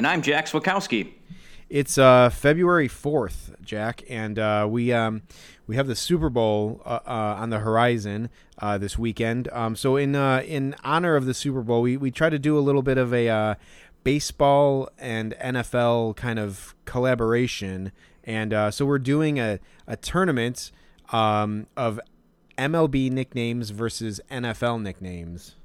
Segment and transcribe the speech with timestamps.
[0.00, 1.12] And I'm Jack Swakowski.
[1.68, 5.20] It's uh, February fourth, Jack, and uh, we um,
[5.66, 9.48] we have the Super Bowl uh, uh, on the horizon uh, this weekend.
[9.52, 12.58] Um, so in uh, in honor of the Super Bowl, we we try to do
[12.58, 13.58] a little bit of a
[14.02, 17.92] baseball and NFL kind of collaboration,
[18.24, 20.72] and so we're doing a a tournament
[21.12, 22.00] um, of
[22.56, 25.56] MLB nicknames versus NFL nicknames.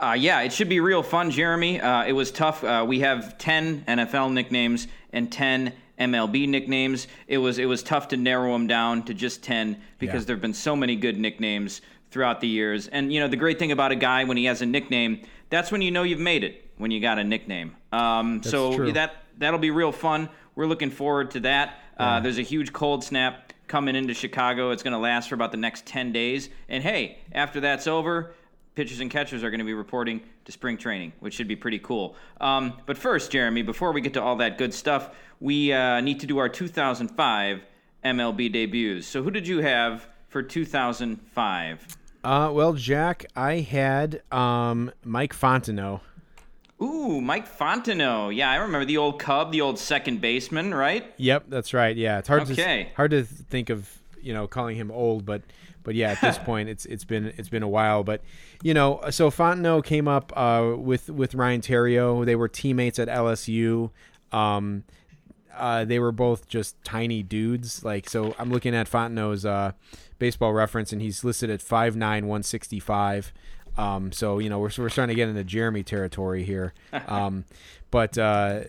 [0.00, 1.80] Uh, yeah, it should be real fun, Jeremy.
[1.80, 2.64] Uh, it was tough.
[2.64, 7.06] Uh, we have 10 NFL nicknames and 10 MLB nicknames.
[7.28, 10.26] It was it was tough to narrow them down to just 10 because Yeah.
[10.26, 12.88] there have been so many good nicknames throughout the years.
[12.88, 15.70] And you know, the great thing about a guy when he has a nickname, that's
[15.70, 17.76] when you know you've made it when you got a nickname.
[17.92, 18.92] Um, so true.
[18.92, 20.28] that that'll be real fun.
[20.56, 21.78] We're looking forward to that.
[21.96, 24.70] Uh, there's a huge cold snap coming into Chicago.
[24.72, 26.48] It's going to last for about the next 10 days.
[26.68, 28.34] And hey, after that's over,
[28.74, 31.78] pitchers and catchers are going to be reporting to spring training, which should be pretty
[31.78, 32.16] cool.
[32.40, 36.20] Um, but first, Jeremy, before we get to all that good stuff, we uh, need
[36.20, 37.60] to do our 2005
[38.04, 39.06] MLB debuts.
[39.06, 41.86] So, who did you have for 2005?
[42.22, 46.00] Uh, well, Jack, I had um, Mike Fontenot.
[46.82, 48.34] Ooh, Mike Fontenot.
[48.34, 51.12] Yeah, I remember the old Cub, the old second baseman, right?
[51.18, 51.96] Yep, that's right.
[51.96, 52.84] Yeah, it's hard Okay.
[52.84, 53.88] to hard to think of
[54.20, 55.42] you know calling him old, but
[55.84, 58.02] but yeah, at this point, it's it's been it's been a while.
[58.02, 58.22] But
[58.62, 62.26] you know, so Fontenot came up uh, with with Ryan Theriot.
[62.26, 63.90] They were teammates at LSU.
[64.32, 64.84] Um,
[65.56, 67.84] uh, they were both just tiny dudes.
[67.84, 69.72] Like so, I'm looking at Fontenot's uh,
[70.18, 73.32] baseball reference, and he's listed at 5'9", 165.
[73.76, 76.74] Um, so you know we're we're starting to get into Jeremy territory here.
[77.08, 77.44] Um,
[77.90, 78.62] but uh,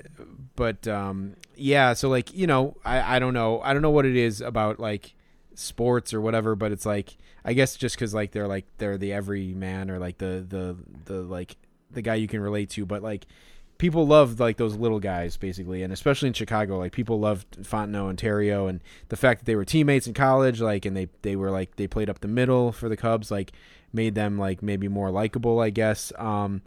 [0.55, 4.05] but um, yeah, so like you know I I don't know I don't know what
[4.05, 5.14] it is about like
[5.55, 9.13] sports or whatever, but it's like I guess just because like they're like they're the
[9.13, 11.55] everyman or like the the the like
[11.91, 13.25] the guy you can relate to, but like
[13.77, 18.09] people love like those little guys basically, and especially in Chicago, like people loved Fontenot
[18.09, 18.79] and Theriot, and
[19.09, 21.87] the fact that they were teammates in college, like and they they were like they
[21.87, 23.51] played up the middle for the Cubs, like
[23.93, 26.11] made them like maybe more likable, I guess.
[26.17, 26.61] Um,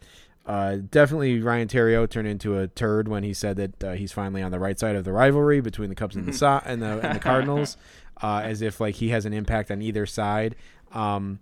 [0.45, 4.41] uh, definitely Ryan Theriot turned into a turd when he said that uh, he's finally
[4.41, 6.99] on the right side of the rivalry between the Cubs and the so- and the
[7.01, 7.77] and the Cardinals,
[8.21, 10.55] uh, as if like he has an impact on either side.
[10.91, 11.39] Um,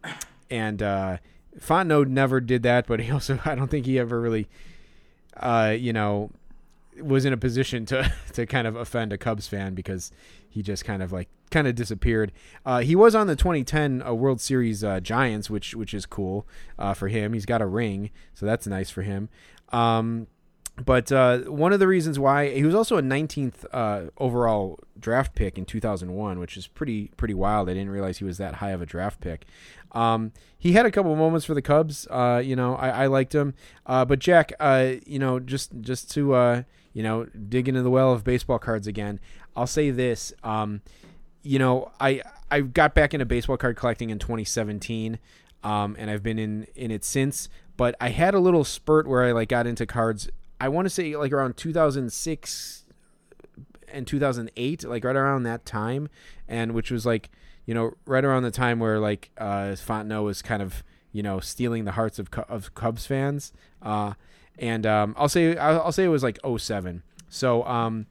[0.50, 1.18] and uh,
[1.60, 4.48] Fontenot never did that, but he also I don't think he ever really,
[5.38, 6.32] uh, you know,
[7.02, 10.12] was in a position to to kind of offend a Cubs fan because
[10.50, 12.32] he just kind of like kind of disappeared.
[12.66, 16.48] Uh, he was on the 2010 uh, World Series uh, Giants, which which is cool
[16.78, 17.34] uh, for him.
[17.34, 19.30] He's got a ring, so that's nice for him.
[19.72, 20.28] Um,
[20.84, 25.34] but uh, one of the reasons why he was also a 19th uh, overall draft
[25.34, 27.70] pick in 2001, which is pretty pretty wild.
[27.70, 29.46] I didn't realize he was that high of a draft pick.
[29.94, 32.08] Um, he had a couple moments for the Cubs.
[32.10, 33.56] Uh, you know, I, I liked him.
[33.86, 36.64] Uh, but Jack, uh, you know, just just to uh,
[36.94, 39.20] you know dig into the well of baseball cards again,
[39.56, 40.32] I'll say this.
[40.44, 40.82] Um,
[41.42, 42.22] you know, I
[42.52, 45.18] I got back into baseball card collecting in 2017,
[45.64, 47.50] um, and I've been in in it since.
[47.78, 50.30] But I had a little spurt where I like got into cards.
[50.60, 52.86] I want to say like around 2006
[53.90, 56.10] and 2008, like right around that time,
[56.48, 57.30] and which was like
[57.66, 61.40] you know right around the time where like uh, Fontenot was kind of you know
[61.40, 63.54] stealing the hearts of of Cubs fans.
[63.82, 64.14] Uh,
[64.60, 67.04] and um, I'll say I'll, I'll say it was like 07.
[67.30, 68.08] So um,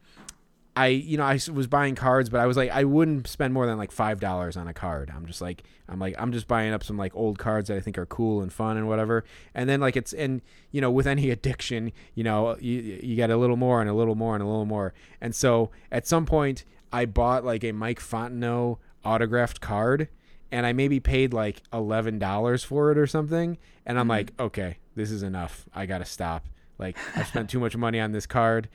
[0.77, 3.65] I you know I was buying cards, but I was like I wouldn't spend more
[3.65, 5.11] than like five dollars on a card.
[5.13, 7.79] I'm just like I'm like I'm just buying up some like old cards that I
[7.79, 9.23] think are cool and fun and whatever.
[9.55, 13.31] And then like it's and you know with any addiction, you know you you get
[13.31, 14.93] a little more and a little more and a little more.
[15.19, 16.63] And so at some point
[16.93, 20.09] I bought like a Mike Fontenot autographed card,
[20.51, 23.57] and I maybe paid like eleven dollars for it or something.
[23.83, 24.09] And I'm mm-hmm.
[24.11, 25.65] like, okay, this is enough.
[25.73, 26.45] I gotta stop.
[26.77, 28.69] Like I've spent too much money on this card.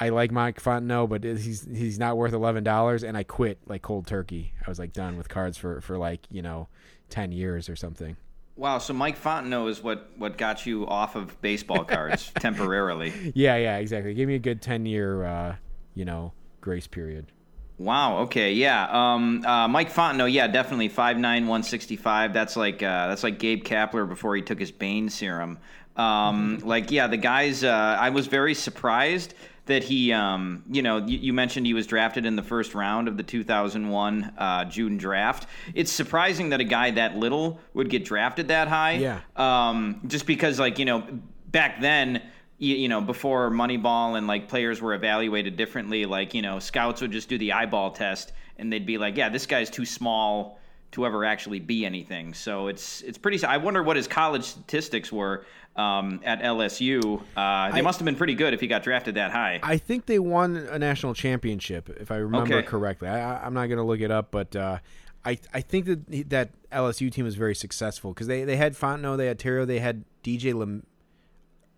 [0.00, 3.82] I like Mike Fontenot, but he's he's not worth eleven dollars, and I quit like
[3.82, 4.52] cold turkey.
[4.64, 6.68] I was like done with cards for for like you know
[7.10, 8.16] ten years or something.
[8.56, 13.12] Wow, so Mike Fontenot is what, what got you off of baseball cards temporarily.
[13.34, 14.14] Yeah, yeah, exactly.
[14.14, 15.56] Give me a good ten year, uh,
[15.94, 17.32] you know, grace period.
[17.78, 18.18] Wow.
[18.18, 18.52] Okay.
[18.52, 18.86] Yeah.
[18.90, 20.32] Um, uh, Mike Fontenot.
[20.32, 22.32] Yeah, definitely five nine one sixty five.
[22.32, 25.58] That's like uh, that's like Gabe Kapler before he took his Bane serum.
[25.96, 27.64] Um, like, yeah, the guys.
[27.64, 29.34] Uh, I was very surprised
[29.66, 33.08] that he, um, you know, you, you, mentioned he was drafted in the first round
[33.08, 35.48] of the 2001 uh, June draft.
[35.74, 38.92] It's surprising that a guy that little would get drafted that high.
[38.92, 39.20] Yeah.
[39.36, 41.04] Um, just because, like, you know,
[41.50, 42.22] back then
[42.58, 47.00] you, you, know, before Moneyball and like players were evaluated differently, like, you know, scouts
[47.00, 50.60] would just do the eyeball test and they'd be like, yeah, this guy's too small
[50.92, 52.32] to ever actually be anything.
[52.34, 53.44] So it's it's pretty.
[53.44, 55.44] I wonder what his college statistics were
[55.76, 57.20] um, at LSU.
[57.36, 59.60] Uh, they I, must have been pretty good if he got drafted that high.
[59.62, 62.66] I think they won a national championship, if I remember okay.
[62.66, 63.08] correctly.
[63.08, 64.78] I, am not going to look it up, but uh,
[65.24, 69.16] I I think that that LSU team was very successful because they, they had Fontenot,
[69.16, 70.86] they had Theriot, they had DJ Lem-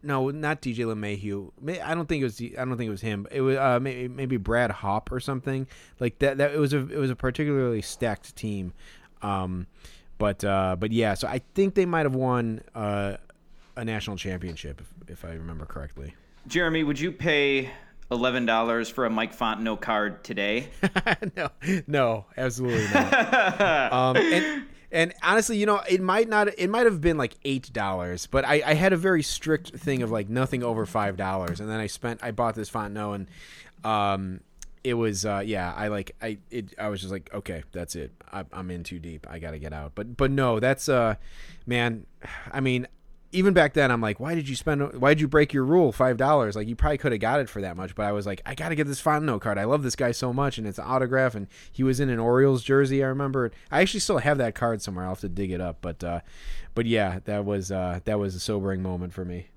[0.02, 1.50] no, not DJ LeMahieu.
[1.82, 2.40] I don't think it was.
[2.40, 3.26] I don't think it was him.
[3.30, 5.66] It was uh, maybe, maybe Brad Hawpe or something
[5.98, 6.38] like that.
[6.38, 8.72] That it was a it was a particularly stacked team.
[9.22, 9.66] Um,
[10.18, 13.16] but uh, but yeah, so I think they might have won uh,
[13.76, 16.14] a national championship if, if I remember correctly.
[16.46, 17.70] Jeremy, would you pay
[18.10, 20.68] eleven dollars for a Mike Fontenot card today?
[21.36, 21.50] no,
[21.86, 23.92] no, absolutely not.
[23.92, 26.48] um, and, and honestly, you know, it might not.
[26.58, 30.02] It might have been like eight dollars, but I, I had a very strict thing
[30.02, 32.22] of like nothing over five dollars, and then I spent.
[32.22, 33.26] I bought this Fontenot, and
[33.84, 34.40] um,
[34.84, 35.72] it was uh, yeah.
[35.76, 36.74] I like I it.
[36.78, 38.12] I was just like, okay, that's it.
[38.32, 39.26] I, I'm in too deep.
[39.28, 39.92] I got to get out.
[39.96, 41.16] But but no, that's uh,
[41.66, 42.06] man.
[42.52, 42.86] I mean,
[43.36, 44.94] even back then, I'm like, why did you spend?
[44.94, 45.92] Why did you break your rule?
[45.92, 46.56] Five dollars?
[46.56, 47.94] Like you probably could have got it for that much.
[47.94, 49.58] But I was like, I got to get this Fontenot card.
[49.58, 51.34] I love this guy so much, and it's an autograph.
[51.34, 53.04] And he was in an Orioles jersey.
[53.04, 53.52] I remember.
[53.70, 55.04] I actually still have that card somewhere.
[55.04, 55.78] I'll have to dig it up.
[55.82, 56.20] But uh,
[56.74, 59.48] but yeah, that was uh, that was a sobering moment for me.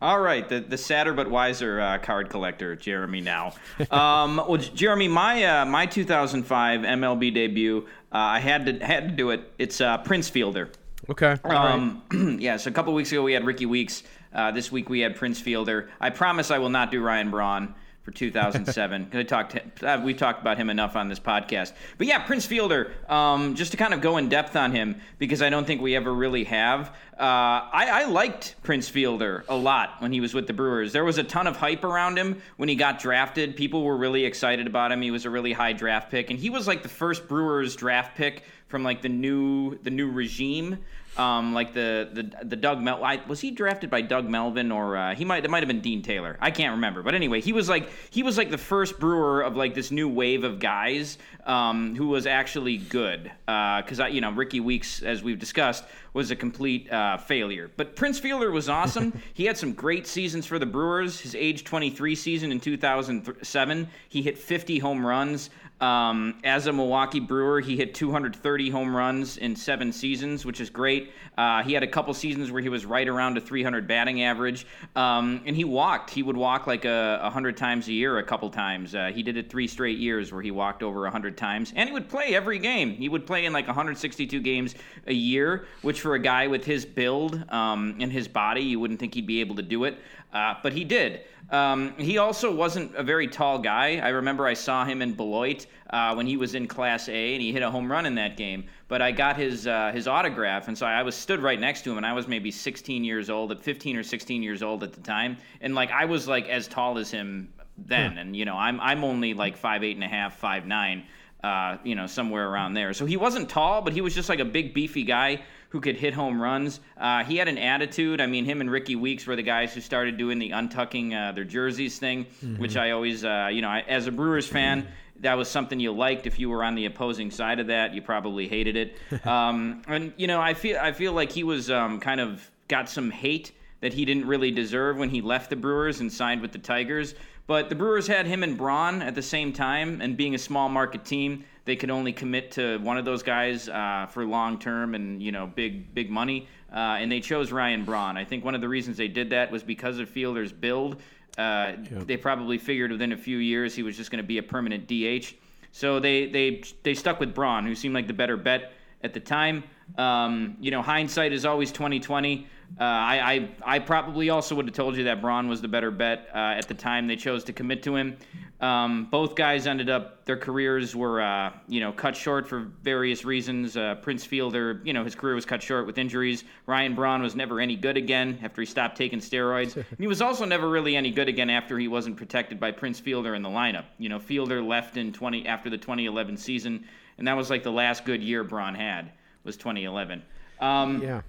[0.00, 3.22] All right, the the sadder but wiser uh, card collector, Jeremy.
[3.22, 3.54] Now,
[3.90, 9.14] um, well, Jeremy, my uh, my 2005 MLB debut, uh, I had to had to
[9.14, 9.52] do it.
[9.58, 10.70] It's uh, Prince Fielder.
[11.08, 11.36] Okay.
[11.44, 12.38] Um, right.
[12.40, 14.02] yeah, so a couple weeks ago we had Rickie Weeks.
[14.32, 15.88] Uh, this week we had Prince Fielder.
[16.00, 17.74] I promise I will not do Ryan Braun
[18.06, 19.10] for 2007.
[19.12, 21.72] I talked, uh, we talked about him enough on this podcast.
[21.98, 22.92] But yeah, Prince Fielder.
[23.08, 25.96] Um, just to kind of go in depth on him because I don't think we
[25.96, 26.90] ever really have.
[27.18, 30.92] Uh, I, I, liked Prince Fielder a lot when he was with the Brewers.
[30.92, 33.56] There was a ton of hype around him when he got drafted.
[33.56, 35.02] People were really excited about him.
[35.02, 38.16] He was a really high draft pick, and he was like the first Brewers draft
[38.16, 40.78] pick from like the new the new regime.
[41.18, 45.14] Um, like the the the Doug Mel was he drafted by Doug Melvin or uh,
[45.14, 46.36] he might it might have been Dean Taylor.
[46.40, 47.02] I can't remember.
[47.02, 50.08] But anyway he was like he was like the first brewer of like this new
[50.08, 53.30] wave of guys um, who was actually good.
[53.46, 57.70] Because uh, you know Rickie Weeks as we've discussed was a complete uh, failure.
[57.76, 59.12] But Prince Fielder was awesome.
[59.34, 61.20] He had some great seasons for the Brewers.
[61.20, 67.20] His age 23 season in 2007 he hit 50 home runs um, as a Milwaukee
[67.20, 71.12] Brewer, he hit 230 home runs in seven seasons, which is great.
[71.36, 74.66] Uh, he had a couple seasons where he was right around a 300 batting average,
[74.94, 76.08] um, and he walked.
[76.08, 78.94] He would walk like a, 100 times a year, a couple times.
[78.94, 81.88] Uh, he did it three straight years where he walked over a 100 times, and
[81.88, 82.92] he would play every game.
[82.92, 84.74] He would play in like 162 games
[85.06, 88.98] a year, which for a guy with his build um, and his body, you wouldn't
[88.98, 89.98] think he'd be able to do it,
[90.36, 91.22] uh, but he did.
[91.50, 94.00] Um, he also wasn't a very tall guy.
[94.02, 97.40] I remember I saw him in Beloit uh, when he was in Class A, and
[97.40, 98.66] he hit a home run in that game.
[98.88, 101.90] But I got his uh, his autograph, and so I was stood right next to
[101.90, 104.92] him, and I was maybe 16 years old, at 15 or 16 years old at
[104.92, 108.18] the time, and like I was like as tall as him then, hmm.
[108.18, 111.04] and you know I'm I'm only like five eight and a half, five nine.
[111.44, 112.92] Uh, you know, somewhere around there.
[112.92, 115.96] So he wasn't tall, but he was just like a big, beefy guy who could
[115.96, 116.80] hit home runs.
[116.96, 118.20] Uh, he had an attitude.
[118.20, 121.32] I mean, him and Rickie Weeks were the guys who started doing the untucking uh,
[121.32, 122.56] their jerseys thing, mm-hmm.
[122.56, 124.86] which I always, uh, you know, I, as a Brewers fan,
[125.20, 126.26] that was something you liked.
[126.26, 128.96] If you were on the opposing side of that, you probably hated it.
[129.26, 132.88] Um, and you know, I feel I feel like he was um, kind of got
[132.88, 136.52] some hate that he didn't really deserve when he left the Brewers and signed with
[136.52, 137.14] the Tigers.
[137.46, 140.68] But the Brewers had him and Braun at the same time, and being a small
[140.68, 144.94] market team, they could only commit to one of those guys uh, for long term
[144.94, 146.48] and you know big big money.
[146.72, 148.16] Uh, and they chose Ryan Braun.
[148.16, 151.02] I think one of the reasons they did that was because of Fielder's build.
[151.36, 152.06] Uh, yep.
[152.06, 154.86] They probably figured within a few years he was just going to be a permanent
[154.86, 155.34] DH.
[155.72, 158.72] So they they they stuck with Braun, who seemed like the better bet
[159.02, 159.64] at the time.
[159.98, 162.46] Um, you know, hindsight is always 2020.
[162.78, 163.32] Uh, I,
[163.64, 166.38] I, I probably also would have told you that Braun was the better bet uh,
[166.38, 168.16] at the time they chose to commit to him.
[168.60, 173.24] Um, both guys ended up their careers were uh, you know cut short for various
[173.24, 173.76] reasons.
[173.76, 176.44] Uh, Prince Fielder, you know, his career was cut short with injuries.
[176.66, 179.76] Ryan Braun was never any good again after he stopped taking steroids.
[179.76, 182.98] and he was also never really any good again after he wasn't protected by Prince
[182.98, 183.84] Fielder in the lineup.
[183.98, 186.86] You know, Fielder left in 20 after the 2011 season,
[187.18, 189.12] and that was like the last good year Braun had
[189.44, 190.22] was 2011.
[190.60, 191.22] Um, yeah.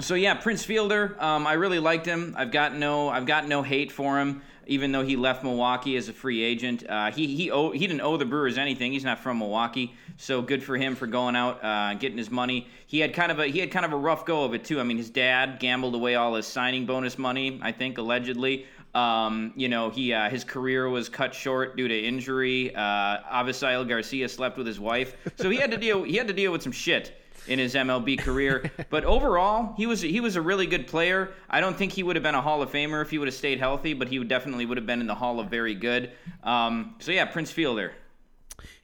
[0.00, 2.34] So yeah, Prince Fielder, um, I really liked him.
[2.38, 6.08] I've got no, I've got no hate for him, even though he left Milwaukee as
[6.08, 6.88] a free agent.
[6.88, 8.92] Uh, he he owe, he didn't owe the Brewers anything.
[8.92, 12.66] He's not from Milwaukee, so good for him for going out, uh, getting his money.
[12.86, 14.80] He had kind of a he had kind of a rough go of it too.
[14.80, 18.66] I mean, his dad gambled away all his signing bonus money, I think allegedly.
[18.94, 22.74] Um, you know, he uh, his career was cut short due to injury.
[22.74, 26.34] Uh, Avisail Garcia slept with his wife, so he had to deal he had to
[26.34, 27.16] deal with some shit
[27.46, 28.70] in his MLB career.
[28.90, 31.32] but overall, he was he was a really good player.
[31.48, 33.34] I don't think he would have been a Hall of Famer if he would have
[33.34, 36.10] stayed healthy, but he would definitely would have been in the Hall of Very Good.
[36.42, 37.92] Um, so yeah, Prince Fielder.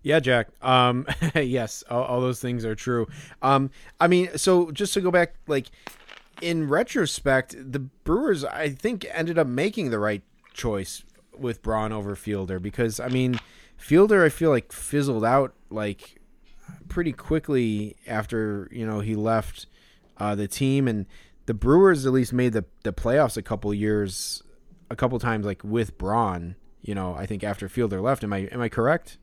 [0.02, 0.48] Yeah, Jack.
[0.62, 3.08] Um, yes, all, all those things are true.
[3.42, 5.66] Um, I mean, so just to go back, like
[6.40, 11.02] in retrospect, the Brewers, I think, ended up making the right choice
[11.36, 13.38] with Braun over Fielder because, I mean,
[13.76, 16.20] Fielder, I feel like fizzled out like
[16.88, 19.66] pretty quickly after you know he left
[20.18, 21.06] uh, the team, and
[21.46, 24.42] the Brewers at least made the the playoffs a couple years,
[24.90, 26.56] a couple times like with Braun.
[26.80, 28.24] You know, I think after Fielder left.
[28.24, 29.18] Am I am I correct?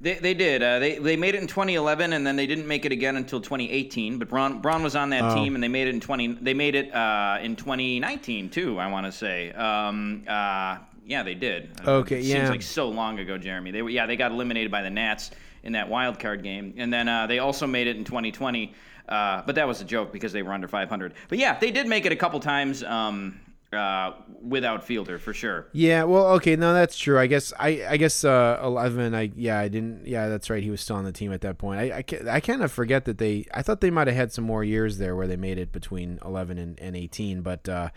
[0.00, 0.62] They, they did.
[0.62, 3.40] Uh, they they made it in 2011, and then they didn't make it again until
[3.40, 4.18] 2018.
[4.18, 5.34] But Braun Braun was on that Oh.
[5.34, 6.38] team, and they made it in 20.
[6.42, 8.78] They made it uh, in 2019 too.
[8.78, 9.52] I want to say.
[9.52, 11.70] Um, uh, yeah, they did.
[11.86, 12.34] Uh, Okay, it yeah.
[12.36, 13.70] Seems like so long ago, Jeremy.
[13.70, 15.30] They were yeah they got eliminated by the Nats
[15.62, 18.74] in that wild card game, and then uh, they also made it in 2020.
[19.08, 21.14] Uh, but that was a joke because they were under 500.
[21.28, 23.40] But yeah, they did make it a couple times um,
[23.72, 25.66] uh, without Fielder for sure.
[25.72, 27.18] Yeah, well, okay, no, that's true.
[27.18, 29.14] I guess I, I guess uh, eleven.
[29.14, 30.06] I yeah, I didn't.
[30.06, 30.62] Yeah, that's right.
[30.62, 31.80] He was still on the team at that point.
[31.80, 33.46] I, I, I kind of forget that they.
[33.52, 36.18] I thought they might have had some more years there where they made it between
[36.24, 37.42] eleven and, and eighteen.
[37.42, 37.90] But, uh,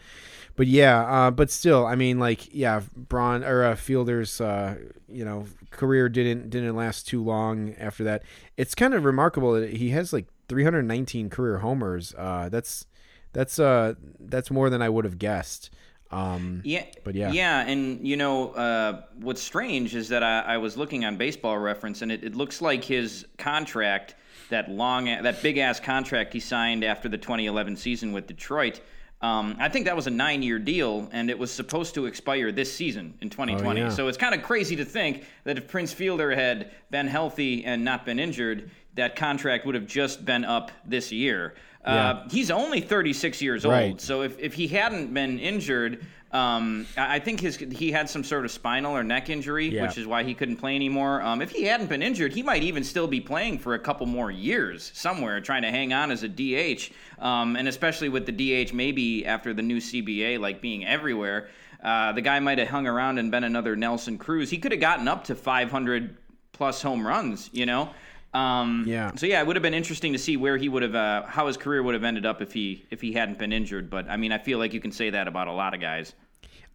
[0.55, 4.75] but yeah, uh, but still, I mean, like, yeah, Braun or uh, Fielder's, uh,
[5.07, 8.23] you know, career didn't didn't last too long after that.
[8.57, 12.13] It's kind of remarkable that he has like 319 career homers.
[12.17, 12.87] Uh, that's
[13.33, 15.69] that's uh that's more than I would have guessed.
[16.11, 17.31] Um, Yeah, But yeah.
[17.31, 21.57] yeah, and you know uh, what's strange is that I, I was looking on Baseball
[21.57, 24.15] Reference, and it, it looks like his contract,
[24.49, 28.81] that long, that big ass contract he signed after the 2011 season with Detroit.
[29.21, 32.73] Um, I think that was a nine-year deal, and it was supposed to expire this
[32.73, 33.81] season in 2020.
[33.81, 33.89] Oh, yeah.
[33.89, 37.83] So it's kind of crazy to think that if Prince Fielder had been healthy and
[37.83, 41.53] not been injured, that contract would have just been up this year.
[41.85, 41.91] Uh,
[42.25, 42.29] Yeah.
[42.31, 43.91] he's only 36 years Right.
[43.91, 48.09] old, so if, if he hadn't been injured, um, I I think his he had
[48.09, 49.83] some sort of spinal or neck injury, Yeah.
[49.83, 51.21] which is why he couldn't play anymore.
[51.21, 54.05] Um, if he hadn't been injured, he might even still be playing for a couple
[54.05, 56.91] more years somewhere, trying to hang on as a DH.
[57.19, 61.47] Um, and especially with the DH, maybe after the new CBA, like being everywhere,
[61.83, 64.49] uh, the guy might have hung around and been another Nelson Cruz.
[64.49, 66.15] He could have gotten up to 500
[66.51, 67.89] plus home runs, you know.
[68.33, 69.11] Um, Yeah.
[69.15, 71.47] So yeah, it would have been interesting to see where he would have, uh, how
[71.47, 73.89] his career would have ended up if he if he hadn't been injured.
[73.89, 76.13] But I mean, I feel like you can say that about a lot of guys.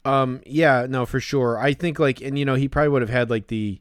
[0.05, 0.41] Um.
[0.45, 0.87] Yeah.
[0.89, 1.07] No.
[1.07, 1.59] For sure.
[1.59, 3.81] I think like, and you know, he probably would have had like the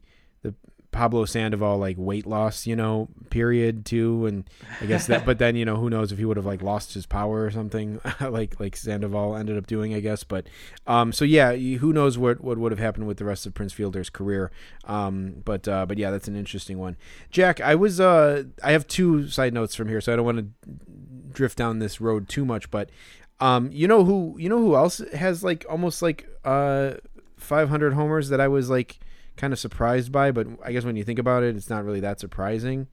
[0.94, 4.48] Pablo Sandoval like weight loss, you know, period too, and
[4.80, 5.26] I guess that.
[5.26, 7.50] but then you know, who knows if he would have like lost his power or
[7.50, 10.22] something, like like Sandoval ended up doing, I guess.
[10.22, 10.46] But
[10.86, 11.12] um.
[11.12, 14.08] So yeah, who knows what what would have happened with the rest of Prince Fielder's
[14.08, 14.52] career.
[14.84, 15.42] Um.
[15.44, 15.84] But uh.
[15.84, 16.96] But yeah, that's an interesting one.
[17.30, 18.44] Jack, I was uh.
[18.62, 20.46] I have two side notes from here, so I don't want to
[21.32, 22.88] drift down this road too much, but
[23.40, 26.92] um, you know who you know who else has like almost like uh
[27.36, 29.00] 500 homers that I was like
[29.36, 32.00] kind of surprised by, but I guess when you think about it, it's not really
[32.00, 32.88] that surprising.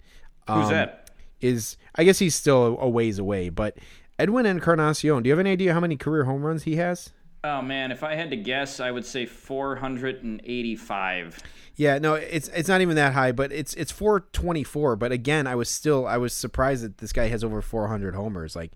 [0.47, 1.09] Who's Um, that?
[1.39, 3.77] Is I guess he's still a, a ways away, but
[4.19, 5.23] Edwin Encarnacion.
[5.23, 7.11] Do you have any idea how many career home runs he has?
[7.43, 11.39] Oh man, if I had to guess, I would say 485.
[11.75, 14.95] Yeah, no, it's it's not even that high, but it's it's 424.
[14.97, 18.55] But again, I was still I was surprised that this guy has over 400 homers.
[18.55, 18.71] Like,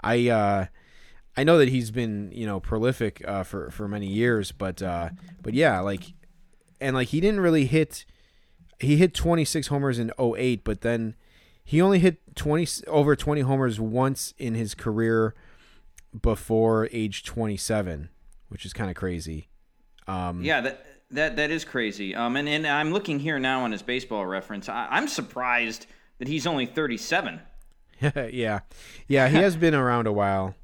[0.00, 0.66] I uh,
[1.36, 5.10] I know that he's been you know prolific uh, for for many years, but uh,
[5.42, 6.02] but yeah, like,
[6.80, 8.04] and like he didn't really hit.
[8.80, 11.16] He hit 26 homers in 08, but then
[11.64, 15.34] he only hit 20 over 20 homers once in his career
[16.22, 18.08] before age 27,
[18.48, 19.48] which is kind of crazy.
[20.06, 22.14] Um, Yeah, that that that is crazy.
[22.14, 24.68] Um, and, and I'm looking here now on his baseball reference.
[24.68, 25.86] I, I'm surprised
[26.18, 27.40] that he's only 37.
[28.00, 28.60] yeah,
[29.06, 30.54] yeah, he has been around a while.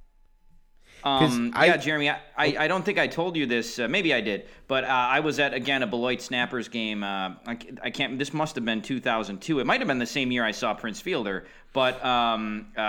[1.04, 3.78] Um, I- yeah, Jeremy, I, I, I don't think I told you this.
[3.78, 7.04] Uh, maybe I did, but uh, I was at again a Beloit Snappers game.
[7.04, 8.18] Uh, I, I can't.
[8.18, 9.60] This must have been 2002.
[9.60, 11.44] It might have been the same year I saw Prince Fielder,
[11.74, 12.80] but um, uh,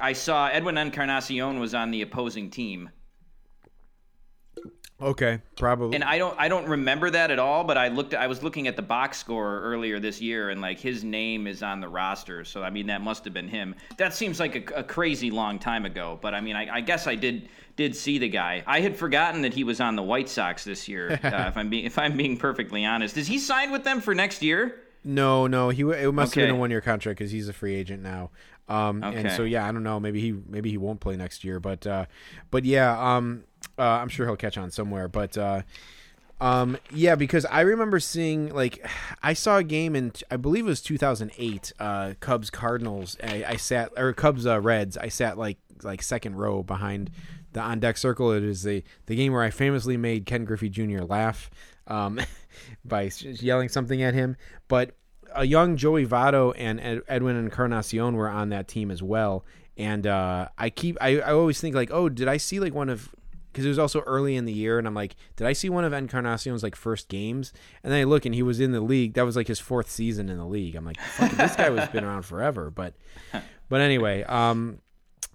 [0.00, 2.90] I saw Edwin Encarnacion was on the opposing team.
[5.02, 5.96] Okay, probably.
[5.96, 8.68] And I don't I don't remember that at all, but I looked I was looking
[8.68, 12.44] at the box score earlier this year and like his name is on the roster.
[12.44, 13.74] So I mean that must have been him.
[13.98, 17.08] That seems like a, a crazy long time ago, but I mean I, I, guess
[17.08, 18.62] I did did see the guy.
[18.66, 21.18] I had forgotten that he was on the White Sox this year.
[21.24, 24.14] Uh, if I'm being if I'm being perfectly honest, is he signed with them for
[24.14, 24.76] next year?
[25.04, 26.40] No, no, he it must Okay.
[26.42, 28.30] have been a one year contract because he's a free agent now.
[28.68, 30.00] Um, and so yeah, I don't know.
[30.00, 32.06] Maybe he maybe he won't play next year, but uh,
[32.50, 33.44] but yeah, um,
[33.78, 35.08] uh, I'm sure he'll catch on somewhere.
[35.08, 35.62] But uh,
[36.40, 38.86] um, yeah, because I remember seeing like
[39.22, 43.16] I saw a game in I believe it was 2008, uh, Cubs Cardinals.
[43.22, 44.96] I, I sat or Cubs uh, Reds.
[44.96, 47.10] I sat like like second row behind
[47.54, 48.30] the on deck circle.
[48.32, 51.02] It is the the game where I famously made Ken Griffey Jr.
[51.02, 51.50] laugh
[51.86, 52.20] um,
[52.84, 54.36] by yelling something at him.
[54.68, 54.96] But
[55.34, 59.44] a young Joey Votto and Ed, Edwin Encarnacion were on that team as well.
[59.76, 62.88] And uh, I keep I, I always think like, oh, did I see like one
[62.88, 63.10] of
[63.54, 65.84] because it was also early in the year, and I'm like, did I see one
[65.84, 67.52] of Encarnacion's like first games?
[67.84, 69.14] And then I look, and he was in the league.
[69.14, 70.74] That was like his fourth season in the league.
[70.74, 72.72] I'm like, fuck, this guy was been around forever.
[72.72, 72.94] But,
[73.68, 74.80] but anyway, um,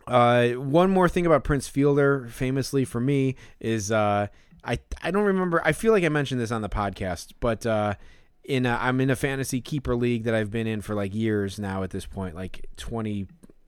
[0.09, 4.27] uh, one more thing about Prince Fielder, famously for me, is uh,
[4.63, 5.61] I I don't remember.
[5.63, 7.95] I feel like I mentioned this on the podcast, but uh,
[8.43, 11.59] in a, I'm in a fantasy keeper league that I've been in for like years
[11.59, 11.83] now.
[11.83, 13.27] At this point, like 20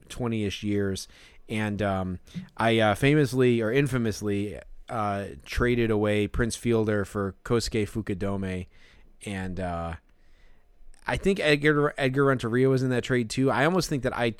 [0.10, 1.08] 20-ish years,
[1.48, 2.20] and um,
[2.58, 8.68] I uh, famously or infamously uh, traded away Prince Fielder for Kosuke Fukudome,
[9.26, 9.94] and uh,
[11.08, 13.52] I think Edgar Edgar Renteria was in that trade too.
[13.52, 14.36] I almost think that I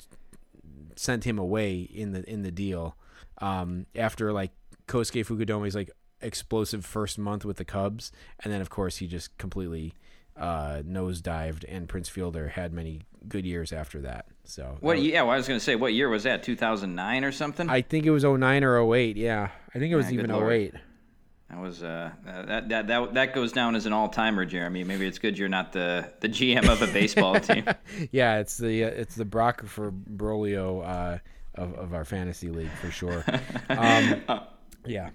[0.98, 2.96] sent him away in the in the deal
[3.38, 4.50] um, after like
[4.86, 8.12] Kosuke Fukudome's like explosive first month with the Cubs,
[8.44, 9.94] and then of course he just completely
[10.36, 14.26] uh, nosedived, and Prince Fielder had many good years after that.
[14.44, 14.96] So What?
[14.96, 16.42] was- Yeah, well, I was going to say, what year was that?
[16.42, 17.68] 2009 or something?
[17.68, 19.16] I think it was 09 or 08.
[19.16, 20.80] Yeah, I think it was Yeah, even lord.
[21.52, 21.56] 08.
[21.56, 24.84] that was uh, that that that that goes down as an all timer, Jeremy.
[24.84, 27.64] Maybe it's good you're not the the GM of a baseball team.
[28.10, 31.18] Yeah, it's the uh, it's the Brock for Broglio uh,
[31.54, 33.24] of of our fantasy league for sure.
[33.68, 34.22] Um,
[34.86, 35.10] yeah.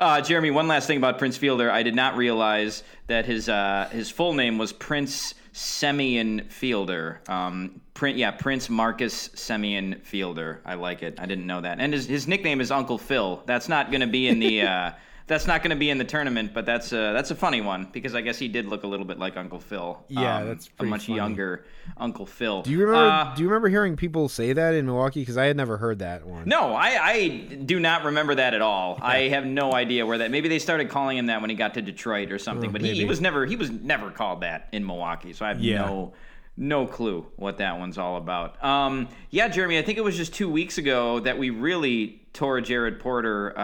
[0.00, 1.70] Uh, Jeremy, one last thing about Prince Fielder.
[1.70, 7.20] I did not realize that his uh, his full name was Prince Semien Fielder.
[7.28, 10.60] Um, Prin- yeah, Prince Marcus Semien Fielder.
[10.64, 11.20] I like it.
[11.20, 11.78] I didn't know that.
[11.78, 13.42] And his, his nickname is Uncle Phil.
[13.46, 14.90] That's not going to be in the uh,
[15.26, 17.88] that's not going to be in the tournament, but that's a, that's a funny one
[17.92, 20.04] because I guess he did look a little bit like Uncle Phil.
[20.08, 21.16] Yeah, Um, that's a much funny.
[21.16, 21.64] younger
[21.96, 22.60] Uncle Phil.
[22.62, 23.08] Do you remember?
[23.08, 25.20] Uh, do you remember hearing people say that in Milwaukee?
[25.20, 26.46] Because I had never heard that one.
[26.46, 28.98] No, I, I do not remember that at all.
[29.00, 30.30] I have no idea where that.
[30.30, 32.70] Maybe they started calling him that when he got to Detroit or something.
[32.70, 35.32] but he, he was never he was never called that in Milwaukee.
[35.32, 35.86] So I have Yeah.
[35.86, 36.12] no
[36.56, 38.62] no clue what that one's all about.
[38.62, 42.60] Um, yeah, Jeremy, I think it was just two weeks ago that we really tore
[42.60, 43.62] Jared Porter uh,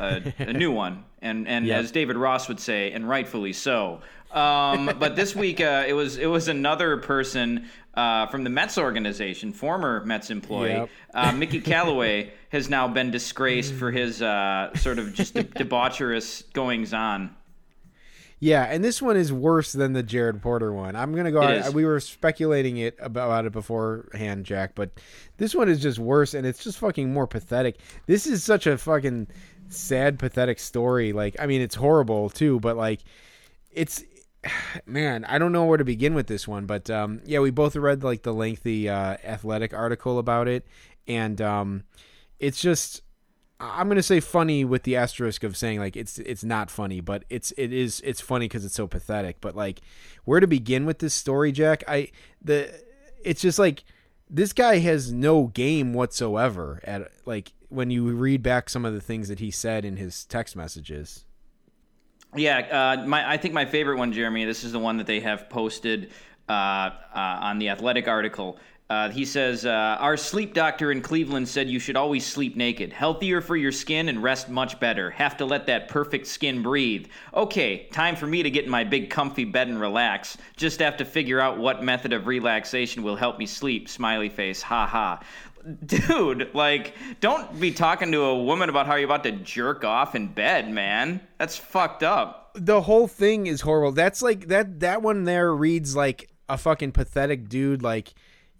[0.00, 1.78] a, a new one, and and Yep.
[1.84, 4.00] as David Ross would say, and rightfully so.
[4.32, 8.78] Um, but this week uh, it was it was another person uh, from the Mets
[8.78, 10.90] organization, former Mets employee, Yep.
[11.12, 16.50] uh, Mickey Callaway has now been disgraced for his uh, sort of just de- debaucherous
[16.54, 17.34] goings on.
[18.42, 20.96] Yeah, and this one is worse than the Jared Porter one.
[20.96, 21.42] I'm gonna go.
[21.42, 21.72] Is.
[21.72, 24.90] we were speculating it about it beforehand, Jack, but
[25.36, 27.78] this one is just worse, and it's just fucking more pathetic.
[28.06, 29.28] This is such a fucking
[29.68, 31.12] sad, pathetic story.
[31.12, 33.02] Like, I mean, it's horrible too, but like,
[33.70, 34.02] it's
[34.86, 36.66] man, I don't know where to begin with this one.
[36.66, 40.66] But um, yeah, we both read like the lengthy uh, athletic article about it,
[41.06, 41.84] and um,
[42.40, 43.02] it's just
[43.62, 47.24] I'm gonna say funny with the asterisk of saying like it's it's not funny, but
[47.30, 49.40] it's it is it's funny because it's so pathetic.
[49.40, 49.80] But like,
[50.24, 51.84] where to begin with this story, Jack?
[51.86, 52.10] I
[52.42, 52.72] the
[53.24, 53.84] it's just like
[54.28, 56.80] this guy has no game whatsoever.
[56.82, 60.24] At like when you read back some of the things that he said in his
[60.24, 61.24] text messages.
[62.34, 64.44] Yeah, uh, my I think my favorite one, Jeremy.
[64.44, 66.10] This is the one that they have posted
[66.48, 68.58] uh, uh, on the Athletic article.
[68.92, 72.92] Uh, he says, uh, Our sleep doctor in Cleveland said you should always sleep naked.
[72.92, 75.08] Healthier for your skin and rest much better.
[75.12, 77.06] Have to let that perfect skin breathe.
[77.32, 80.36] Okay, time for me to get in my big comfy bed and relax.
[80.58, 83.88] Just have to figure out what method of relaxation will help me sleep.
[83.88, 85.20] Smiley face, ha ha.
[85.86, 90.14] Dude, like, don't be talking to a woman about how you're about to jerk off
[90.14, 91.22] in bed, man.
[91.38, 92.50] That's fucked up.
[92.56, 93.92] the whole thing is horrible.
[93.92, 98.12] That's like that that one there reads like a fucking pathetic dude like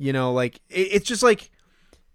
[0.03, 1.51] you know like it, it's just like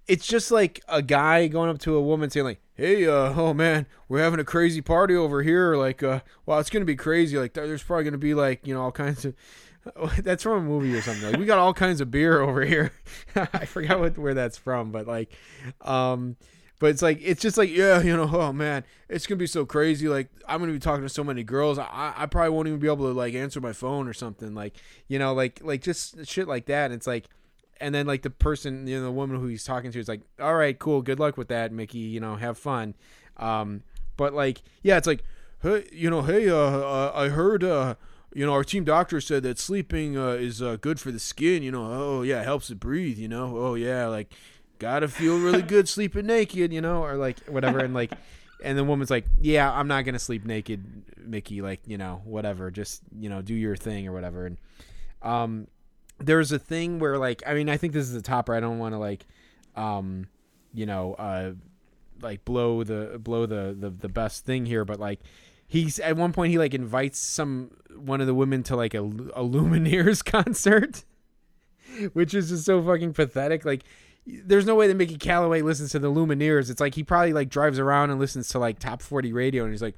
[0.07, 3.53] it's just like a guy going up to a woman saying like hey uh oh
[3.53, 7.37] man we're having a crazy party over here like uh well it's gonna be crazy
[7.37, 9.33] like there's probably gonna be like you know all kinds of
[10.19, 12.91] that's from a movie or something like we got all kinds of beer over here
[13.35, 15.33] i forgot what where that's from but like
[15.81, 16.35] um
[16.79, 19.65] but it's like it's just like yeah, you know, oh man, it's gonna be so
[19.65, 20.07] crazy.
[20.07, 21.79] Like I'm gonna be talking to so many girls.
[21.79, 24.53] I I probably won't even be able to like answer my phone or something.
[24.53, 24.75] Like
[25.07, 26.85] you know, like like just shit like that.
[26.85, 27.25] And it's like,
[27.79, 30.21] and then like the person, you know, the woman who he's talking to is like,
[30.39, 31.99] all right, cool, good luck with that, Mickey.
[31.99, 32.95] You know, have fun.
[33.37, 33.83] Um,
[34.15, 35.23] but like yeah, it's like,
[35.61, 37.95] hey, you know, hey, uh, uh I heard uh
[38.33, 41.63] you know, our team doctor said that sleeping uh, is uh, good for the skin.
[41.63, 43.17] You know, oh yeah, it helps it breathe.
[43.17, 44.31] You know, oh yeah, like
[44.79, 46.71] gotta feel really good sleeping naked.
[46.71, 48.11] You know, or like whatever, and like,
[48.63, 51.61] and the woman's like, yeah, I'm not gonna sleep naked, Mickey.
[51.61, 54.45] Like, you know, whatever, just you know, do your thing or whatever.
[54.45, 54.57] And
[55.21, 55.67] um,
[56.19, 58.53] there's a thing where like, I mean, I think this is a topper.
[58.53, 59.25] I don't want to like,
[59.75, 60.27] um,
[60.73, 61.51] you know, uh,
[62.21, 65.19] like blow the blow the the the best thing here, but like
[65.67, 69.01] he's at one point he like invites some one of the women to like a,
[69.01, 71.03] a Lumineers concert,
[72.13, 73.65] which is just so fucking pathetic.
[73.65, 73.83] Like,
[74.25, 76.69] there's no way that Mickey Callaway listens to the Lumineers.
[76.69, 79.71] It's like he probably like drives around and listens to like top 40 radio, and
[79.71, 79.95] he's like,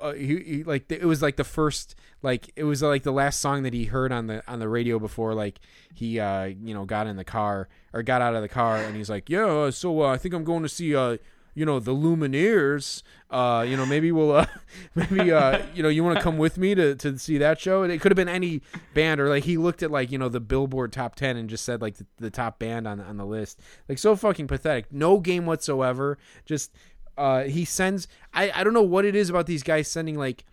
[0.00, 3.40] uh, he, he like it was like the first like it was like the last
[3.40, 5.60] song that he heard on the on the radio before like
[5.94, 8.96] he uh you know got in the car or got out of the car and
[8.96, 11.16] he's like yeah uh, so uh, I think I'm going to see uh
[11.54, 13.02] you know the Lumineers.
[13.30, 14.46] Uh, you know maybe we'll uh,
[14.94, 17.82] maybe uh, you know you want to come with me to, to see that show.
[17.82, 18.62] It could have been any
[18.94, 21.64] band or like he looked at like you know the Billboard top ten and just
[21.64, 23.60] said like the, the top band on on the list.
[23.88, 24.92] Like so fucking pathetic.
[24.92, 26.18] No game whatsoever.
[26.44, 26.74] Just
[27.20, 28.08] uh, he sends.
[28.32, 30.44] I I don't know what it is about these guys sending like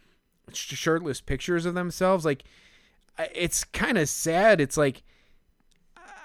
[0.51, 2.25] sh- shirtless pictures of themselves.
[2.25, 2.43] Like
[3.33, 4.59] it's kind of sad.
[4.59, 5.03] It's like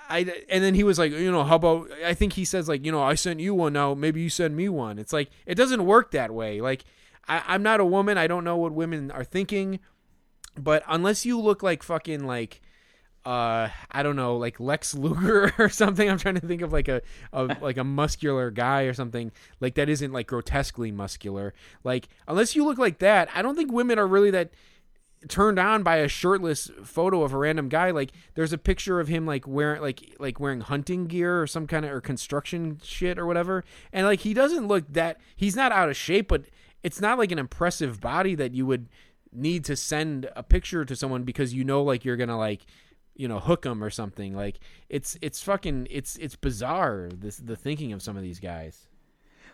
[0.09, 2.85] I and then he was like, you know, how about I think he says like,
[2.85, 4.99] you know, I sent you one now, maybe you send me one.
[4.99, 6.61] It's like it doesn't work that way.
[6.61, 6.85] Like
[7.29, 9.79] I, I'm not a woman, I don't know what women are thinking,
[10.59, 12.61] but unless you look like fucking like
[13.25, 16.09] uh I don't know, like Lex Luger or something.
[16.09, 19.75] I'm trying to think of like a, a like a muscular guy or something like
[19.75, 21.55] that isn't like grotesquely muscular.
[21.85, 24.51] Like unless you look like that, I don't think women are really that
[25.29, 29.07] turned on by a shirtless photo of a random guy like there's a picture of
[29.07, 33.19] him like wearing like like wearing hunting gear or some kind of or construction shit
[33.19, 36.47] or whatever and like he doesn't look that he's not out of shape but
[36.83, 38.89] it's not like an impressive body that you would
[39.33, 42.67] need to send a picture to someone because you know like you're gonna like
[43.15, 47.57] you know hook them or something like it's it's fucking it's it's bizarre this the
[47.57, 48.89] thinking of some of these guys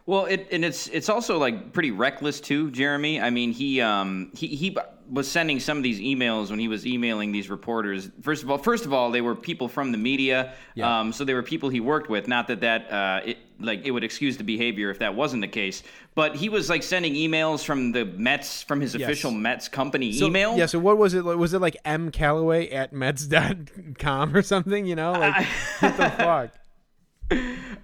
[0.06, 3.20] Well, it and it's it's also like pretty reckless too, Jeremy.
[3.20, 4.74] I mean, he um he he
[5.10, 8.08] was sending some of these emails when he was emailing these reporters.
[8.22, 11.00] First of all, first of all, they were people from the media, Yeah.
[11.00, 12.26] um, so they were people he worked with.
[12.26, 15.48] Not that that uh, it like it would excuse the behavior if that wasn't the
[15.48, 15.82] case.
[16.14, 20.26] But he was like sending emails from the Mets from his official Mets company So-
[20.26, 20.56] email.
[20.56, 20.66] Yeah.
[20.66, 21.24] So what was it?
[21.24, 24.86] like- Was it like M Callaway at Mets.com or something?
[24.86, 25.46] You know, like
[25.80, 26.50] what the fuck?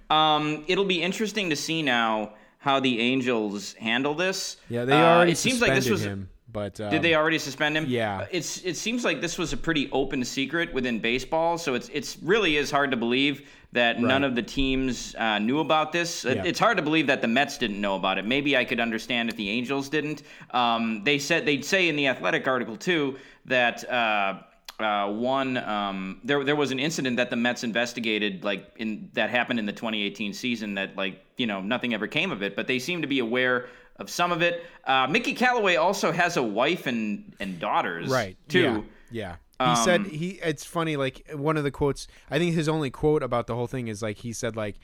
[0.09, 4.57] Um, it'll be interesting to see now how the Angels handle this.
[4.69, 7.77] Yeah, they Uh, it seems like this was him, but um, Did they already suspend
[7.77, 7.85] him?
[7.87, 8.25] Yeah.
[8.31, 12.17] It's it seems like this was a pretty open secret within baseball, so it's it's
[12.23, 16.23] really is hard to believe that none of the teams uh, knew about this.
[16.23, 16.43] Yeah.
[16.43, 18.25] It's hard to believe that the Mets didn't know about it.
[18.25, 20.23] Maybe I could understand if the Angels didn't.
[20.51, 23.87] Um, they said they'd say in the Athletic article too that.
[23.89, 24.41] Uh,
[24.77, 29.29] uh, one, um, there there was an incident that the Mets investigated, like in that
[29.29, 30.73] happened in the 2018 season.
[30.73, 33.67] That like you know nothing ever came of it, but they seem to be aware
[33.99, 34.65] of some of it.
[34.83, 38.85] Uh, Mickey Callaway also has a wife and and daughters, right Too.
[39.11, 39.29] Yeah.
[39.29, 39.35] yeah.
[39.59, 40.39] He said Um, he.
[40.43, 40.97] It's funny.
[40.97, 42.07] Like one of the quotes.
[42.29, 44.75] I think his only quote about the whole thing is like he said like,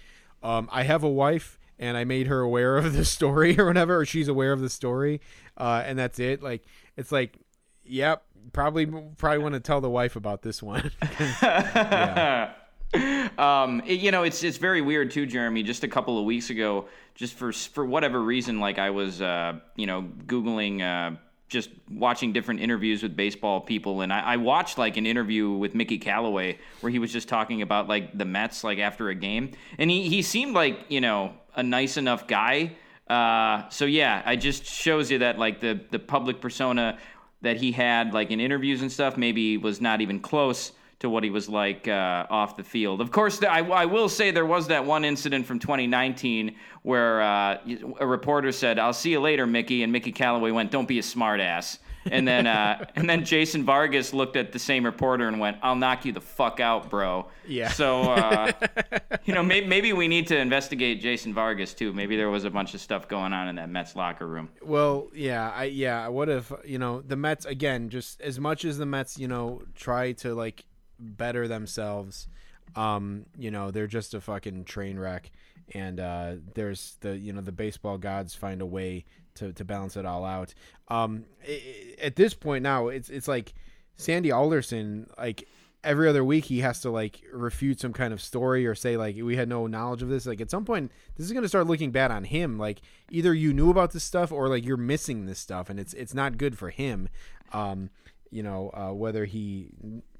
[0.43, 3.97] um, "I have a wife." And I made her aware of the story or whatever,
[4.01, 5.19] or she's aware of the story,
[5.57, 6.43] uh, and that's it.
[6.43, 6.63] Like
[6.95, 7.39] it's like,
[7.83, 8.85] yep, probably
[9.17, 10.91] probably want to tell the wife about this one.
[11.21, 12.53] yeah.
[13.37, 15.63] um, it- you know, it's it's very weird too, Jeremy.
[15.63, 19.53] Just a couple of weeks ago, just for for whatever reason, like I was, uh,
[19.75, 21.15] you know, googling, uh,
[21.51, 25.75] just watching different interviews with baseball people, and I, I watched like an interview with
[25.75, 29.51] Mickey Callaway where he was just talking about like the Mets, like after a game,
[29.77, 32.71] and he he seemed like you know a nice enough guy.
[33.07, 36.97] Uh, so yeah, it just shows you that like the the public persona
[37.41, 41.23] that he had like in interviews and stuff maybe was not even close to what
[41.23, 43.01] he was like uh, off the field.
[43.01, 47.57] Of course, I, I will say there was that one incident from 2019 where uh,
[47.99, 51.03] a reporter said, "I'll see you later, Mickey," and Mickey Callaway went, "Don't be a
[51.03, 55.57] smartass." And then uh, and then Jason Vargas looked at the same reporter and went,
[55.61, 57.69] "I'll knock you the fuck out, bro." Yeah.
[57.69, 58.51] So uh,
[59.25, 61.93] you know, maybe, maybe we need to investigate Jason Vargas too.
[61.93, 64.49] Maybe there was a bunch of stuff going on in that Mets locker room.
[64.63, 66.07] Well, yeah, I yeah.
[66.07, 67.89] What if you know the Mets again?
[67.89, 70.65] Just as much as the Mets, you know, try to like
[71.01, 72.27] better themselves,
[72.75, 75.31] um, you know, they're just a fucking train wreck.
[75.73, 79.95] and uh, there's the you know the baseball gods find a way to, to balance
[79.97, 80.53] it all out.
[80.89, 83.53] Um, i- i- at this point now, it's it's like
[83.95, 85.47] Sandy Alderson, like
[85.83, 89.15] every other week he has to like refute some kind of story or say like
[89.15, 90.25] we had no knowledge of this.
[90.25, 92.57] Like at some point, this is gonna start looking bad on him.
[92.57, 95.93] Like either you knew about this stuff or like you're missing this stuff, and it's
[95.93, 97.07] it's not good for him.
[97.53, 97.89] Um,
[98.31, 99.69] you know uh, whether he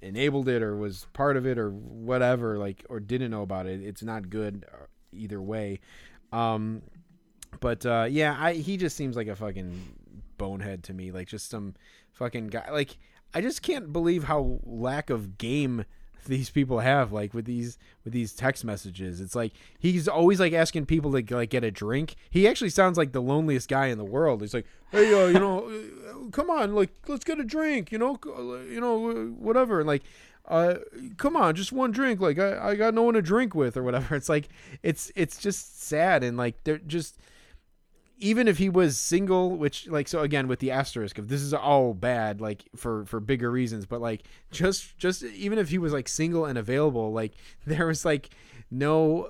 [0.01, 3.81] enabled it or was part of it or whatever, like or didn't know about it.
[3.81, 5.79] It's not good uh, either way.
[6.31, 6.81] Um,
[7.59, 9.95] but uh, yeah, I he just seems like a fucking
[10.37, 11.11] bonehead to me.
[11.11, 11.75] Like just some
[12.11, 12.69] fucking guy.
[12.71, 12.97] Like
[13.33, 15.85] I just can't believe how lack of game
[16.25, 17.11] these people have.
[17.11, 21.35] Like with these with these text messages, it's like he's always like asking people to
[21.35, 22.15] like get a drink.
[22.29, 24.41] He actually sounds like the loneliest guy in the world.
[24.41, 27.91] He's like, hey, uh, you know, uh, come on, like let's get a drink.
[27.91, 29.79] You know, uh, you know, uh, whatever.
[29.79, 30.03] And like
[30.47, 30.79] uh
[31.17, 33.83] come on just one drink like I, I got no one to drink with or
[33.83, 34.49] whatever it's like
[34.81, 37.19] it's it's just sad and like they're just
[38.21, 41.53] even if he was single which like so again with the asterisk if this is
[41.53, 45.91] all bad like for for bigger reasons but like just just even if he was
[45.91, 47.33] like single and available like
[47.65, 48.29] there was like
[48.69, 49.29] no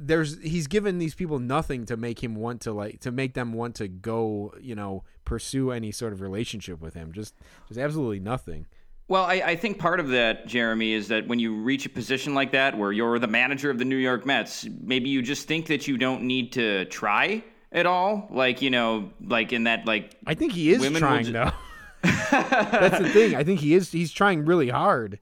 [0.00, 3.52] there's he's given these people nothing to make him want to like to make them
[3.52, 7.12] want to go you know pursue any sort of relationship with him.
[7.12, 7.34] Just
[7.68, 8.66] just absolutely nothing.
[9.08, 12.34] Well, I, I think part of that, Jeremy, is that when you reach a position
[12.34, 15.66] like that where you're the manager of the New York Mets, maybe you just think
[15.66, 18.26] that you don't need to try at all.
[18.30, 21.50] Like, you know, like in that, like, I think he is trying ju- though.
[22.02, 23.34] That's the thing.
[23.34, 23.90] I think he is.
[23.90, 25.18] He's trying really hard.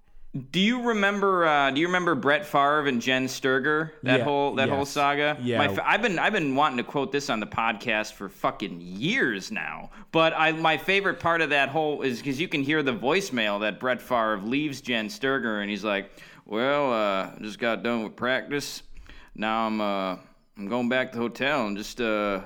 [0.50, 1.46] do you remember?
[1.46, 3.94] Uh, do you remember Brett Favre and Jenn Sterger?
[4.02, 5.38] That Yeah, whole that whole saga.
[5.40, 5.66] Yeah.
[5.66, 9.50] My, I've been I've been wanting to quote this on the podcast for fucking years
[9.50, 9.90] now.
[10.12, 13.60] But I my favorite part of that whole is because you can hear the voicemail
[13.60, 16.10] that Brett Favre leaves Jenn Sterger, and he's like,
[16.44, 18.82] "Well, uh, just got done with practice.
[19.34, 20.16] Now I'm uh,
[20.56, 22.42] I'm going back to the hotel and just uh,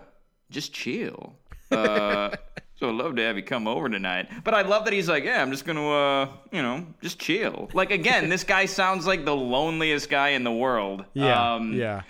[0.50, 1.34] just chill."
[1.70, 2.30] Uh,
[2.80, 4.28] so I'd love to have you come over tonight.
[4.42, 7.68] But I love that he's like, yeah, I'm just gonna, uh, you know, just chill.
[7.74, 11.04] Like again, this guy sounds like the loneliest guy in the world.
[11.56, 12.02] Um, yeah.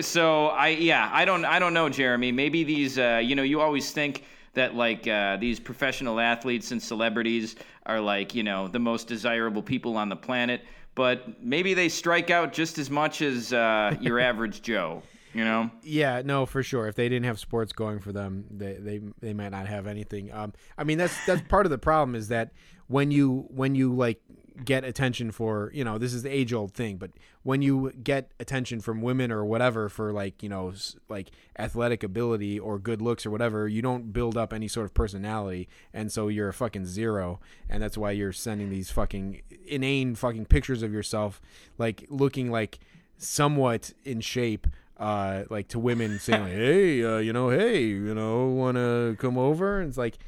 [0.00, 2.32] So I, yeah, I don't, I don't know, Jeremy.
[2.32, 6.82] Maybe these, uh, you know, you always think that like uh, these professional athletes and
[6.82, 10.62] celebrities are like, you know, the most desirable people on the planet.
[10.96, 15.02] But maybe they strike out just as much as uh, your average Joe.
[15.36, 15.70] You know.
[15.82, 16.88] Yeah, no, for sure.
[16.88, 20.32] If they didn't have sports going for them, they they, they might not have anything.
[20.32, 22.52] Um, I mean, that's that's part of the problem is that
[22.86, 24.22] when you when you like
[24.64, 27.10] get attention for you know this is the age old thing, but
[27.42, 30.72] when you get attention from women or whatever for like you know
[31.10, 34.94] like athletic ability or good looks or whatever, you don't build up any sort of
[34.94, 40.14] personality, and so you're a fucking zero, and that's why you're sending these fucking inane
[40.14, 41.42] fucking pictures of yourself
[41.76, 42.78] like looking like
[43.18, 44.66] somewhat in shape
[44.98, 49.16] uh like to women saying like hey uh, you know hey you know want to
[49.18, 49.80] come over?
[49.80, 50.18] And it's like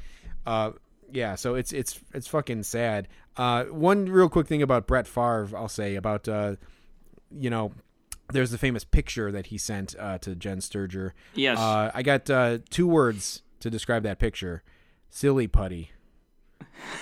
[0.46, 0.72] uh
[1.12, 3.09] yeah so it's it's it's fucking sad.
[3.37, 6.57] Uh one real quick thing about Brett Favre I'll say about uh
[7.31, 7.72] you know
[8.33, 11.14] there's the famous picture that he sent uh, to Jenn Sterger.
[11.35, 11.59] Yes.
[11.59, 14.62] uh I got uh two words to describe that picture.
[15.11, 15.92] Silly putty.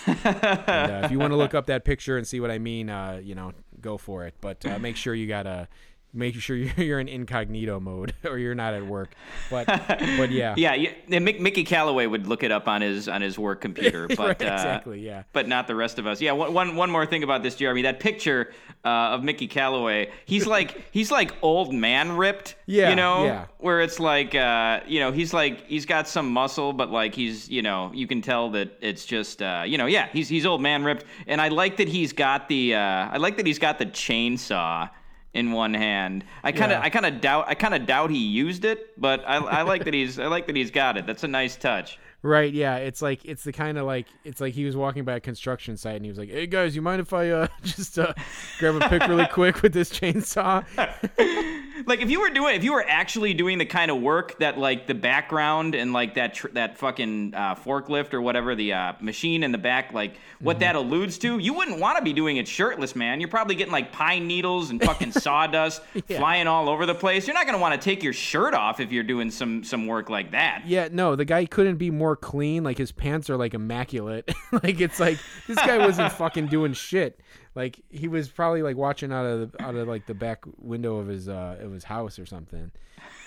[0.07, 2.89] And, uh, if you want to look up that picture and see what I mean,
[2.89, 4.35] uh, you know, go for it.
[4.41, 5.69] But uh, make sure you got to
[6.17, 9.15] make sure you're in incognito mode or you're not at work.
[9.51, 11.19] But but yeah, Yeah, yeah.
[11.19, 14.55] Mickey Callaway would look it up on his on his work computer, but Right, uh,
[14.55, 15.25] exactly, yeah.
[15.33, 16.21] but not the rest of us.
[16.21, 17.83] Yeah, one, one, one more thing about this, Jeremy.
[17.83, 18.53] That picture
[18.85, 22.57] uh, of Mickey Callaway, he's like he's like old man ripped.
[22.67, 23.45] Yeah, you know, yeah.
[23.59, 27.49] where it's like uh, you know he's like he's got some muscle, but like he's
[27.49, 30.61] you know you can tell that it's just uh, you know yeah he's he's old
[30.63, 33.79] man ripped, and I like that he's got the uh, I like that he's got
[33.79, 34.91] the chainsaw
[35.37, 36.25] in one hand.
[36.43, 36.85] I kind of Yeah.
[36.85, 39.85] I kind of doubt I kind of doubt he used it, but I, I like
[39.85, 41.07] that he's I like that he's got it.
[41.07, 41.99] That's a nice touch.
[42.23, 42.77] right, yeah.
[42.77, 45.77] It's like it's the kind of like it's like he was walking by a construction
[45.77, 48.15] site and he was like, "Hey guys, you mind if I uh, just uh,
[48.59, 50.65] grab a pick really quick with this chainsaw?"
[51.85, 54.59] Like if you were doing, if you were actually doing the kind of work that
[54.59, 58.93] like the background and like that tr- that fucking uh, forklift or whatever the uh,
[59.01, 62.37] machine in the back, like what that alludes to, you wouldn't want to be doing
[62.37, 63.21] it shirtless, man.
[63.21, 67.27] You're probably getting like pine needles and fucking sawdust flying all over the place.
[67.27, 70.09] You're not gonna want to take your shirt off if you're doing some some work
[70.09, 70.63] like that.
[70.67, 72.65] Yeah, no, the guy couldn't be more clean.
[72.65, 74.33] Like his pants are like immaculate.
[74.53, 77.21] like it's like this guy wasn't fucking doing shit.
[77.57, 80.97] Like he was probably like watching out of the, out of like the back window
[80.99, 82.71] of his uh of his house or something.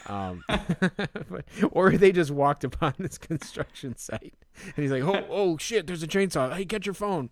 [0.07, 5.57] Um, but, or they just walked upon this construction site and he's like, "Oh, oh
[5.57, 6.53] shit, there's a chainsaw.
[6.53, 7.29] Hey, get your phone."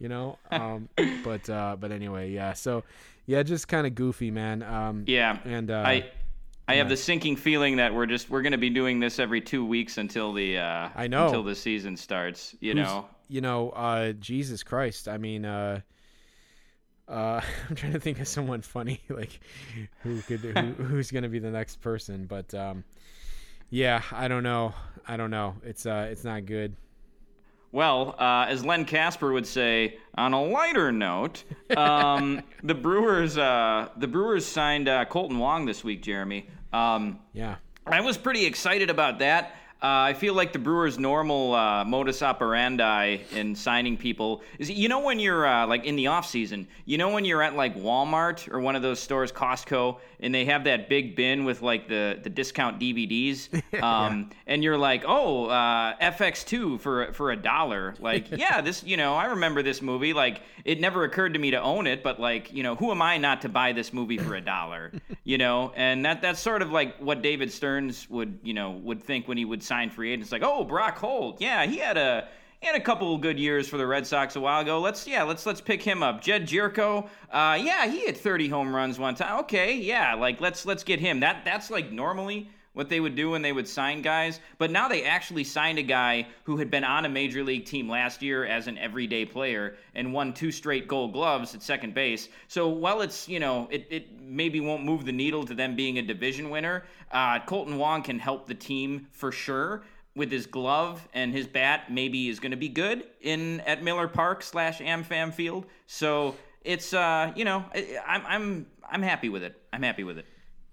[0.00, 0.88] You know, um,
[1.24, 2.52] but uh, but anyway, yeah.
[2.52, 2.84] So,
[3.26, 4.62] yeah, just kind of goofy, man.
[4.62, 6.10] Um, Yeah, and uh, I
[6.68, 9.40] I have the sinking feeling that we're just we're going to be doing this every
[9.40, 11.26] two weeks until the uh, I know.
[11.26, 12.54] until the season starts.
[12.60, 15.08] You Who's- know, you know, uh, Jesus Christ.
[15.08, 15.80] I mean, uh,
[17.08, 19.40] uh, I'm trying to think of someone funny, like
[20.02, 20.50] who could who,
[20.84, 22.26] who's going to be the next person.
[22.26, 22.84] But um,
[23.70, 24.74] yeah, I don't know.
[25.06, 25.54] I don't know.
[25.64, 26.74] It's uh, it's not good.
[27.70, 31.44] Well, uh, as Len Kasper would say, on a lighter note,
[31.76, 36.02] um, the Brewers uh, the Brewers signed uh, Kolten Wong this week.
[36.02, 37.56] Jeremy, um, Yeah.
[37.90, 39.54] I was pretty excited about that.
[39.80, 44.88] Uh, I feel like the Brewers' normal uh, modus operandi in signing people is, you
[44.88, 47.76] know, when you're uh, like in the off season, you know, when you're at like
[47.76, 51.86] Walmart or one of those stores, Costco, and they have that big bin with like
[51.86, 53.48] the, the discount DVDs,
[53.82, 57.94] um, and you're like, oh, uh, FX2 for for a dollar.
[58.00, 60.12] Like, yeah, this, you know, I remember this movie.
[60.12, 63.00] Like, it never occurred to me to own it, but like, you know, who am
[63.00, 64.92] I not to buy this movie for a dollar?
[65.24, 69.02] You know, and that that's sort of like what David Stearns would, you know, would
[69.02, 70.32] think when he would sign free agents.
[70.32, 72.28] Like, oh, Brock Holt, yeah, he had a
[72.60, 74.80] he had a couple good years for the Red Sox a while ago.
[74.80, 76.20] Let's yeah, let's let's pick him up.
[76.22, 79.38] Jedd Gyorko, uh, yeah, he had 30 home runs one time.
[79.40, 81.20] Okay, yeah, like let's let's get him.
[81.20, 84.38] That that's like normally what they would do when they would sign guys.
[84.56, 87.88] But now they actually signed a guy who had been on a major league team
[87.88, 92.28] last year as an everyday player and won two straight gold gloves at second base.
[92.46, 95.98] So while it's, you know, it, it maybe won't move the needle to them being
[95.98, 99.82] a division winner, uh, Kolten Wong can help the team for sure.
[100.14, 104.06] With his glove and his bat, maybe is going to be good in at Miller
[104.06, 105.66] Park slash AmFam Field.
[105.86, 109.60] So it's uh, you know, I, I'm I'm I'm happy with it.
[109.72, 110.26] I'm happy with it.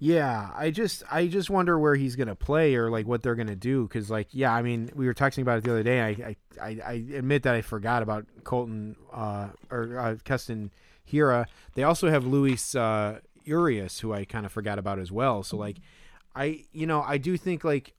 [0.06, 3.56] Yeah, I just I just wonder where he's gonna play or like what they're gonna
[3.56, 6.00] do because like yeah, I mean we were texting about it the other day.
[6.00, 10.70] I I, I, admit that I forgot about Kolten uh, or uh, Keston
[11.12, 11.48] Hiura.
[11.74, 15.42] They also have Luis uh, Urias who I kind of forgot about as well.
[15.42, 15.78] So like
[16.36, 17.96] I you know I do think like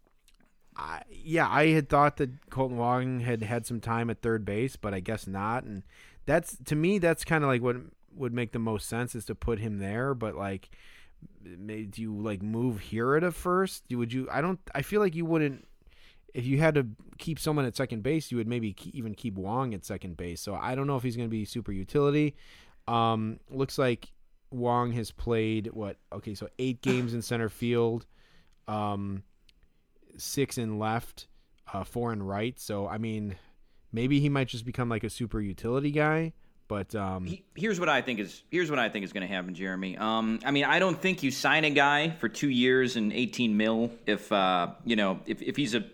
[0.77, 4.77] I, yeah I had thought that Kolten Wong had had some time at third base,
[4.77, 5.65] but I guess not.
[5.65, 5.83] And
[6.25, 7.79] that's to me that's kind of like what
[8.15, 10.15] would make the most sense is to put him there.
[10.15, 10.71] But like
[11.43, 13.85] made you like move Hiura to first?
[13.91, 14.29] Would you?
[14.31, 14.61] I don't.
[14.75, 15.67] I feel like you wouldn't.
[16.35, 16.87] If you had to
[17.19, 20.41] keep someone at second base, you would maybe ke- even keep Wong at second base.
[20.41, 22.37] So I don't know if he's going to be super utility.
[22.87, 24.13] Um, looks like
[24.51, 25.97] Wong has played what?
[26.13, 28.07] Okay, so eight games in center field,
[28.69, 29.23] um,
[30.19, 31.27] six in left,
[31.73, 32.59] uh, four in right.
[32.61, 33.37] So I mean,
[33.93, 36.33] maybe he might just become like a super utility guy.
[36.69, 39.33] But um, He- here's what I think is here's what I think is going to
[39.33, 39.97] happen, Jeremy.
[39.97, 43.57] Um, I mean, I don't think you sign a guy for two years and 18
[43.57, 45.85] mil if uh, you know if, if he's a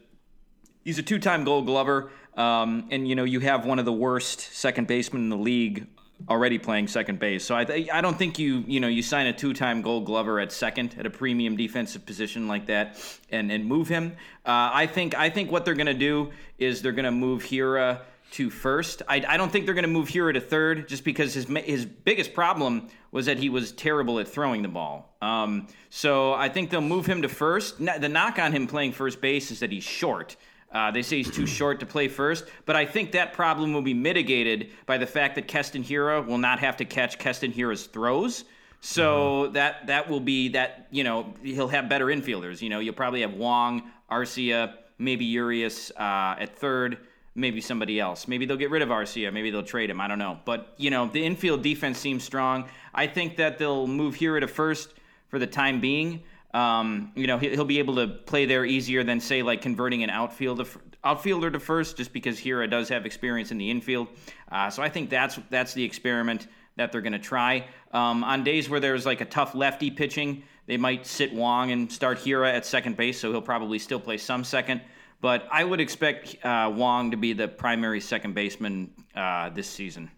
[0.84, 4.40] he's a two-time Gold Glover, um, and you know you have one of the worst
[4.40, 5.86] second basemen in the league
[6.28, 7.44] already playing second base.
[7.44, 10.52] So I I don't think you you know you sign a two-time Gold Glover at
[10.52, 12.98] second at a premium defensive position like that
[13.30, 14.12] and and move him.
[14.46, 17.42] Uh, I think I think what they're going to do is they're going to move
[17.42, 18.00] Hiura
[18.32, 19.02] to first.
[19.08, 21.86] I, I don't think they're going to move Hiura to third just because his his
[21.86, 25.16] biggest problem was that he was terrible at throwing the ball.
[25.22, 27.78] Um, so I think they'll move him to first.
[27.78, 30.36] The knock on him playing first base is that he's short.
[30.72, 33.82] Uh, they say he's too short to play first, but I think that problem will
[33.82, 37.86] be mitigated by the fact that Keston Hiura will not have to catch Keston Hiura's
[37.86, 38.44] throws.
[38.80, 42.60] So that that will be that you know he'll have better infielders.
[42.62, 46.98] You know you'll probably have Wong, Arcia, maybe Urias uh, at third,
[47.34, 48.28] maybe somebody else.
[48.28, 49.32] Maybe they'll get rid of Arcia.
[49.32, 50.00] Maybe they'll trade him.
[50.00, 50.38] I don't know.
[50.44, 52.68] But you know the infield defense seems strong.
[52.94, 54.94] I think that they'll move Hiura to first
[55.28, 56.22] for the time being.
[56.54, 60.02] Um, you know he- he'll be able to play there easier than say like converting
[60.02, 60.64] an outfielder
[61.04, 64.08] outfielder to first, just because Hiura does have experience in the infield.
[64.50, 67.66] Uh, so I think that's that's the experiment that they're going to try.
[67.92, 71.90] Um, on days where there's like a tough lefty pitching, they might sit Wong and
[71.90, 74.80] start Hiura at second base, so he'll probably still play some second.
[75.22, 80.10] But I would expect uh, Wong to be the primary second baseman uh, this season.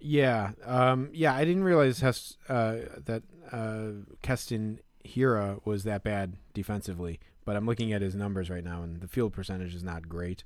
[0.00, 1.34] Yeah, um, yeah.
[1.34, 3.88] I didn't realize Hes- uh, that uh,
[4.22, 9.00] Keston Hiura was that bad defensively, but I'm looking at his numbers right now, and
[9.00, 10.44] the field percentage is not great.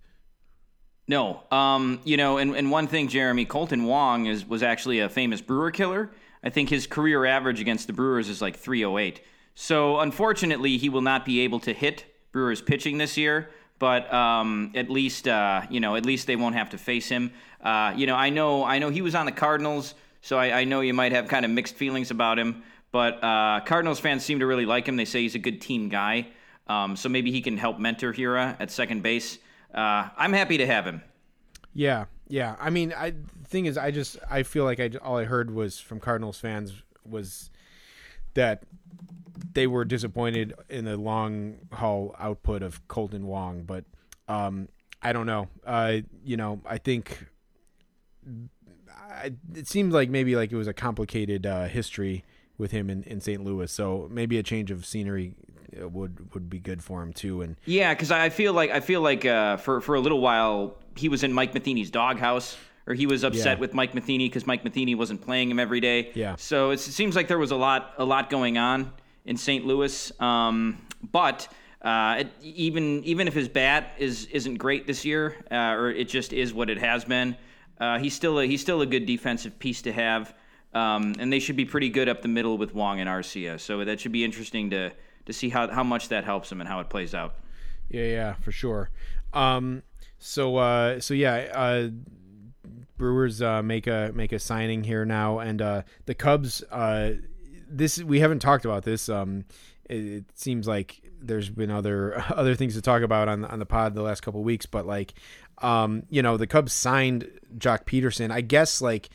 [1.06, 5.08] No, um, you know, and, and one thing, Jeremy Kolten Wong is was actually a
[5.08, 6.10] famous Brewer killer.
[6.42, 9.20] I think his career average against the Brewers is like 308.
[9.54, 13.50] So unfortunately, he will not be able to hit Brewers pitching this year.
[13.83, 17.33] But um, at least uh, you know, at least they won't have to face him.
[17.60, 20.64] Uh, you know, I know, I know he was on the Cardinals, so I, I
[20.64, 22.62] know you might have kind of mixed feelings about him.
[22.92, 24.94] But uh, Cardinals fans seem to really like him.
[24.94, 26.28] They say he's a good team guy.
[26.68, 29.40] Um, so maybe he can help mentor Hiura at second base.
[29.74, 31.02] Uh, I'm happy to have him.
[31.74, 32.54] Yeah, yeah.
[32.60, 35.50] I mean, I the thing is, I just I feel like I all I heard
[35.50, 36.72] was from Cardinals fans
[37.04, 37.50] was
[38.35, 38.62] that
[39.54, 43.84] they were disappointed in the long haul output of Kolten Wong, but
[44.28, 44.68] um,
[45.02, 45.48] I don't know.
[45.66, 47.26] Uh, you know, I think
[49.10, 52.24] I, it seemed like maybe like it was a complicated uh, history
[52.58, 53.42] with him in, in St.
[53.42, 55.34] Louis, so maybe a change of scenery
[55.80, 57.42] uh, would would be good for him too.
[57.42, 60.76] And Yeah, because I feel like I feel like uh, for for a little while
[60.96, 63.60] he was in Mike Matheny's doghouse, or he was upset Yeah.
[63.60, 66.12] with Mike Matheny because Mike Matheny wasn't playing him every day.
[66.14, 66.36] Yeah.
[66.36, 68.92] So it seems like there was a lot a lot going on
[69.25, 69.66] in St.
[69.66, 70.12] Louis.
[70.20, 70.79] Um,
[71.12, 71.48] but
[71.83, 76.08] uh, it, even even if his bat is isn't great this year, uh, or it
[76.08, 77.37] just is what it has been,
[77.81, 80.35] uh, he's still a, he's still a good defensive piece to have.
[80.75, 83.60] Um, and they should be pretty good up the middle with Wong and Arcia.
[83.60, 84.92] So that should be interesting to
[85.27, 87.35] to see how, how much that helps him and how it plays out.
[87.88, 88.90] Yeah, yeah, for sure.
[89.33, 89.83] Um,
[90.18, 91.88] so, uh, so yeah, uh,
[92.96, 96.62] Brewers uh, make a make a signing here now, and uh, the Cubs.
[96.70, 97.12] Uh,
[97.73, 99.08] this we haven't talked about this.
[99.08, 99.44] Um,
[99.88, 103.66] it, it seems like there's been other other things to talk about on on the
[103.66, 105.14] pod the last couple weeks, but like,
[105.58, 108.31] um, you know, the Cubs signed Joc Pederson.
[108.31, 109.10] I guess like,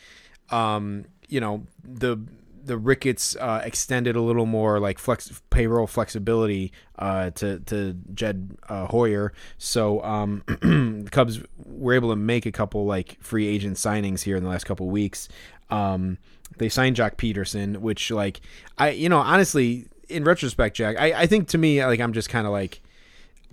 [0.50, 2.20] um, you know, the
[2.68, 8.58] the Ricketts uh, extended a little more like flex payroll flexibility uh, to to Jed
[8.70, 9.34] uh, Hoyer.
[9.58, 14.36] So um, the Cubs were able to make a couple like free agent signings here
[14.36, 15.30] in the last couple weeks.
[15.70, 16.18] Um,
[16.58, 18.42] they signed Joc Pederson, which like
[18.78, 22.30] I you know honestly in retrospect, Jack, I, I think to me like I'm just
[22.30, 22.82] kind of like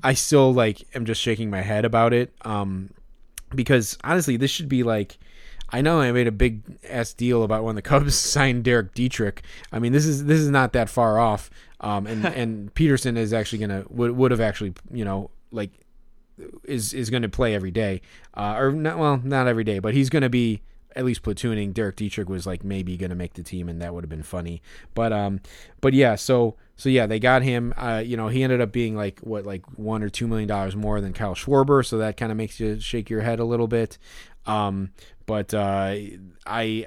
[0.02, 2.32] I still like am just shaking my head about it.
[2.42, 2.90] Um,
[3.54, 5.18] because honestly, this should be like.
[5.70, 9.42] I know I made a big ass deal about when the Cubs signed Derek Dietrich.
[9.72, 11.50] I mean, this is this is not that far off.
[11.80, 15.70] Um, and and Pederson is actually gonna would would have actually you know like
[16.64, 18.02] is is going to play every day,
[18.34, 20.62] uh, or not well not every day, but he's going to be
[20.96, 21.72] at least platooning.
[21.72, 24.22] Derek Dietrich was like maybe going to make the team, and that would have been
[24.22, 24.62] funny.
[24.94, 25.40] But um,
[25.80, 27.72] but yeah, so so yeah, they got him.
[27.76, 30.76] Uh, you know, he ended up being like what like one or two million dollars
[30.76, 33.68] more than Kyle Schwarber, so that kind of makes you shake your head a little
[33.68, 33.98] bit.
[34.46, 34.90] Um,
[35.26, 35.94] but uh,
[36.46, 36.86] I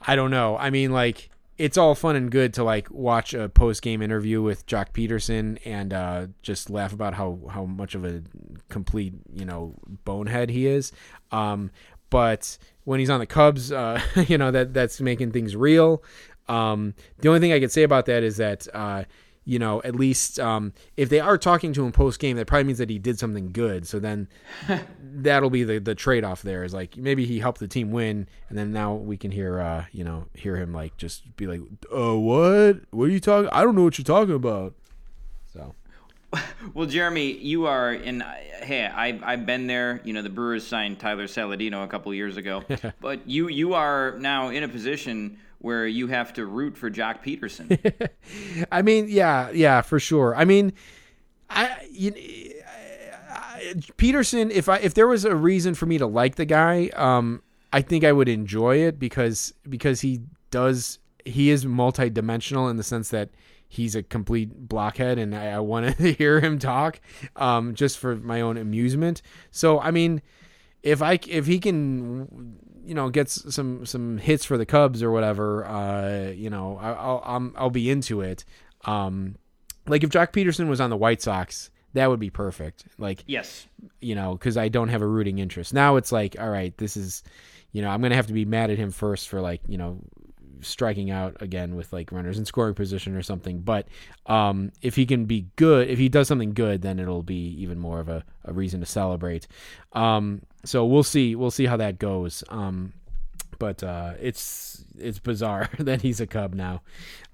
[0.00, 0.56] I don't know.
[0.56, 4.40] I mean, like it's all fun and good to like watch a post game interview
[4.40, 8.22] with Joc Pederson and uh, just laugh about how how much of a
[8.68, 10.92] complete you know bonehead he is.
[11.32, 11.70] Um,
[12.10, 16.02] but when he's on the Cubs, uh, you know that that's making things real.
[16.48, 19.04] Um, the only thing I could say about that is that uh,
[19.44, 22.64] you know at least um, if they are talking to him post game, that probably
[22.64, 23.86] means that he did something good.
[23.86, 24.28] So then
[25.00, 26.42] that'll be the the trade off.
[26.42, 29.60] There is like maybe he helped the team win, and then now we can hear
[29.60, 32.80] uh, you know hear him like just be like, oh what?
[32.90, 33.50] What are you talking?
[33.52, 34.74] I don't know what you're talking about.
[36.74, 38.22] Well, Jeremy, you are in.
[38.62, 40.00] Hey, I, I've been there.
[40.04, 42.62] You know, the Brewers signed Tyler Saladino a couple years ago,
[43.00, 47.24] but you you are now in a position where you have to root for Joc
[47.24, 48.10] Pederson.
[48.72, 50.36] I mean, yeah, yeah, for sure.
[50.36, 50.72] I mean,
[51.50, 52.12] I, you,
[53.30, 54.50] I, Pederson.
[54.50, 57.82] If I if there was a reason for me to like the guy, um, I
[57.82, 60.20] think I would enjoy it because because he
[60.50, 63.30] does he is multi-dimensional in the sense that
[63.68, 67.00] he's a complete blockhead and I, I want to hear him talk
[67.36, 69.22] um, just for my own amusement.
[69.50, 70.22] So I mean,
[70.82, 75.10] if I if he can you know gets some some hits for the Cubs or
[75.10, 78.44] whatever, uh, you know I, I'll I'm, I'll be into it.
[78.84, 79.36] Um,
[79.86, 82.84] like if Joc Pederson was on the White Sox, that would be perfect.
[82.98, 83.66] Like yes.
[84.00, 85.74] you know, because I don't have a rooting interest.
[85.74, 87.22] Now it's like, all right, this is,
[87.72, 90.00] you know, I'm gonna have to be mad at him first for like, you know,
[90.60, 93.60] striking out again with like runners in scoring position or something.
[93.60, 93.88] But
[94.26, 97.78] um, if he can be good, if he does something good, then it'll be even
[97.78, 99.46] more of a, a reason to celebrate.
[99.92, 102.44] Um, so we'll see, we'll see how that goes.
[102.48, 102.92] Um,
[103.58, 106.82] but uh, it's it's bizarre that he's a Cub now.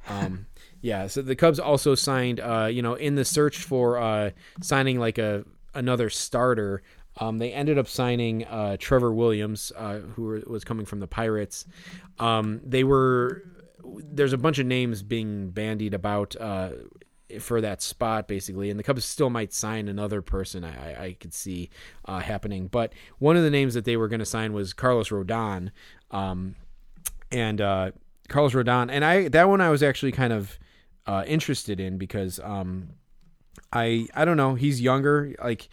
[0.09, 0.47] Um,
[0.81, 4.99] yeah, so the Cubs also signed, uh, you know, in the search for uh, signing
[4.99, 5.45] like a
[5.75, 6.83] another starter.
[7.19, 11.65] Um, they ended up signing uh, Trevor Williams, uh, who was coming from the Pirates.
[12.19, 13.43] Um, they were
[13.85, 16.71] there's a bunch of names being bandied about uh,
[17.41, 20.65] for that spot, basically, and the Cubs still might sign another person.
[20.65, 21.71] I, I, I could see
[22.05, 25.09] uh, happening, but one of the names that they were going to sign was Carlos
[25.09, 25.71] Rodon,
[26.11, 26.55] um,
[27.31, 27.91] and uh,
[28.29, 30.59] Carlos Rodon, and I that one I was actually kind of
[31.07, 32.91] uh, interested in because um,
[33.73, 35.69] I I don't know he's younger like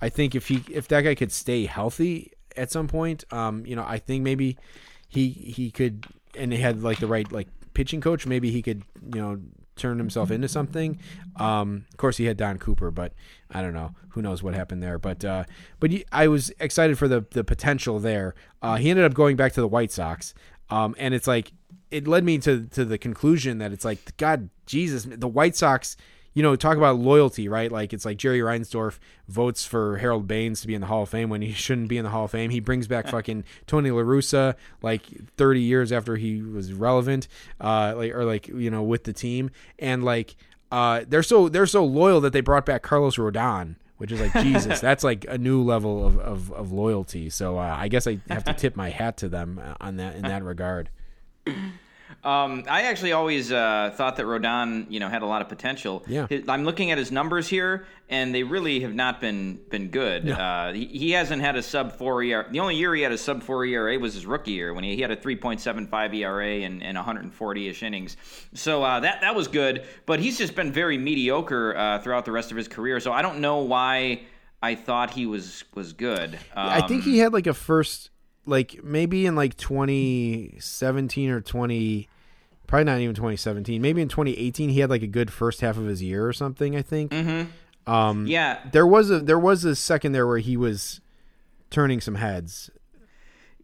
[0.00, 3.76] I think if he if that guy could stay healthy at some point um you
[3.76, 4.56] know I think maybe
[5.08, 8.82] he he could and he had like the right like pitching coach maybe he could
[9.14, 9.40] you know
[9.76, 10.98] turn himself into something.
[11.36, 13.12] Um of course he had Don Cooper but
[13.50, 13.94] I don't know.
[14.10, 14.98] Who knows what happened there?
[14.98, 15.44] But uh
[15.80, 18.34] but he, I was excited for the the potential there.
[18.62, 20.34] Uh he ended up going back to the White Sox.
[20.70, 21.52] Um and it's like
[21.90, 25.96] it led me to to the conclusion that it's like God Jesus, the White Sox.
[26.36, 27.72] You know, talk about loyalty, right?
[27.72, 31.08] Like it's like Jerry Reinsdorf votes for Harold Baines to be in the Hall of
[31.08, 32.50] Fame when he shouldn't be in the Hall of Fame.
[32.50, 35.06] He brings back fucking Tony La Russa like
[35.38, 37.26] 30 years after he was relevant,
[37.58, 40.36] uh, like or like you know with the team, and like
[40.70, 44.32] uh, they're so they're so loyal that they brought back Carlos Rodon, which is like
[44.42, 44.78] Jesus.
[44.78, 47.30] That's like a new level of of, of loyalty.
[47.30, 50.16] So uh, I guess I have to tip my hat to them uh, on that
[50.16, 50.90] in that regard.
[52.24, 56.04] Um, I actually always uh, thought that Rodon, you know, had a lot of potential.
[56.06, 56.26] Yeah.
[56.48, 60.28] I'm looking at his numbers here, and they really have not been been good.
[60.28, 62.46] Uh, he, he hasn't had a sub four ERA.
[62.50, 64.96] The only year he had a sub four ERA was his rookie year when he,
[64.96, 68.16] he had a 3.75 ERA and, and 140 ish innings.
[68.54, 72.32] So uh, that that was good, but he's just been very mediocre uh, throughout the
[72.32, 73.00] rest of his career.
[73.00, 74.22] So I don't know why
[74.62, 76.34] I thought he was was good.
[76.34, 78.10] Um, I think he had like a first,
[78.46, 82.08] like maybe in like 2017 or 20,
[82.66, 83.82] probably not even 2017.
[83.82, 86.76] Maybe in 2018 he had like a good first half of his year or something.
[86.76, 87.10] I think.
[87.10, 87.92] Mm-hmm.
[87.92, 91.00] Um, yeah, there was a there was a second there where he was
[91.70, 92.70] turning some heads.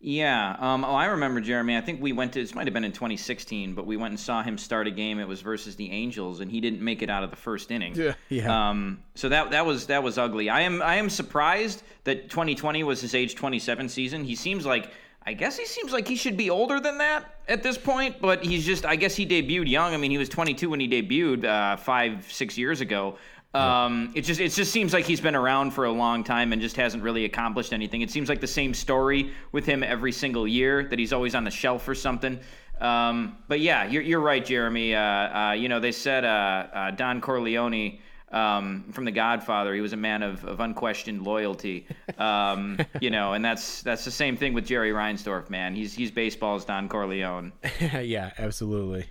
[0.05, 0.57] Yeah.
[0.59, 1.77] Um, oh, I remember Jeremy.
[1.77, 2.41] I think we went to.
[2.41, 5.21] This might have been in 2016, but we went and saw him start a game.
[5.21, 7.95] It was versus the Angels, and he didn't make it out of the first inning.
[7.95, 8.71] Yeah, yeah.
[8.71, 10.51] Um, so that that was that was ugly.
[10.51, 14.25] I am I am surprised that 2020 was his age 27 season.
[14.25, 14.91] He seems like.
[15.25, 18.45] I guess he seems like he should be older than that at this point, but
[18.45, 19.95] he's just, I guess he debuted young.
[19.95, 23.19] I mean, he was 22 when he debuted uh, five, six years ago.
[23.55, 26.63] Um, it just it just seems like he's been around for a long time and
[26.63, 28.01] just hasn't really accomplished anything.
[28.01, 31.45] It seems like the same story with him every single year that he's always on
[31.45, 32.41] the shelf or something.
[32.81, 34.95] Um, but yeah, you're, you're right, Jeremy.
[34.95, 37.99] Uh, uh, you know they said uh, uh, Don Corleone
[38.33, 39.75] um, from The Godfather.
[39.75, 41.87] He was a man of, of unquestioned loyalty.
[42.19, 45.51] Um, you know, and that's that's the same thing with Jerry Reinsdorf.
[45.51, 47.53] Man, he's he's baseball's Don Corleone.
[47.81, 49.11] yeah, absolutely.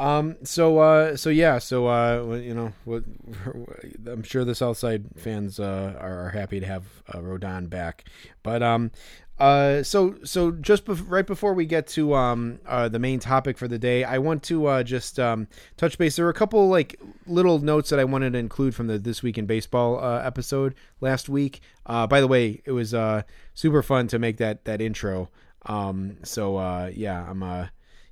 [0.00, 0.36] Um.
[0.44, 0.78] So.
[0.78, 1.16] Uh.
[1.16, 1.58] So yeah.
[1.58, 1.86] So.
[1.86, 2.40] Uh.
[2.42, 2.72] You know.
[4.06, 8.04] I'm sure the Southside fans uh, are, are happy to have uh, Rodon back,
[8.42, 8.90] but um.
[9.38, 9.82] Uh.
[9.82, 10.14] So.
[10.24, 12.60] So just bef- right before we get to um.
[12.66, 12.88] Uh.
[12.88, 15.46] The main topic for the day, I want to uh just um
[15.76, 16.16] touch base.
[16.16, 19.22] There were a couple like little notes that I wanted to include from the this
[19.22, 21.60] week in baseball uh, episode last week.
[21.84, 22.06] Uh.
[22.06, 23.20] By the way, it was uh
[23.52, 25.28] super fun to make that that intro.
[25.66, 26.16] Um.
[26.24, 26.56] So.
[26.56, 26.90] Uh.
[26.94, 27.22] Yeah.
[27.28, 27.66] I'm uh.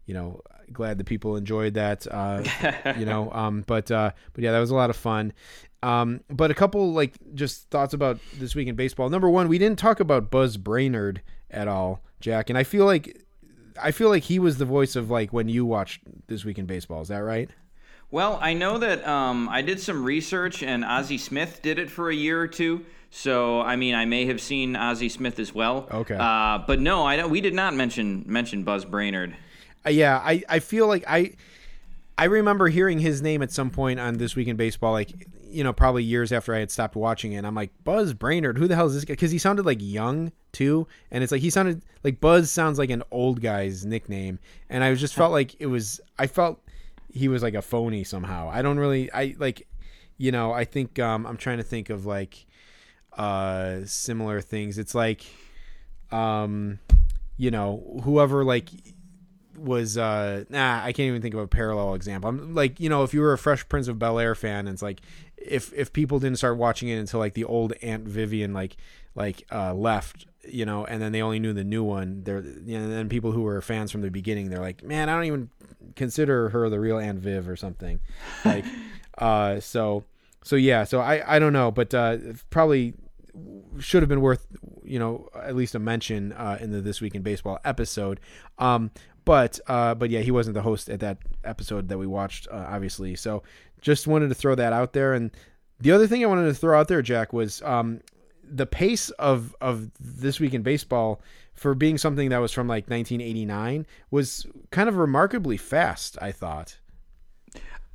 [0.05, 0.41] You know
[0.73, 2.07] glad that people enjoyed that.
[2.11, 2.43] Uh,
[2.99, 5.33] you know, um, but uh, but yeah, that was a lot of fun.
[5.83, 9.09] Um, but a couple like just thoughts about this week in baseball.
[9.09, 13.25] Number one, we didn't talk about Buzz Brainard at all, Jack, and I feel like
[13.81, 16.67] I feel like he was the voice of like when you watched this week in
[16.67, 17.01] baseball.
[17.01, 17.51] Is that right?
[18.11, 22.09] Well, I know that um, I did some research, and Ozzie Smith did it for
[22.09, 22.87] a year or two.
[23.11, 25.89] So, I mean, I may have seen Ozzie Smith as well.
[25.91, 26.17] Okay.
[26.19, 29.37] Uh, but no, I don't, we did not mention mention Buzz Brainard.
[29.87, 31.33] Yeah, I, I feel like I
[32.19, 35.65] I remember hearing his name at some point on this week in baseball, like you
[35.65, 37.37] know, probably years after I had stopped watching it.
[37.37, 39.15] And I'm like, Buzz Brainard, who the hell is this guy?
[39.15, 42.91] Because he sounded like young too, and it's like he sounded like Buzz sounds like
[42.91, 46.01] an old guy's nickname, and I just felt like it was.
[46.19, 46.61] I felt
[47.13, 48.51] he was like a phony somehow.
[48.53, 49.11] I don't really.
[49.13, 49.67] I like,
[50.17, 52.47] you know, I think um, I'm trying to think of like
[53.17, 54.77] uh similar things.
[54.77, 55.25] It's like,
[56.11, 56.79] um,
[57.37, 58.71] you know, whoever like
[59.59, 62.31] was uh nah I can't even think of a parallel example.
[62.31, 64.71] I'm like you know if you were a Fresh Prince of Bel Air fan and
[64.71, 65.01] it's like
[65.37, 68.77] if if people didn't start watching it until like the old Aunt Vivian like
[69.15, 72.79] like uh left you know and then they only knew the new one they're you
[72.79, 75.25] know and then people who were fans from the beginning they're like man I don't
[75.25, 75.51] even
[75.97, 78.01] consider her the real Aunt Viv or something
[78.45, 78.65] like
[79.19, 80.05] uh so
[80.45, 82.19] so yeah so I I don't know but uh
[82.51, 82.95] probably
[83.79, 84.47] should have been worth
[84.85, 88.21] you know at least a mention uh, in the this week in baseball episode
[88.59, 88.91] um
[89.29, 92.65] but uh but yeah he wasn't the host at that episode that we watched uh,
[92.69, 93.43] obviously so
[93.83, 95.31] just wanted to throw that out there and
[95.81, 98.01] the other thing i wanted to throw out there jack was um
[98.43, 101.21] the pace of of this week in baseball
[101.53, 106.79] for being something that was from like 1989 was kind of remarkably fast i thought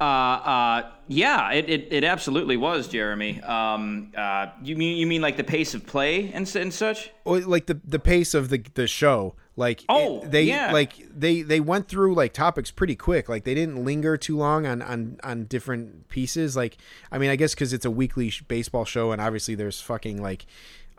[0.01, 3.39] Uh, uh, yeah, it, it, it absolutely was, Jeremy.
[3.41, 7.11] Um, uh, you mean you mean like the pace of play and, and such?
[7.23, 10.71] or like the the pace of the the show like Oh, it- they yeah.
[10.71, 13.29] like they they went through like topics pretty quick.
[13.29, 16.55] Like they didn't linger too long on on on different pieces.
[16.55, 16.77] Like
[17.11, 20.21] i mean i guess because it's a weekly sh- baseball show and obviously there's fucking
[20.21, 20.45] like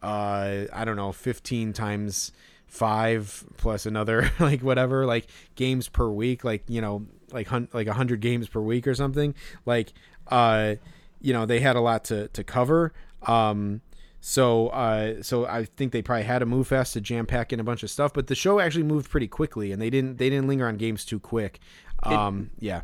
[0.03, 2.31] uh i don't know 15 times
[2.67, 7.87] five plus another like whatever like games per week like you know like hun- like
[7.87, 9.35] 100 games per week or something.
[9.67, 9.93] Like
[10.29, 10.77] uh
[11.21, 12.93] you know they had a lot to to cover.
[13.27, 13.81] Um
[14.27, 17.61] So, uh, so I think they probably had a move fast to jam pack in
[17.61, 20.31] a bunch of stuff, but the show actually moved pretty quickly, and they didn't they
[20.31, 21.61] didn't linger on games too quick.
[22.05, 22.81] Um, yeah,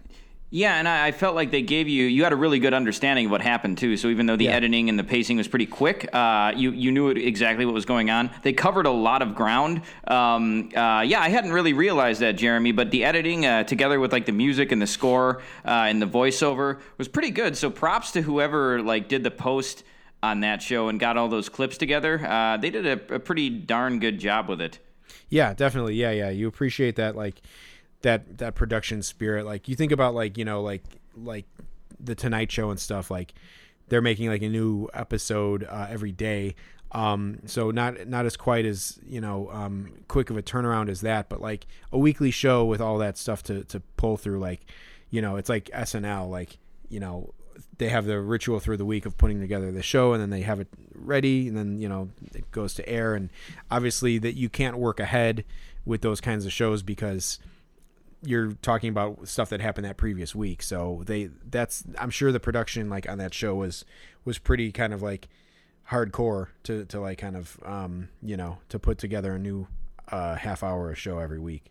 [0.50, 3.24] Yeah, and I, I felt like they gave you you had a really good understanding
[3.24, 3.96] of what happened too.
[3.96, 4.56] So even though the Yeah.
[4.56, 8.10] editing and the pacing was pretty quick, uh, you you knew exactly what was going
[8.10, 8.28] on.
[8.42, 9.80] They covered a lot of ground.
[10.08, 14.12] Um, uh, yeah, I hadn't really realized that, Jeremy, but the editing uh, together with
[14.12, 17.56] like the music and the score uh, and the voiceover was pretty good.
[17.56, 19.84] So props to whoever like did the post
[20.22, 22.24] on that show and got all those clips together.
[22.26, 24.78] Uh, they did a, a pretty darn good job with it.
[25.28, 25.94] Yeah, definitely.
[25.94, 26.30] Yeah, yeah.
[26.30, 27.40] You appreciate that like
[28.02, 29.46] that that production spirit.
[29.46, 30.82] Like you think about like, you know, like
[31.16, 31.46] like
[31.98, 33.34] the Tonight Show and stuff like
[33.88, 36.54] they're making like a new episode uh, every day.
[36.92, 41.02] Um so not not as quite as, you know, um quick of a turnaround as
[41.02, 44.60] that, but like a weekly show with all that stuff to to pull through like,
[45.10, 46.58] you know, it's like SNL like,
[46.88, 47.32] you know,
[47.78, 50.42] they have the ritual through the week of putting together the show and then they
[50.42, 53.14] have it ready and then you know it goes to air.
[53.14, 53.30] And
[53.70, 55.44] obviously that you can't work ahead
[55.84, 57.38] with those kinds of shows because
[58.22, 60.62] you're talking about stuff that happened that previous week.
[60.62, 63.84] So they that's i'm sure the production like on that show was
[64.24, 65.28] was pretty kind of like
[65.90, 69.66] hardcore to to like kind of um you know to put together a new
[70.08, 71.64] uh half hour of show every week.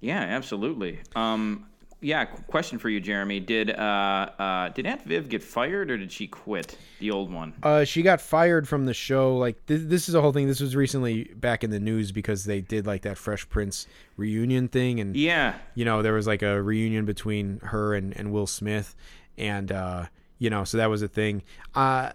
[0.00, 1.00] Yeah, absolutely.
[1.14, 1.66] Um,
[2.00, 3.40] yeah, question for you, Jeremy.
[3.40, 7.54] Did uh, uh, did Aunt Viv get fired or did she quit the old one?
[7.62, 9.36] Uh, she got fired from the show.
[9.36, 10.46] Like this, this is a whole thing.
[10.46, 13.86] This was recently back in the news because they did like that Fresh Prince
[14.16, 18.30] reunion thing, and Yeah, you know there was like a reunion between her and, and
[18.30, 18.94] Will Smith,
[19.38, 20.06] and uh,
[20.38, 21.42] you know so that was a thing.
[21.74, 22.12] Uh,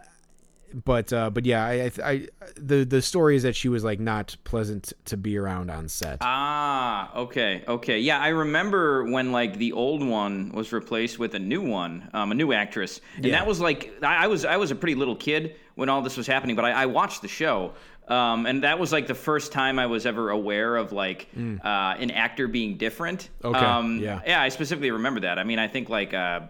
[0.73, 3.99] but uh, but yeah, I, I, I the the story is that she was like
[3.99, 6.17] not pleasant to be around on set.
[6.21, 7.99] Ah, okay, okay.
[7.99, 12.31] Yeah, I remember when like the old one was replaced with a new one, um,
[12.31, 13.31] a new actress, and Yeah.
[13.33, 16.17] that was like I, I was I was a pretty little kid when all this
[16.17, 17.73] was happening, but I, I watched the show.
[18.07, 21.67] Um, and that was like the first time I was ever aware of like uh,
[21.97, 23.29] an actor being different.
[23.41, 23.49] Mm.
[23.55, 24.19] Okay, Um, yeah.
[24.27, 25.39] Yeah, I specifically remember that.
[25.39, 26.41] I mean, I think like uh,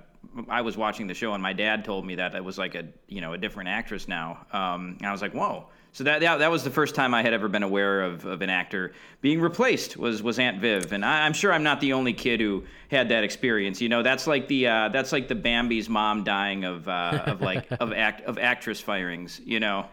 [0.50, 2.86] I was watching the show and my dad told me that it was like a
[3.08, 4.46] you know a different actress now.
[4.52, 5.68] Um, and I was like, whoa.
[5.94, 8.42] So that, that that was the first time I had ever been aware of, of
[8.42, 11.94] an actor being replaced was was Aunt Viv, and I, I'm sure I'm not the
[11.94, 13.82] only kid who had that experience.
[13.82, 17.42] You know, that's like the uh, that's like the Bambi's mom dying of uh, of
[17.50, 19.42] like of act of actress firings.
[19.44, 19.86] You know.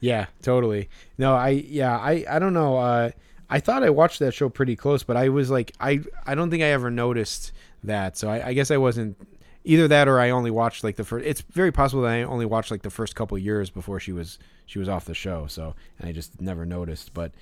[0.00, 0.90] Yeah, totally.
[1.18, 2.76] No, I yeah, I I don't know.
[2.76, 3.10] Uh,
[3.48, 6.50] I thought I watched that show pretty close, but I was like, I I don't
[6.50, 7.52] think I ever noticed
[7.84, 8.18] that.
[8.18, 9.16] So I, I guess I wasn't
[9.64, 11.26] either that or I only watched like the first.
[11.26, 14.38] It's very possible that I only watched like the first couple years before she was
[14.66, 15.46] she was off the show.
[15.46, 17.14] So and I just never noticed.
[17.14, 17.32] But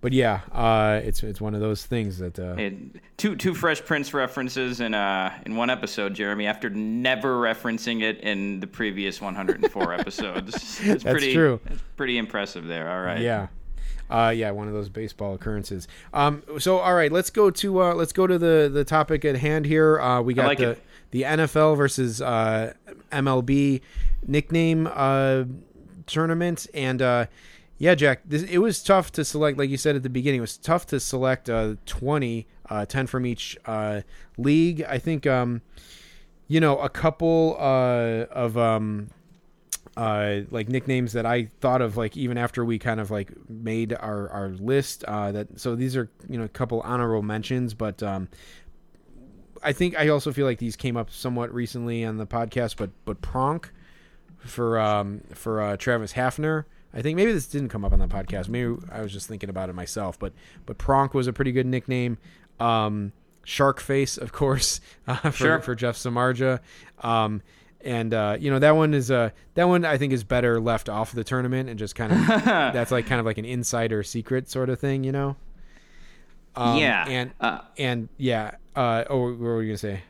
[0.00, 3.84] but yeah, uh, it's it's one of those things that uh, And two two Fresh
[3.84, 6.46] Prince references in uh in one episode, Jeremy.
[6.46, 11.60] After never referencing it in the previous 104 episodes, it's That's pretty true.
[11.66, 12.90] It's pretty impressive there.
[12.90, 13.20] All right.
[13.20, 13.48] Yeah.
[14.10, 15.86] Uh, yeah, one of those baseball occurrences.
[16.12, 19.36] Um, so all right, let's go to uh, let's go to the the topic at
[19.36, 20.00] hand here.
[20.00, 20.82] Uh, we got like the it.
[21.10, 22.74] The NFL versus uh,
[23.10, 23.80] MLB
[24.26, 25.44] nickname uh,
[26.06, 27.26] tournament, and uh,
[27.78, 29.58] yeah, Jack, this, it was tough to select.
[29.58, 33.06] Like you said at the beginning, it was tough to select uh, 20, uh, 10
[33.06, 34.02] from each uh,
[34.36, 34.82] league.
[34.82, 35.62] I think um,
[36.46, 39.10] you know a couple uh, of um,
[39.96, 44.28] like nicknames that I thought of like even after we kind of like made our
[44.28, 45.00] our list.
[45.06, 48.28] That so these are you know a couple honorable mentions, but um,
[49.62, 52.76] I think I also feel like these came up somewhat recently on the podcast.
[52.76, 53.66] But but Pronk
[54.38, 56.64] for um for uh, Travis Hafner.
[56.92, 58.48] I think maybe this didn't come up on the podcast.
[58.48, 60.18] Maybe I was just thinking about it myself.
[60.18, 60.32] But
[60.66, 62.18] but Pronk was a pretty good nickname.
[62.58, 63.12] Um,
[63.44, 65.60] Shark Face, of course, uh, for, Sure.
[65.60, 66.60] for Jeff Samardzija.
[67.02, 67.42] Um,
[67.82, 70.88] and uh, you know that one is uh, that one I think is better left
[70.88, 74.50] off the tournament and just kind of that's like kind of like an insider secret
[74.50, 75.36] sort of thing, you know.
[76.56, 78.56] Um, Yeah, and uh, and yeah.
[78.80, 80.00] Uh, oh, what were you gonna say?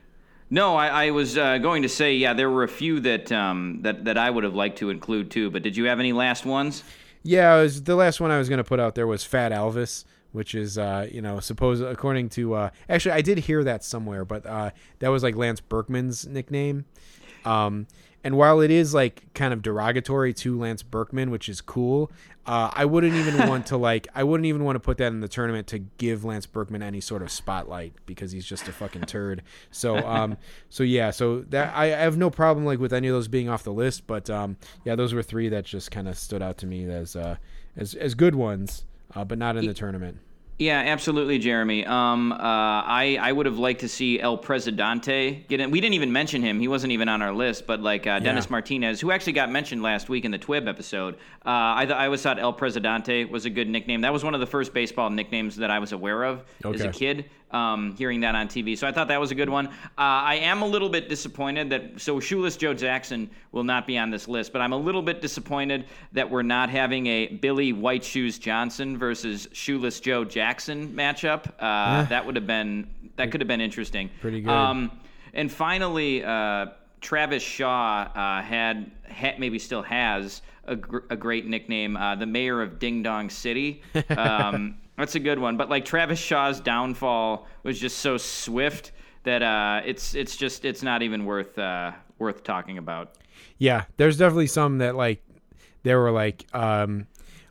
[0.48, 3.80] No, I, I was uh, going to say, yeah, there were a few that um,
[3.82, 5.50] that that I would have liked to include too.
[5.50, 6.84] But did you have any last ones?
[7.24, 10.04] Yeah, was, the last one I was going to put out there was Fat Elvis,
[10.30, 14.24] which is, uh, you know, suppose according to, uh, actually, I did hear that somewhere,
[14.24, 16.84] but uh, that was like Lance Berkman's nickname.
[17.44, 17.88] Um,
[18.22, 22.10] and while it is like kind of derogatory to Lance Berkman, which is cool,
[22.46, 25.20] uh, I wouldn't even want to like, I wouldn't even want to put that in
[25.20, 29.02] the tournament to give Lance Berkman any sort of spotlight because he's just a fucking
[29.02, 29.42] turd.
[29.70, 30.36] So, um,
[30.68, 33.48] so yeah, so that I, I have no problem like with any of those being
[33.48, 36.58] off the list, but um, yeah, those were three that just kind of stood out
[36.58, 37.36] to me as uh,
[37.76, 40.18] as as good ones, uh, but not in the tournament.
[40.60, 41.86] Yeah, absolutely, Jeremy.
[41.86, 45.70] Um, uh, I I would have liked to see El Presidente get in.
[45.70, 47.66] We didn't even mention him; he wasn't even on our list.
[47.66, 48.50] But like uh, Dennis Yeah.
[48.52, 51.14] Martinez, who actually got mentioned last week in the Twib episode,
[51.46, 54.02] uh, I th- I always thought El Presidente was a good nickname.
[54.02, 56.88] That was one of the first baseball nicknames that I was aware of as a
[56.92, 57.24] kid.
[57.52, 59.66] Um, hearing that on TV, so I thought that was a good one.
[59.66, 63.98] Uh, I am a little bit disappointed that so Shoeless Joe Jackson will not be
[63.98, 67.72] on this list, but I'm a little bit disappointed that we're not having a Billy
[67.72, 71.46] White Shoes Johnson versus Shoeless Joe Jackson matchup.
[71.58, 74.10] Uh, That would have been that could have been interesting.
[74.20, 74.50] Pretty good.
[74.50, 74.90] Um,
[75.34, 76.66] and finally, uh,
[77.00, 82.26] Travis Shaw uh, had, had maybe still has a, gr- a great nickname, uh, the
[82.26, 83.82] mayor of Ding Dong City.
[84.16, 85.56] Um, that's a good one.
[85.56, 88.92] But like Travis Shaw's downfall was just so swift
[89.24, 93.14] that uh, it's it's just it's not even worth uh, worth talking about.
[93.58, 95.22] Yeah, there's definitely some that like
[95.82, 97.06] there were like um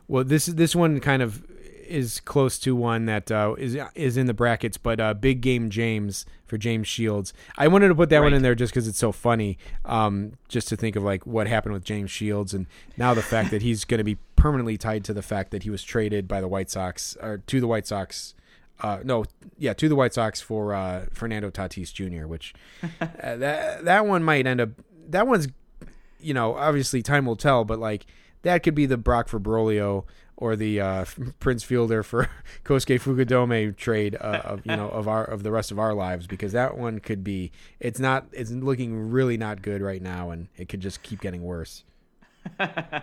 [0.08, 1.44] well this this one kind of
[1.90, 5.68] is close to one that uh, is is in the brackets, but uh, Big Game
[5.70, 7.32] James for James Shields.
[7.58, 9.58] I wanted to put that one in there just because it's so funny.
[9.84, 13.50] Um, just to think of like what happened with James Shields, and now the fact
[13.50, 16.40] that he's going to be permanently tied to the fact that he was traded by
[16.40, 18.34] the White Sox or to the White Sox.
[18.80, 19.26] Uh, no,
[19.58, 22.54] yeah, to the White Sox for uh, Fernando Tatis Jr., which
[23.00, 24.70] uh, that that one might end up.
[25.08, 25.48] That one's
[26.22, 28.06] you know, obviously time will tell, but like
[28.42, 30.04] that could be the Brock for Broglio
[30.36, 31.04] or the uh,
[31.40, 32.30] Prince Fielder for
[32.64, 36.26] Kosuke Fukudome trade uh, of you know of our of the rest of our lives
[36.26, 40.48] because that one could be it's not it's looking really not good right now and
[40.56, 41.84] it could just keep getting worse.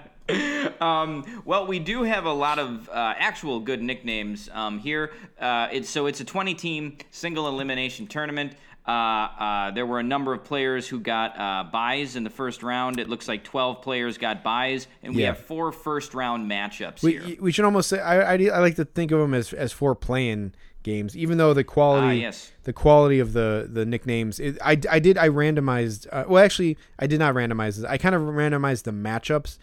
[0.81, 5.11] Um, well, we do have a lot of uh, actual good nicknames um, here.
[5.39, 8.53] Uh, it's so it's a 20-team single elimination tournament.
[8.85, 12.61] Uh, uh, there were a number of players who got uh, buys in the first
[12.61, 12.99] round.
[12.99, 15.27] It looks like 12 players got buys, and we Yeah.
[15.29, 17.37] have four first-round matchups We here.
[17.39, 19.95] we should almost say I, I I like to think of them as as four
[19.95, 20.53] playing
[20.87, 22.51] games, even though the quality Ah, yes.
[22.63, 24.39] the quality of the the nicknames.
[24.39, 26.07] It, I I did I randomized.
[26.11, 27.85] Uh, well, actually, I did not randomize this.
[27.85, 29.57] I kind of randomized the matchups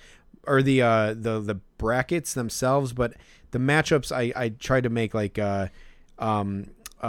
[0.46, 3.14] or the uh the the brackets themselves, but
[3.50, 5.68] the matchups I I tried to make like uh
[6.18, 6.70] um
[7.02, 7.06] uh,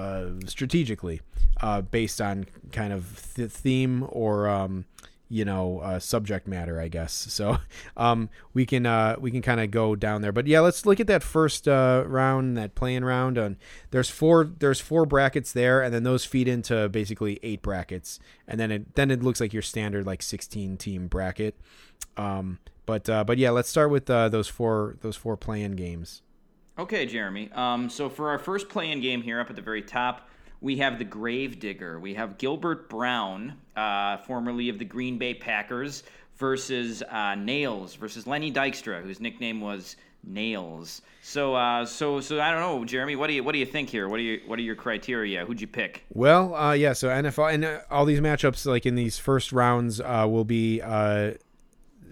[0.00, 1.20] uh strategically
[1.62, 3.02] uh based on kind of
[3.36, 4.84] th- theme or um
[5.34, 7.26] you know uh, subject matter i guess.
[7.34, 7.58] So
[7.96, 10.30] um we can uh we can kind of go down there.
[10.30, 13.56] But yeah let's look at that first uh round that playing round and
[13.90, 18.20] there's four there's four brackets there and then those feed into basically eight brackets.
[18.46, 21.58] And then it then it looks like your standard like 16 team bracket.
[22.16, 26.22] Um but uh but yeah let's start with uh those four those four playing games.
[26.78, 27.50] Okay, Jeremy.
[27.52, 30.28] Um, so for our first play-in game here, up at the very top,
[30.64, 32.00] we have the Grave Digger.
[32.00, 36.04] We have Gilbert Brown, uh, formerly of the Green Bay Packers,
[36.38, 41.02] versus uh, Nails versus Lenny Dykstra, whose nickname was Nails.
[41.20, 43.14] So, uh, so, so I don't know, Jeremy.
[43.14, 44.08] What do you what do you think here?
[44.08, 45.44] What are your what are your criteria?
[45.44, 46.02] Who'd you pick?
[46.14, 46.94] Well, uh, yeah.
[46.94, 50.80] So NFL and uh, all these matchups, like in these first rounds, uh, will be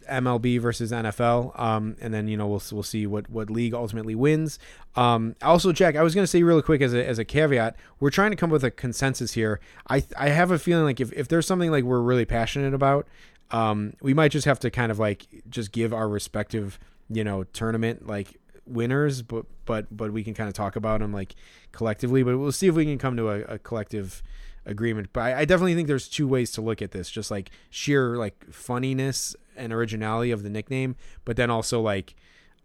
[0.09, 4.15] MLB versus NFL, um, and then you know we'll we'll see what what league ultimately
[4.15, 4.59] wins.
[4.97, 7.77] Um, also, Jack, I was going to say really quick as a as a caveat,
[8.01, 9.61] we're trying to come up with a consensus here.
[9.89, 13.07] I I have a feeling like if if there's something like we're really passionate about,
[13.51, 16.79] um, we might just have to kind of like just give our respective
[17.09, 21.13] you know tournament like winners, but but but we can kind of talk about them
[21.13, 21.35] like
[21.73, 22.23] collectively.
[22.23, 24.23] But we'll see if we can come to a, a collective
[24.67, 25.09] agreement.
[25.13, 28.17] But I, I definitely think there's two ways to look at this, just like sheer
[28.17, 32.15] like funniness and originality of the nickname, but then also like,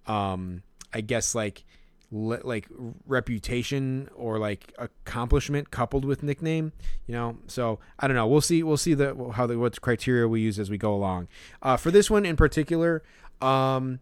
[0.05, 0.63] um,
[0.93, 1.65] I guess like
[2.11, 2.67] le- like
[3.05, 6.71] reputation or like accomplishment coupled with nickname
[7.05, 10.27] you know so i don't know we'll see we'll see the how the what criteria
[10.27, 11.27] we use as we go along
[11.61, 13.03] uh, for this one in particular
[13.41, 13.99] um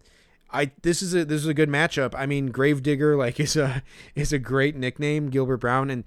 [0.52, 2.14] I this is a this is a good matchup.
[2.16, 3.84] I mean, Gravedigger like is a
[4.16, 6.04] is a great nickname, Gilbert Brown, and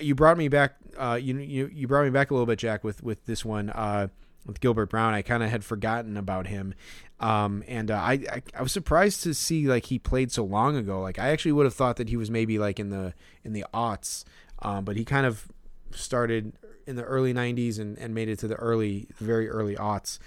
[0.00, 0.76] you brought me back.
[0.96, 3.70] Uh, you you you brought me back a little bit, Jack, with with this one.
[3.70, 4.08] Uh,
[4.46, 6.74] with Gilbert Brown, I kind of had forgotten about him,
[7.20, 10.76] um, and uh, I, I I was surprised to see like he played so long
[10.76, 11.00] ago.
[11.00, 13.14] Like I actually would have thought that he was maybe like in the
[13.44, 14.24] in the aughts,
[14.60, 15.48] um, but he kind of
[15.92, 16.52] started
[16.86, 20.18] in the early '90s and, and made it to the early, very early aughts.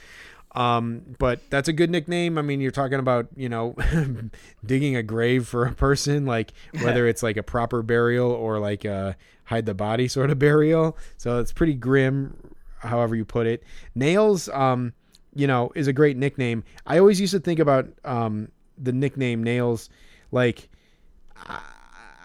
[0.56, 2.38] Um, but that's a good nickname.
[2.38, 3.76] I mean, you're talking about, you know,
[4.66, 8.86] digging a grave for a person, like whether it's like a proper burial or like
[8.86, 10.98] a hide the body sort of burial.
[11.18, 12.55] So it's pretty grim,
[12.86, 13.64] however you put it.
[13.94, 14.94] Nails, um,
[15.34, 16.64] you know, is a great nickname.
[16.86, 19.90] I always used to think about, um, the nickname Nails,
[20.32, 20.70] like,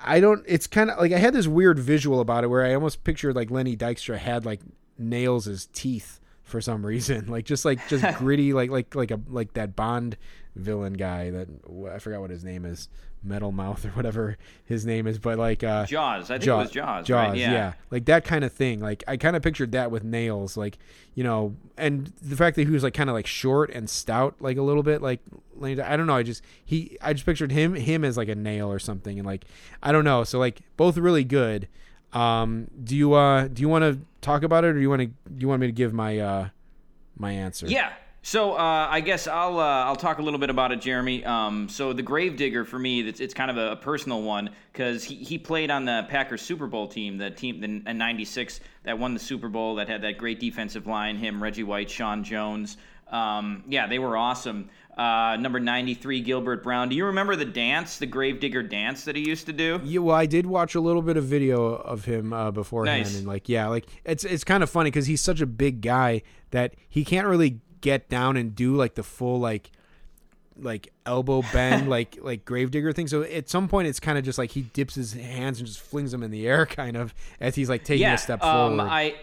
[0.05, 2.75] I don't, it's kind of like I had this weird visual about it where I
[2.75, 4.61] almost pictured like Lenny Dykstra had like
[4.99, 7.27] nails as teeth for some reason.
[7.31, 10.17] Like just like just gritty, like like like a like that Bond
[10.57, 11.49] villain guy that
[11.93, 12.89] I forgot what his name is,
[13.23, 16.31] Metal Mouth or whatever his name is, but like uh, Jaws.
[16.31, 17.07] I think Jaws, it was Jaws.
[17.07, 17.37] Jaws, right?
[17.37, 17.73] yeah.
[17.91, 18.81] like that kind of thing.
[18.81, 20.79] Like I kind of pictured that with nails, like
[21.15, 24.37] you know, and the fact that he was like kind of like short and stout,
[24.41, 25.21] like a little bit, like
[25.63, 26.17] I don't know.
[26.17, 29.27] I just he, I just pictured him, him as like a nail or something, and
[29.27, 29.45] like
[29.83, 30.25] I don't know.
[30.25, 31.69] So like both really good.
[32.13, 35.03] Um, do you uh do you want to talk about it, or do you want
[35.03, 36.49] to you want me to give my uh
[37.17, 37.67] my answer?
[37.67, 37.93] Yeah.
[38.23, 41.25] So uh, I guess I'll uh, I'll talk a little bit about it, Jeremy.
[41.25, 45.05] Um, so the Gravedigger for me, it's, it's kind of a, a personal one because
[45.05, 49.15] he, he played on the Packers Super Bowl team, the team in '96 that won
[49.15, 52.77] the Super Bowl, that had that great defensive line, him, Reggie White, Sean Jones.
[53.09, 54.69] Um, yeah, they were awesome.
[54.97, 56.91] Uh, number 93, Gilbert Brown.
[56.91, 59.81] Do you remember the dance, the Gravedigger dance that he used to do?
[59.83, 63.19] Yeah, well, I did watch a little bit of video of him uh, beforehand, Nice.
[63.19, 66.21] and like, yeah, like it's it's kind of funny because he's such a big guy
[66.51, 69.71] that he can't really get down and do like the full like
[70.57, 73.09] like elbow bend like like gravedigger thing.
[73.09, 75.81] So at some point, it's kind of just like he dips his hands and just
[75.81, 78.77] flings them in the air, kind of as he's like taking yeah, a step um,
[78.77, 78.91] forward.
[78.91, 79.15] I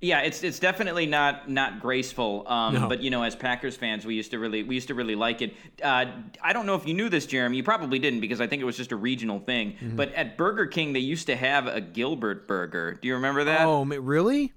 [0.00, 2.44] yeah, it's it's definitely not not graceful.
[2.46, 2.88] Um, No.
[2.88, 5.42] But you know, as Packers fans, we used to really we used to really like
[5.42, 5.54] it.
[5.82, 6.06] Uh,
[6.42, 7.56] I don't know if you knew this, Jeremy.
[7.56, 9.72] You probably didn't because I think it was just a regional thing.
[9.72, 9.96] Mm-hmm.
[9.96, 12.94] But at Burger King, they used to have a Gilbert burger.
[12.94, 13.62] Do you remember that?
[13.62, 14.52] oh, really?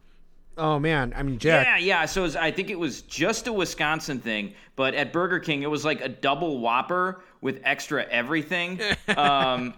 [0.57, 1.65] Oh man, I mean, Jack.
[1.65, 2.05] Yeah, yeah.
[2.05, 5.69] So was, I think it was just a Wisconsin thing, but at Burger King it
[5.69, 8.79] was like a double Whopper with extra everything.
[9.17, 9.73] um,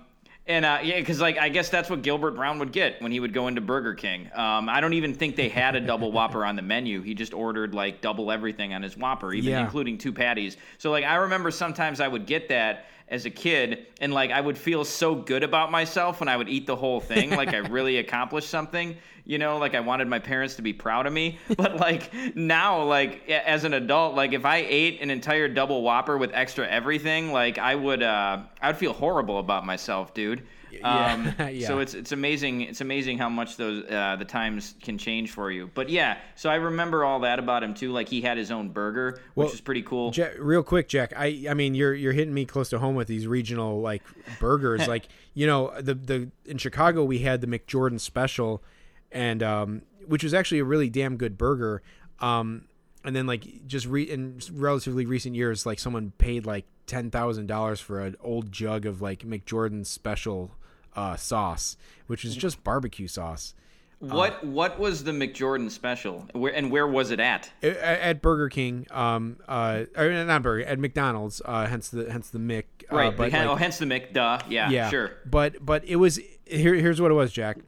[0.47, 3.19] and uh, yeah, because like I guess that's what Gilbert Brown would get when he
[3.19, 4.30] would go into Burger King.
[4.34, 7.01] Um, I don't even think they had a double Whopper on the menu.
[7.01, 9.63] He just ordered like double everything on his Whopper, even Yeah.
[9.63, 10.57] including two patties.
[10.80, 14.41] So like I remember sometimes I would get that as a kid and like I
[14.41, 17.58] would feel so good about myself when I would eat the whole thing like I
[17.70, 21.38] really accomplished something you know like I wanted my parents to be proud of me.
[21.58, 26.18] But like now like as an adult like if I ate an entire double whopper
[26.18, 30.43] with extra everything like I would uh I would feel horrible about myself dude
[30.84, 31.67] um, Yeah.
[31.67, 35.51] so it's it's amazing it's amazing how much those uh, the times can change for
[35.51, 38.51] you but yeah so I remember all that about him too like he had his
[38.51, 41.13] own burger which Well, is pretty cool Jack, real quick, Jack.
[41.15, 44.03] I I mean, you're you're hitting me close to home with these regional like
[44.39, 44.88] burgers.
[44.88, 48.63] like you know, the the in Chicago we had the McJordan special,
[49.11, 51.82] and um, which was actually a really damn good burger.
[52.19, 52.65] Um,
[53.05, 57.47] and then like just re- in relatively recent years, like someone paid like ten thousand
[57.47, 60.51] dollars for an old jug of like McJordan special
[60.95, 61.77] uh, sauce,
[62.07, 63.53] which is just barbecue sauce.
[63.99, 66.27] What what was the McJordan special?
[66.33, 67.49] Where and where was it at?
[67.61, 72.29] at, at Burger King, um, uh, or not Burger, at McDonald's, uh, hence the hence
[72.29, 73.15] the Mick, uh, Right.
[73.15, 74.11] but hen- like- oh, hence the Mick.
[74.11, 74.39] Duh.
[74.49, 74.69] Yeah.
[74.69, 75.11] yeah, Sure.
[75.25, 76.73] But but it was here.
[76.75, 77.59] Here's what it was, Jack.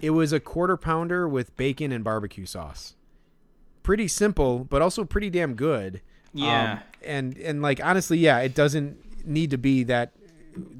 [0.00, 2.94] It was a quarter pounder with bacon and barbecue sauce.
[3.82, 6.00] Pretty simple, but also pretty damn good.
[6.32, 6.72] Yeah.
[6.72, 10.12] Um, and and like honestly, yeah, it doesn't need to be that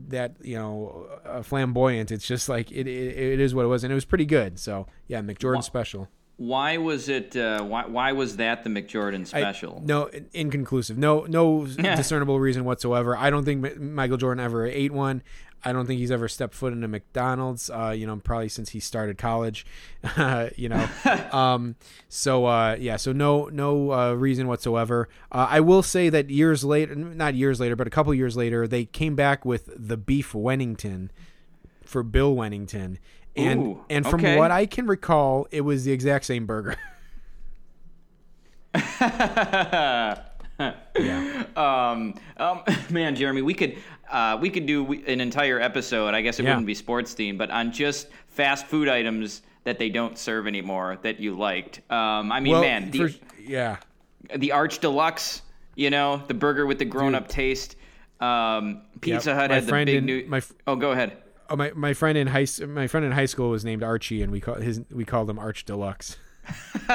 [0.09, 2.11] that you know uh, flamboyant.
[2.11, 4.59] It's just like it, it it is what it was, and it was pretty good.
[4.59, 6.09] So yeah, McJordan special.
[6.39, 7.37] Why was it?
[7.37, 9.81] Uh, why why was that the McJordan I- special?
[9.85, 10.99] no, inconclusive.
[10.99, 11.66] No, no
[11.97, 13.16] discernible reason whatsoever.
[13.16, 15.23] I don't think M- Michael Jordan ever ate one.
[15.65, 17.71] I don't think he's ever stepped foot into McDonald's.
[17.71, 19.65] Uh, you know, probably since he started college.
[20.57, 20.89] you know,
[21.33, 21.77] um,
[22.09, 25.09] so uh, yeah, so no, no uh, reason whatsoever.
[25.31, 28.67] Uh, I will say that years later, not years later, but a couple years later,
[28.67, 31.11] they came back with the beef Wennington
[31.85, 32.99] for Bill Wennington.
[33.35, 34.37] And Ooh, and from okay.
[34.37, 36.77] what I can recall, it was the exact same burger.
[41.57, 43.77] um, um, man, Jeremy, we could
[44.11, 46.15] uh, we could do an entire episode.
[46.15, 46.51] I guess it Yeah.
[46.51, 50.99] wouldn't be sports themed, but on just fast food items that they don't serve anymore
[51.03, 51.81] that you liked.
[51.91, 53.77] Um, I mean, well, man, the, for- yeah.
[54.37, 55.43] the Arch Deluxe,
[55.77, 57.77] you know, the burger with the grown up taste.
[58.21, 59.37] Um, Pizza Yep.
[59.39, 60.27] Hut My had the big in- new.
[60.27, 61.17] my oh, go ahead.
[61.51, 64.31] Oh, my, my friend in high my friend in high school was named Archie, and
[64.33, 66.17] we call his we called him Arch Deluxe.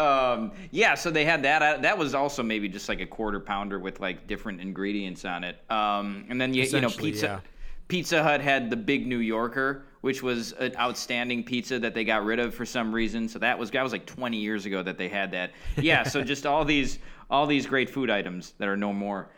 [0.00, 1.82] um, yeah, so they had that.
[1.82, 5.58] That was also maybe just like a quarter pounder with like different ingredients on it.
[5.70, 7.26] Um, and then you, you know, pizza.
[7.26, 7.40] yeah.
[7.88, 12.24] Pizza Hut had the Big New Yorker, which was an outstanding pizza that they got
[12.24, 13.28] rid of for some reason.
[13.28, 15.52] So that was that was like 20 years ago that they had that.
[15.76, 16.98] Yeah, so just all these
[17.30, 19.28] all these great food items that are no more.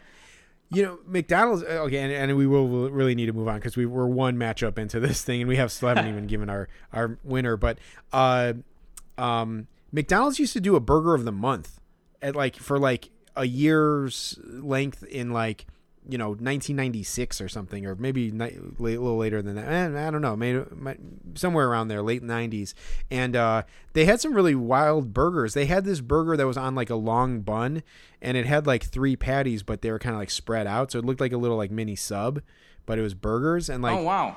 [0.77, 1.63] You know, McDonald's.
[1.63, 4.07] uh, Okay, and, and we will will really need to move on because we were
[4.07, 7.57] one matchup into this thing, and we have still haven't even given our our winner.
[7.57, 7.79] But
[8.13, 8.55] uh,
[9.19, 11.81] um, McDonald's used to do a burger of the month
[12.21, 15.67] at like for like a year's length in like
[16.09, 19.69] you know 1996 or something, or maybe ni- a little later than that.
[19.69, 20.65] Eh, I don't know, maybe
[21.35, 22.75] somewhere around there, late 90s.
[23.11, 23.63] And uh,
[23.95, 25.55] they had some really wild burgers.
[25.55, 27.83] They had this burger that was on like a long bun,
[28.21, 30.99] and it had like three patties, but they were kind of like spread out, so
[30.99, 32.43] it looked like a little like mini sub,
[32.87, 34.37] but it was burgers and like Oh wow.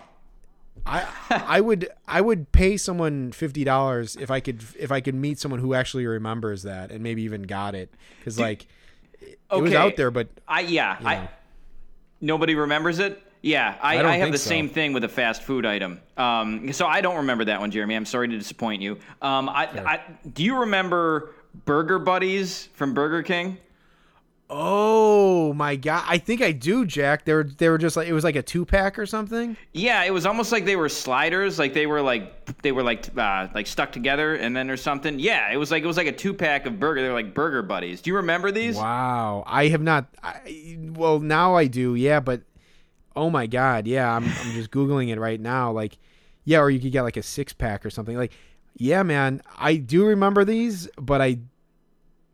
[0.86, 5.16] I I would I would pay someone fifty dollars if I could if I could
[5.16, 8.68] meet someone who actually remembers that and maybe even got it because like
[9.52, 10.98] it was out there, but I yeah.
[11.02, 11.08] know.
[11.08, 11.30] I
[12.22, 13.22] nobody remembers it.
[13.42, 14.50] Yeah, I, I I, have the so.
[14.50, 16.02] same thing with a fast food item.
[16.18, 17.96] Um, so I don't remember that one, Jeremy.
[17.96, 18.98] I'm sorry to disappoint you.
[19.22, 20.02] Um, I, I
[20.34, 21.34] do you remember
[21.66, 23.58] Burger Buddies from Burger King?
[24.50, 27.26] Oh my god, I think I do, Jack.
[27.26, 29.58] They were they were just like it was like a two pack or something.
[29.74, 33.18] Yeah, it was almost like they were sliders, like they were like they were like
[33.18, 35.20] uh, like stuck together, and then or something.
[35.20, 37.02] Yeah, it was like it was like a two pack of burger.
[37.02, 38.02] They were like Burger Buddies.
[38.02, 38.76] Do you remember these?
[38.78, 40.08] Wow, I have not.
[40.24, 42.42] I, well, now I do, yeah, but
[43.16, 45.72] oh my god, yeah, I'm I'm just googling it right now.
[45.72, 45.98] Like,
[46.46, 48.16] yeah, or you could get like a six pack or something.
[48.16, 48.32] Like,
[48.78, 51.40] yeah, man, I do remember these, but I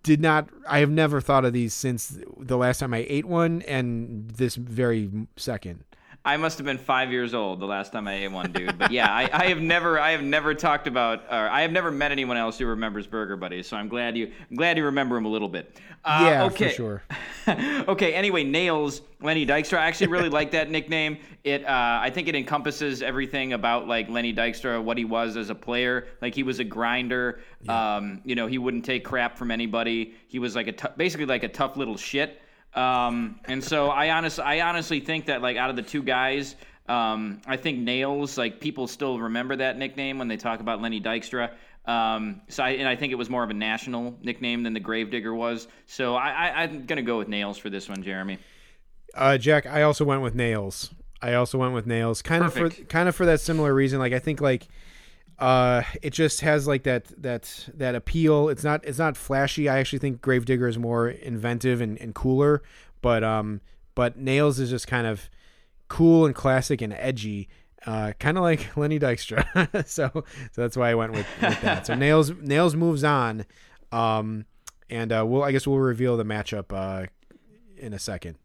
[0.03, 0.49] did not.
[0.67, 4.55] I have never thought of these since the last time I ate one, and this
[4.55, 5.83] very second.
[6.25, 8.77] I must have been five years old the last time I ate one, dude.
[8.77, 11.91] But yeah, I, I have never, I have never talked about, or I have never
[11.91, 13.67] met anyone else who remembers Burger Buddies.
[13.67, 15.77] So I'm glad you, I'm glad you remember him a little bit.
[16.05, 16.69] Uh, yeah, okay.
[16.69, 17.03] for sure.
[17.89, 18.13] okay.
[18.13, 19.79] Anyway, nails Lenny Dykstra.
[19.79, 21.17] I actually really like that nickname.
[21.43, 25.49] It, uh, I think it encompasses everything about like Lenny Dykstra, what he was as
[25.49, 26.07] a player.
[26.21, 27.41] Like he was a grinder.
[27.67, 30.13] Um, you know, he wouldn't take crap from anybody.
[30.29, 32.39] He was like a t- basically like a tough little shit.
[32.75, 36.55] Um, and so I honest, I honestly think that like out of the two guys,
[36.87, 40.99] um, I think Nails, like people still remember that nickname when they talk about Lenny
[40.99, 41.51] Dykstra.
[41.85, 44.79] Um, so I, and I think it was more of a national nickname than the
[44.79, 45.67] Gravedigger was.
[45.85, 48.39] So I, I, I'm gonna go with Nails for this one, Jeremy.
[49.13, 50.89] Uh, Jack, I also went with nails.
[51.21, 53.99] I also went with nails, kind of for kind of for that similar reason.
[53.99, 54.67] Like I think like
[55.43, 58.47] uh it just has like that that that appeal.
[58.47, 59.67] It's not it's not flashy.
[59.67, 62.63] I actually think gravedigger is more inventive and, and cooler
[63.03, 63.61] but um
[63.93, 65.29] but nails is just kind of
[65.89, 67.49] cool and classic and edgy
[67.85, 69.43] uh kind of like lenny dykstra.
[69.87, 70.09] So
[70.53, 71.85] so that's why i went with, with that.
[71.85, 73.45] So nails nails moves on
[73.91, 74.45] um
[74.89, 77.05] and uh we'll i guess we'll reveal the matchup uh
[77.77, 78.37] in a second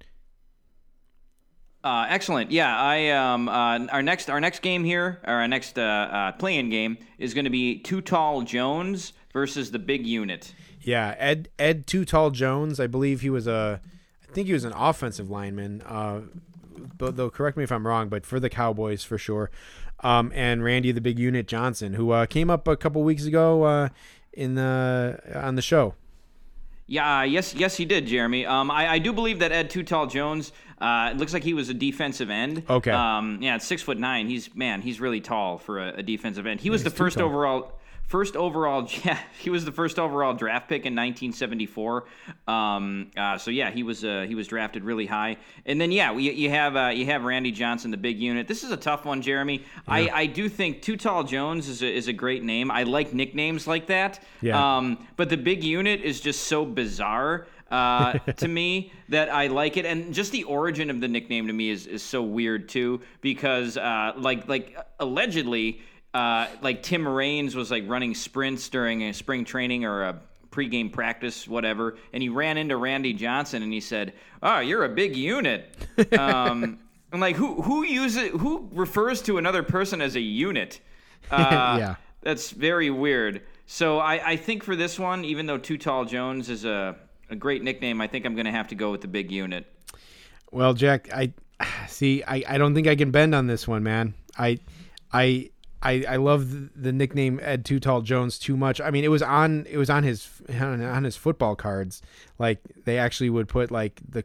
[1.88, 2.50] Uh, excellent.
[2.50, 6.32] Yeah, I um, uh, our next our next game here, or our next uh, uh,
[6.32, 10.52] playing game is going to be Too Tall Jones versus the Big Unit.
[10.82, 12.78] Yeah, Ed Ed Too Tall Jones.
[12.78, 13.80] I believe he was a,
[14.28, 15.80] I think he was an offensive lineman.
[15.80, 16.20] Uh,
[16.98, 19.50] but though correct me if I'm wrong, but for the Cowboys for sure.
[20.00, 23.62] Um, and Randy the Big Unit Johnson, who uh, came up a couple weeks ago
[23.62, 23.88] uh,
[24.34, 25.94] in the on the show.
[26.90, 28.46] Yeah, uh, yes, yes, he did, Jeremy.
[28.46, 30.52] Um, I, I do believe that Ed Too Tall Jones.
[30.80, 32.62] Uh, it looks like he was a defensive end.
[32.68, 32.90] Okay.
[32.90, 36.60] Um, yeah, six foot nine, he's man, he's really tall for a, a defensive end.
[36.60, 37.26] He was the first tall.
[37.26, 37.72] overall.
[38.08, 42.06] First overall, yeah, he was the first overall draft pick in 1974.
[42.46, 45.36] Um, uh, so yeah, he was uh, he was drafted really high.
[45.66, 48.48] And then yeah, we, you have uh, you have Randy Johnson, the big unit.
[48.48, 49.62] This is a tough one, Jeremy.
[49.86, 52.70] I, I do think Too Tall Jones is a, is a great name.
[52.70, 54.24] I like nicknames like that.
[54.40, 54.76] Yeah.
[54.78, 59.76] Um, but the big unit is just so bizarre uh, to me that I like
[59.76, 63.00] it, and just the origin of the nickname to me is, is so weird too,
[63.20, 65.80] because uh, like like allegedly,
[66.14, 70.90] uh, like Tim Raines was like running sprints during a spring training or a pregame
[70.92, 75.14] practice, whatever, and he ran into Randy Johnson and he said, "Oh, you're a big
[75.16, 75.74] unit."
[76.18, 76.78] Um,
[77.12, 80.80] I'm like, who who uses who refers to another person as a unit?
[81.30, 81.94] Uh, Yeah.
[82.22, 83.42] that's very weird.
[83.66, 86.96] So I, I think for this one, even though Too Tall Jones is a,
[87.30, 89.66] a great nickname, I think I'm going to have to go with the big unit.
[90.50, 91.32] Well, Jack, I
[91.88, 92.22] see.
[92.24, 94.14] I, I don't think I can bend on this one, man.
[94.38, 94.58] I
[95.12, 95.50] I
[95.82, 98.80] I, I love the, the nickname Ed Too Tall Jones too much.
[98.80, 100.28] I mean, it was on it was on his
[100.60, 102.02] on, his football cards.
[102.38, 104.24] Like they actually would put like the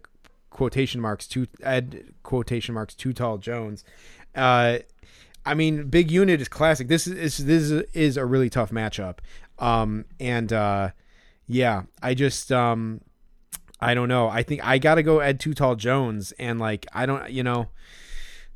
[0.49, 3.83] quotation marks to Ed quotation marks Too Tall Jones.
[4.35, 4.79] Uh,
[5.45, 6.87] I mean, big unit is classic.
[6.87, 9.17] This is this is, is a really tough matchup.
[9.59, 10.91] Um, and uh,
[11.47, 13.01] yeah, I just um,
[13.79, 14.29] I don't know.
[14.29, 17.69] I think I gotta go Ed Too Tall Jones, and like I don't, you know,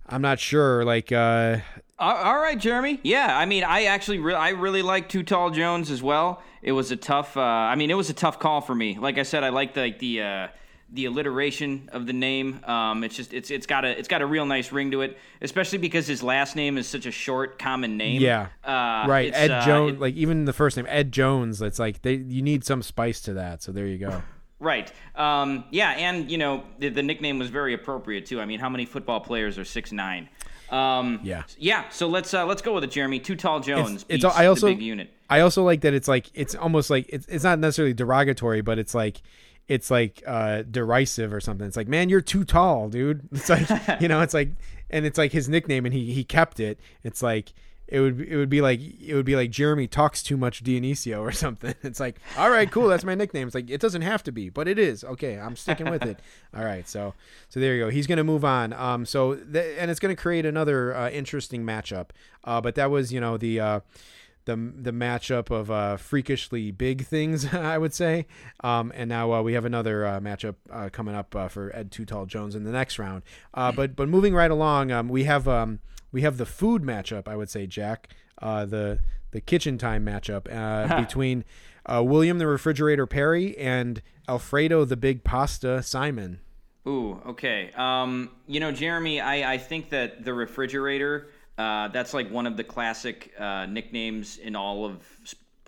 [0.08, 0.86] I'm not sure.
[0.86, 1.58] Like, uh,
[2.00, 3.00] All all right, Jeremy.
[3.04, 6.42] Yeah, I mean, I actually re- I really like Too Tall Jones as well.
[6.62, 7.36] It was a tough.
[7.36, 8.98] Uh, I mean, it was a tough call for me.
[8.98, 10.48] Like I said, I like the like the uh,
[10.92, 12.62] the alliteration of the name.
[12.66, 15.18] Um, it's just it's it's got a it's got a real nice ring to it,
[15.42, 18.22] especially because his last name is such a short, common name.
[18.22, 19.32] yeah, uh, right.
[19.34, 21.62] Ed uh, Jones, it- like even the first name Ed Jones.
[21.62, 23.62] It's like they you need some spice to that.
[23.64, 24.22] So there you go.
[24.60, 24.92] Right.
[25.16, 28.42] Um, yeah, and you know the, the nickname was very appropriate too.
[28.42, 30.30] I mean, how many football players are six nine?
[30.72, 31.44] Um, Yeah.
[31.58, 31.88] Yeah.
[31.90, 33.20] So let's uh, let's go with it, Jeremy.
[33.20, 34.06] Too tall Jones.
[34.10, 35.12] it's beats I also the big unit.
[35.30, 38.80] I also like that it's like it's almost like it's it's not necessarily derogatory, but
[38.80, 39.22] it's like
[39.68, 41.68] it's like uh derisive or something.
[41.68, 43.28] It's like, man, you're too tall, dude.
[43.32, 43.68] It's like
[44.02, 44.50] you know, it's like
[44.90, 46.80] and it's like his nickname and he he kept it.
[47.04, 47.54] It's like
[47.88, 51.20] it would it would be like it would be like Jeremy talks too much Dionisio
[51.20, 51.74] or something.
[51.84, 53.48] It's like, all right, cool, that's my nickname.
[53.48, 55.04] It's like it doesn't have to be, but it is.
[55.04, 56.20] Okay, I'm sticking with it.
[56.56, 57.14] All right, so
[57.50, 57.90] so there you go.
[57.90, 58.74] He's gonna move on.
[58.74, 62.10] Um, so th- and it's gonna create another uh, interesting matchup.
[62.44, 63.80] Uh, but that was you know the uh
[64.48, 68.26] the the matchup of uh, freakishly big things, I would say.
[68.64, 71.92] Um, and now uh, we have another uh, matchup uh, coming up uh, for Ed
[71.92, 73.22] Too Tall Jones in the next round.
[73.54, 75.80] Uh, but but moving right along, um, we have um,
[76.12, 77.28] we have the food matchup.
[77.28, 78.10] I would say, Jack,
[78.42, 79.00] uh, the
[79.32, 81.46] the kitchen time matchup uh, between
[81.86, 86.40] uh, William the Refrigerator Perry and Alfredo the Big Pasta Simon.
[86.88, 87.72] Ooh, okay.
[87.76, 91.28] Um, you know, Jeremy, I, I think that the refrigerator,
[91.58, 95.02] uh, that's like one of the classic uh, nicknames in all of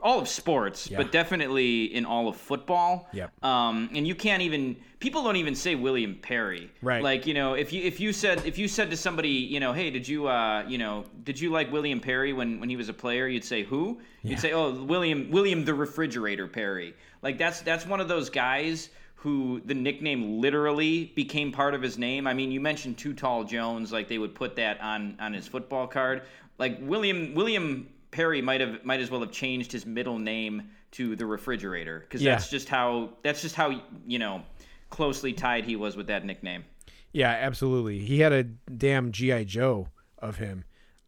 [0.02, 3.10] all of sports, but definitely in all of football.
[3.12, 3.44] Yep.
[3.44, 6.70] Um, and you can't even people don't even say William Perry.
[6.82, 7.04] Right.
[7.04, 9.74] Like you know, if you if you said if you said to somebody, you know,
[9.74, 12.90] hey, did you uh, you know, did you like William Perry when when he was
[12.90, 13.28] a player?
[13.28, 14.00] You'd say who?
[14.22, 16.94] You'd say, oh, William William the Refrigerator Perry.
[17.22, 18.90] Like that's that's one of those guys
[19.22, 22.26] who the nickname literally became part of his name.
[22.26, 25.45] I mean, you mentioned Too Tall Jones, like they would put that on on his
[25.47, 26.24] football card.
[26.57, 31.15] Like William William Perry might have might as well have changed his middle name to
[31.17, 32.32] the refrigerator because Yeah.
[32.36, 34.41] that's just how that's just how you know
[34.89, 36.63] closely tied he was with that nickname.
[37.11, 37.99] Yeah, absolutely.
[37.99, 39.89] He had a damn GI Joe
[40.20, 40.63] of him.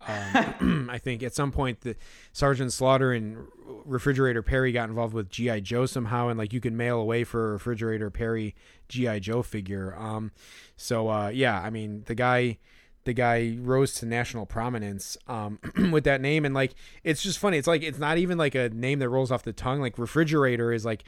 [0.08, 1.96] Um, I think at some point the
[2.34, 3.48] Sergeant Slaughter and
[3.86, 7.50] Refrigerator Perry got involved with GI Joe somehow, and like you could mail away for
[7.50, 8.56] a Refrigerator Perry
[8.90, 9.96] GI Joe figure.
[9.98, 10.32] Um,
[10.76, 12.58] so uh, yeah, I mean the guy,
[13.04, 15.60] the guy rose to national prominence um,
[15.92, 16.74] with that name, and like
[17.04, 17.58] it's just funny.
[17.58, 19.82] It's like it's not even like a name that rolls off the tongue.
[19.82, 21.04] Like Refrigerator is like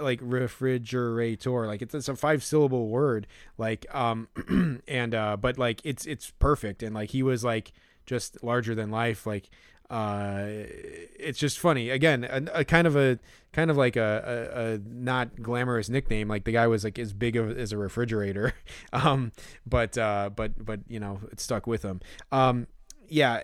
[0.00, 3.26] like refrigerator like it's, it's a five syllable word
[3.58, 4.26] like um
[4.88, 7.72] and uh but like it's it's perfect and like he was like
[8.06, 9.48] just larger than life like
[9.90, 13.18] uh it's just funny again a, a kind of a
[13.52, 17.12] kind of like a, a, a not glamorous nickname like the guy was like as
[17.12, 18.54] big of, as a refrigerator
[18.92, 19.32] um
[19.66, 22.00] but uh but but you know it stuck with him
[22.30, 22.66] um
[23.08, 23.42] yeah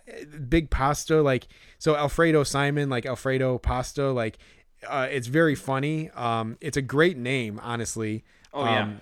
[0.48, 1.48] big pasta like
[1.78, 4.38] so alfredo simon like alfredo pasta like
[4.86, 6.11] uh, it's very funny.
[6.11, 8.24] Um, it's a great name, honestly.
[8.52, 8.92] Oh, yeah.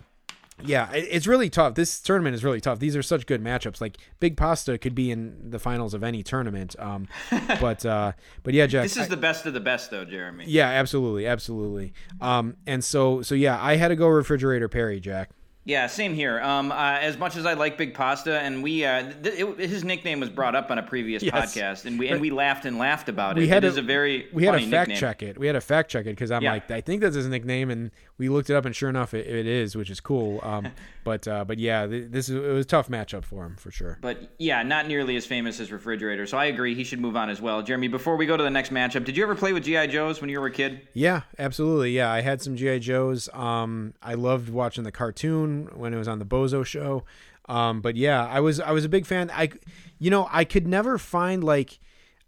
[0.65, 1.75] Yeah, it's really tough.
[1.75, 2.79] This tournament is really tough.
[2.79, 3.81] These are such good matchups.
[3.81, 6.75] Like Big Pasta could be in the finals of any tournament.
[6.79, 7.09] Um,
[7.61, 8.85] but uh, but yeah, Jack.
[8.85, 10.45] This is the best of the best, though, Jeremy.
[10.49, 11.93] yeah, absolutely, absolutely.
[12.21, 15.31] Um, and so so yeah, I had to go refrigerator Perry, Jack.
[15.67, 16.41] Yeah, same here.
[16.41, 19.83] Um, uh, as much as I like Big Pasta, and we, uh, th- it, his
[19.83, 21.35] nickname was brought up on a previous Yes.
[21.35, 23.41] podcast, and we and we laughed and laughed about it.
[23.41, 24.97] We had it to- is a very We had to fact nickname.
[24.97, 25.37] check it.
[25.39, 26.53] We had to fact check it because I'm Yeah.
[26.53, 29.27] like, I think that's his nickname, and we looked it up, and sure enough, it,
[29.27, 30.39] it is, which is cool.
[30.45, 30.69] Um,
[31.05, 33.73] but uh, but yeah, th- this is it was a tough matchup for him for
[33.73, 33.99] sure.
[34.01, 36.27] But yeah, not nearly as famous as Refrigerator.
[36.27, 37.61] So I agree, he should move on as well.
[37.65, 40.21] Jeremy, before we go to the next matchup, did you ever play with GI Joes
[40.21, 40.83] when you were a kid?
[40.93, 41.91] Yeah, absolutely.
[41.91, 43.29] Yeah, I had some GI Joes.
[43.35, 47.05] Um, I loved watching the cartoon when it was on the Bozo show.
[47.49, 49.31] Um, but yeah, I was I was a big fan.
[49.31, 49.51] I,
[49.99, 51.79] you know, I could never find like,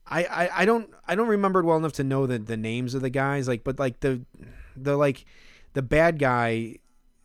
[0.06, 2.94] I, I I don't I don't remember it well enough to know the the names
[2.94, 3.48] of the guys.
[3.48, 4.24] Like, but like the
[4.76, 5.24] the like
[5.74, 6.76] the bad guy.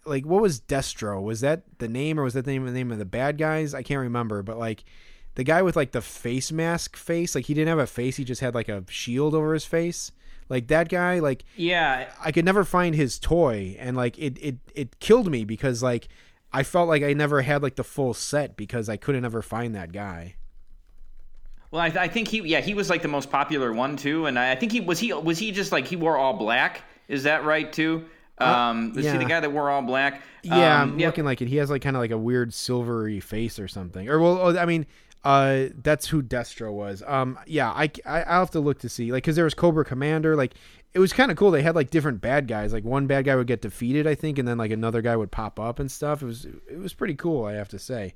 [0.05, 1.21] Like what was Destro?
[1.21, 3.73] Was that the name or was that the name the name of the bad guys?
[3.73, 4.83] I can't remember, but like
[5.35, 8.23] the guy with like the face mask face, like he didn't have a face, he
[8.23, 10.11] just had like a shield over his face.
[10.49, 14.55] Like that guy, like Yeah, I could never find his toy, and like it it
[14.75, 16.07] it killed me because like
[16.51, 19.73] I felt like I never had like the full set because I couldn't ever find
[19.75, 20.35] that guy.
[21.71, 24.37] Well, I, I think he, yeah, he was like the most popular one too, and
[24.37, 26.83] I, I think he was he was he just like he wore all black.
[27.07, 28.05] Is that right too?
[28.37, 29.17] Um, was he Uh, yeah.
[29.17, 30.21] the guy that wore all black?
[30.43, 31.47] Yeah, Um, I'm looking like it.
[31.47, 34.07] He has like kind of like a weird silvery face or something.
[34.09, 34.85] Or well, oh, I mean,
[35.23, 37.01] uh, that's who Destro was.
[37.05, 39.85] Um, yeah, I I I'll have to look to see like because there was Cobra
[39.85, 40.35] Commander.
[40.35, 40.53] Like
[40.93, 41.51] it was kind of cool.
[41.51, 42.73] They had like different bad guys.
[42.73, 45.31] Like one bad guy would get defeated, I think, and then like another guy would
[45.31, 46.21] pop up and stuff.
[46.21, 47.45] It was it was pretty cool.
[47.45, 48.15] I have to say.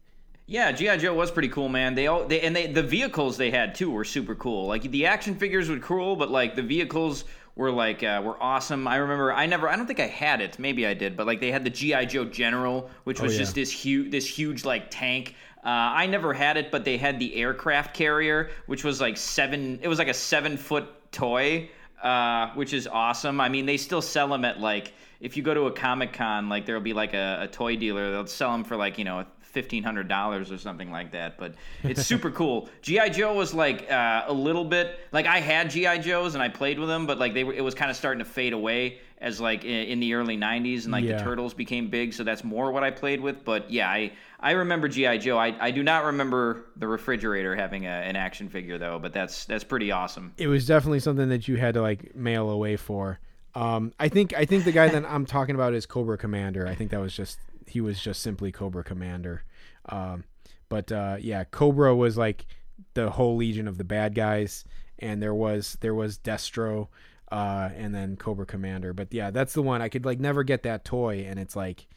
[0.49, 1.95] Yeah, GI Joe was pretty cool, man.
[1.95, 4.68] They all they and they the vehicles they had too were super cool.
[4.68, 7.26] Like the action figures were cool, but like the vehicles
[7.57, 8.88] were like uh, were awesome.
[8.88, 10.57] I remember I never I don't think I had it.
[10.60, 13.40] Maybe I did, but like they had the GI Joe General, which was yeah.
[13.40, 15.36] just this huge this huge like tank.
[15.68, 19.80] Uh, I never had it, but they had the aircraft carrier, which was like seven.
[19.81, 21.69] It was like a seven foot toy,
[22.02, 23.41] uh, which is awesome.
[23.41, 26.48] I mean, they still sell them at like if you go to a Comic Con,
[26.48, 29.26] like there'll be like a, a toy dealer, they'll sell them for like you know
[29.41, 31.38] fifteen hundred dollars or something like that.
[31.38, 32.69] But it's super cool.
[32.81, 36.48] GI Joe was like uh, a little bit like I had GI Joes and I
[36.48, 38.99] played with them, but like they were, it was kind of starting to fade away
[39.19, 41.18] as like in, the early '90s and like Yeah.
[41.18, 43.44] the Turtles became big, so that's more what I played with.
[43.44, 45.38] But yeah, I I remember GI Joe.
[45.38, 49.45] I, I do not remember the refrigerator having a, an action figure though, but that's
[49.45, 50.34] that's pretty awesome.
[50.38, 53.19] it was definitely something that you had to like mail away for.
[53.56, 56.68] Um, I think I think the guy that I'm talking about is Cobra Commander.
[56.68, 59.44] I think that was just he was just simply Cobra Commander.
[59.89, 60.26] Um,
[60.69, 62.45] but uh, yeah, Cobra was like
[62.94, 64.64] the whole legion of the bad guys,
[64.99, 66.89] and there was there was Destro,
[67.32, 68.94] uh, and then Cobra Commander.
[68.94, 71.88] But yeah, that's the one I could like never get that toy, and it's like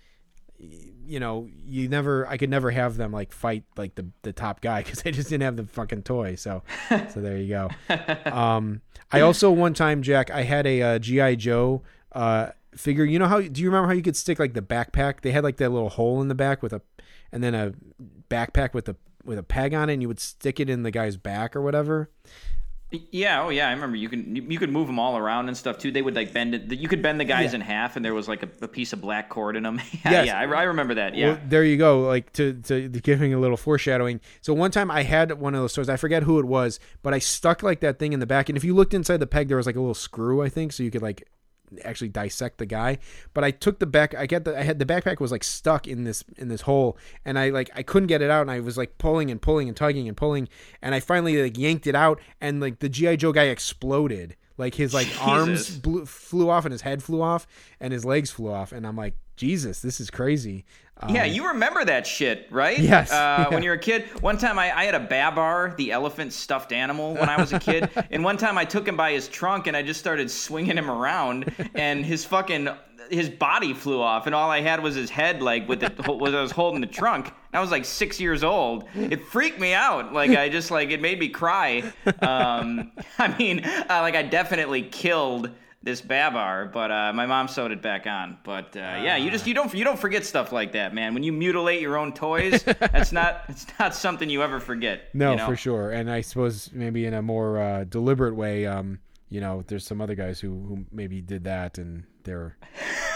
[0.59, 4.61] you know, you never, I could never have them like fight like the the top
[4.61, 6.35] guy because I just didn't have the fucking toy.
[6.35, 7.70] So, so there you go.
[8.31, 8.82] Um,
[9.12, 11.82] I also one time, Jack, I had a uh, GI Joe
[12.12, 13.05] uh figure.
[13.05, 13.40] You know how?
[13.40, 15.23] Do you remember how you could stick like the backpack?
[15.23, 16.81] They had like that little hole in the back with a,
[17.32, 17.73] and then a
[18.28, 20.90] backpack with a with a peg on it, and you would stick it in the
[20.93, 22.11] guy's back or whatever.
[22.92, 25.56] Yeah, oh yeah, I remember you can you, you could move them all around and
[25.56, 25.92] stuff too.
[25.92, 26.72] They would like bend it.
[26.72, 27.56] You could bend the guys Yeah.
[27.56, 29.76] in half, and there was like a, a piece of black cord in them.
[30.04, 30.26] yeah, Yes.
[30.26, 31.14] yeah, I, I remember that.
[31.14, 32.00] Yeah, Well, there you go.
[32.00, 34.20] Like to, to to giving a little foreshadowing.
[34.40, 35.88] So one time I had one of those toys.
[35.88, 38.48] I forget who it was, but I stuck like that thing in the back.
[38.48, 40.72] And if you looked inside the peg, there was like a little screw, I think,
[40.72, 41.28] so you could like
[41.84, 42.98] actually dissect the guy.
[43.34, 44.14] But I took the back.
[44.14, 44.59] I get the.
[44.59, 47.70] I had the backpack was like stuck in this in this hole, and I like
[47.74, 50.16] I couldn't get it out, and I was like pulling and pulling and tugging and
[50.16, 50.48] pulling,
[50.82, 54.36] and I finally like yanked it out, and like the GI Joe guy exploded.
[54.59, 57.47] Like his like arms blew, flew off and his head flew off
[57.80, 60.66] and his legs flew off, and I'm like, Jesus, this is crazy.
[61.01, 62.78] Um, Yeah, you remember that shit, right?
[62.78, 63.14] Yes, Uh,
[63.48, 63.48] yeah.
[63.55, 66.72] When you were a kid, one time I, I had a Babar, the elephant stuffed
[66.72, 69.66] animal, when I was a kid, and one time I took him by his trunk
[69.66, 72.68] and I just started swinging him around, and his fucking
[73.10, 76.32] his body flew off, and all I had was his head, like with the was
[76.32, 77.32] I was holding the trunk.
[77.52, 78.85] I was like six years old.
[78.94, 80.12] It freaked me out.
[80.12, 81.82] Like I just like it made me cry.
[82.22, 85.51] Um, I mean, uh, like I definitely killed
[85.82, 88.36] this babar, but uh, my mom sewed it back on.
[88.44, 91.15] But uh, yeah, you just you don't you don't forget stuff like that, man.
[91.15, 95.09] When you mutilate your own toys, that's not it's not something you ever forget.
[95.15, 95.47] No, you know?
[95.47, 95.90] for sure.
[95.90, 98.98] And I suppose maybe in a more uh, deliberate way, um,
[99.31, 102.57] you know, there's some other guys who, who maybe did that and they're,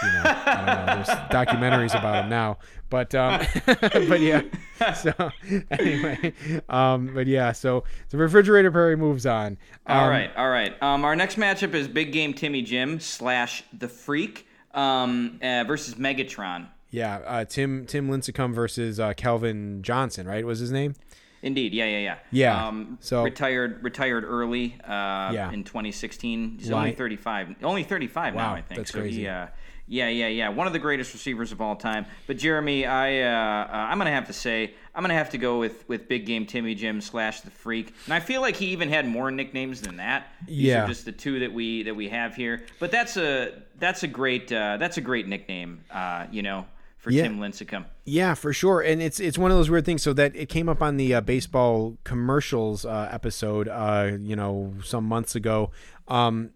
[0.03, 0.95] you know, I don't know.
[0.95, 2.57] There's documentaries about them now.
[2.89, 4.41] But, um, but yeah.
[4.93, 5.31] So
[5.71, 6.33] anyway,
[6.67, 9.57] um, but yeah, so the refrigerator Perry moves on.
[9.87, 10.83] Um, All right, all right.
[10.83, 15.95] Um, our next matchup is Big Game Timmy Jim slash The Freak um, uh, versus
[15.95, 16.67] Megatron.
[16.89, 17.19] Yeah.
[17.25, 20.45] Uh, Tim, Tim Lincecum versus uh, Calvin Johnson, right?
[20.45, 20.95] Was his name?
[21.45, 22.17] Indeed, yeah, yeah, yeah.
[22.31, 25.51] Yeah, Um, so- retired retired early uh, Yeah.
[25.51, 26.57] in 2016.
[26.59, 27.55] He's only 35.
[27.63, 28.79] Only 35 now, I think.
[28.79, 29.21] that's so crazy.
[29.21, 29.47] He, uh,
[29.87, 30.49] yeah, yeah, yeah.
[30.49, 32.07] One of the greatest receivers of all time.
[32.25, 35.59] But Jeremy, I uh, uh, I'm gonna have to say I'm gonna have to go
[35.59, 37.93] with with Big Game Timmy Jim slash the Freak.
[38.05, 40.25] And I feel like he even had more nicknames than that.
[40.47, 40.85] These Yeah.
[40.85, 42.63] are just the two that we that we have here.
[42.79, 45.81] But that's a that's a great uh, that's a great nickname.
[45.91, 46.65] Uh, you know,
[46.97, 47.21] for Yeah.
[47.21, 47.85] Tim Lincecum.
[48.07, 50.03] Yeah, for sure, and it's it's one of those weird things.
[50.03, 54.75] So that it came up on the uh, baseball commercials uh, episode, uh, you know,
[54.83, 55.71] some months ago,
[56.07, 56.51] um,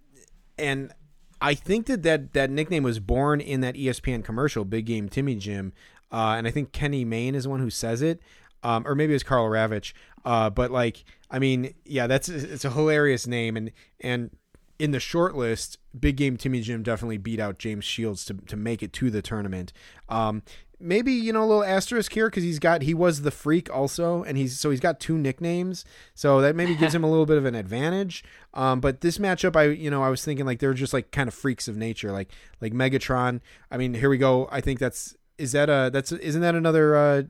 [0.60, 0.94] and
[1.42, 5.36] I think that, that that nickname was born in that ESPN commercial, Big Game Timmy
[5.36, 5.74] Jim,
[6.12, 8.22] uh, and I think Kenny Mayne is the one who says it,
[8.62, 9.94] um, or maybe it's Karl Ravech.
[10.24, 13.72] Uh, but like, I mean, yeah, that's it's a hilarious name, and
[14.02, 14.30] and
[14.78, 18.56] in the short list, Big Game Timmy Jim definitely beat out James Shields to, to
[18.56, 19.74] make it to the tournament.
[20.08, 20.44] Um,
[20.80, 24.24] maybe you know a little asterisk here because he's got he was the freak also,
[24.24, 27.38] and he's so he's got two nicknames, so that maybe gives him a little bit
[27.38, 28.24] of an advantage.
[28.54, 31.28] Um, but this matchup, I you know I was thinking like they're just like kind
[31.28, 32.30] of freaks of nature, like
[32.62, 33.42] like Megatron.
[33.72, 34.48] I mean, here we go.
[34.52, 37.24] I think that's is that a that's isn't that another uh,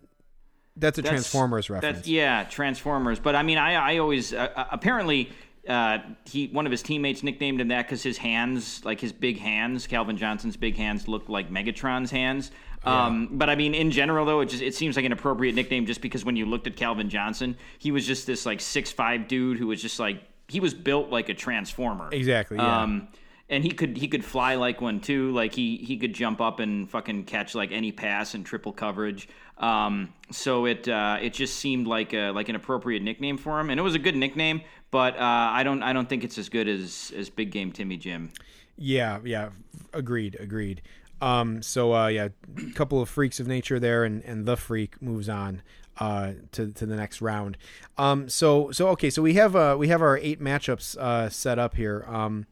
[0.76, 2.08] that's a That's- Transformers reference.
[2.08, 3.20] Yeah, Transformers.
[3.20, 5.30] But I mean, I I always uh, uh, apparently
[5.68, 9.38] uh, he one of his teammates nicknamed him that because his hands, like his big
[9.38, 12.52] hands, Calvin Johnson's big hands, looked like Megatron's hands.
[12.86, 15.86] Um, but I mean, in general, though, it just it seems like an appropriate nickname
[15.86, 19.28] just because when you looked at Calvin Johnson, he was just this like six five
[19.28, 22.10] dude who was just like he was built like a transformer.
[22.12, 22.82] Exactly, yeah.
[22.82, 23.10] Um,
[23.50, 25.32] and he could he could fly like one too.
[25.32, 29.28] Like he he could jump up and fucking catch like any pass in triple coverage.
[29.58, 33.70] Um, so it uh, it just seemed like a, like an appropriate nickname for him,
[33.70, 34.62] and it was a good nickname.
[34.92, 37.98] But uh, I don't I don't think it's as good as as Big Game Timmy
[37.98, 38.30] Jim.
[38.78, 39.50] Yeah, yeah,
[39.94, 40.82] agreed, agreed.
[41.22, 45.02] Um, so uh, yeah, a couple of freaks of nature there, and, and the freak
[45.02, 45.62] moves on
[45.98, 47.58] uh, to to the next round.
[47.98, 51.60] Um, so so okay, so we have uh, we have our eight matchups uh, set
[51.60, 52.06] up here.
[52.08, 52.46] Um,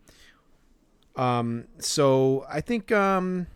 [1.15, 3.47] um, so I think um,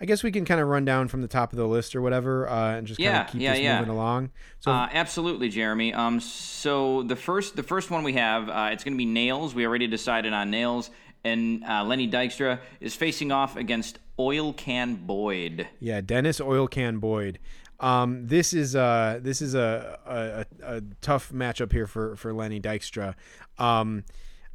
[0.00, 2.00] I guess we can kind of run down from the top of the list or
[2.00, 3.78] whatever, uh, and just kind Yeah, of keep yeah, this yeah.
[3.80, 4.30] moving along.
[4.60, 5.92] So Uh, absolutely, Jeremy.
[5.92, 9.54] Um, so the first the first one we have, uh, it's going to be Nails.
[9.54, 10.90] We already decided on Nails,
[11.24, 15.68] and uh, Lenny Dykstra is facing off against Oil Can Boyd.
[15.80, 17.38] Yeah, Dennis Oil Can Boyd.
[17.78, 22.32] Um, this is uh this is a, a, a, a tough matchup here for for
[22.32, 23.14] Lenny Dykstra.
[23.58, 24.04] Um,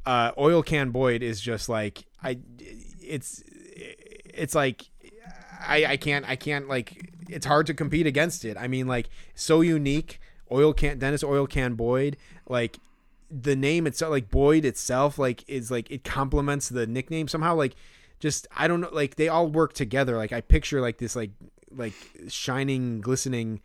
[0.05, 2.39] uh, Oil Can Boyd is just like I,
[2.99, 3.43] it's
[4.25, 4.85] it's like
[5.59, 8.57] I I can't I can't like it's hard to compete against it.
[8.57, 10.19] I mean like so unique.
[10.51, 12.17] Oil Can Dennis Oil Can Boyd
[12.49, 12.79] like
[13.29, 17.75] the name itself like Boyd itself like is like it complements the nickname somehow like
[18.21, 21.31] just I don't know like they all work together like I picture like this like
[21.75, 21.93] like
[22.29, 23.59] shining glistening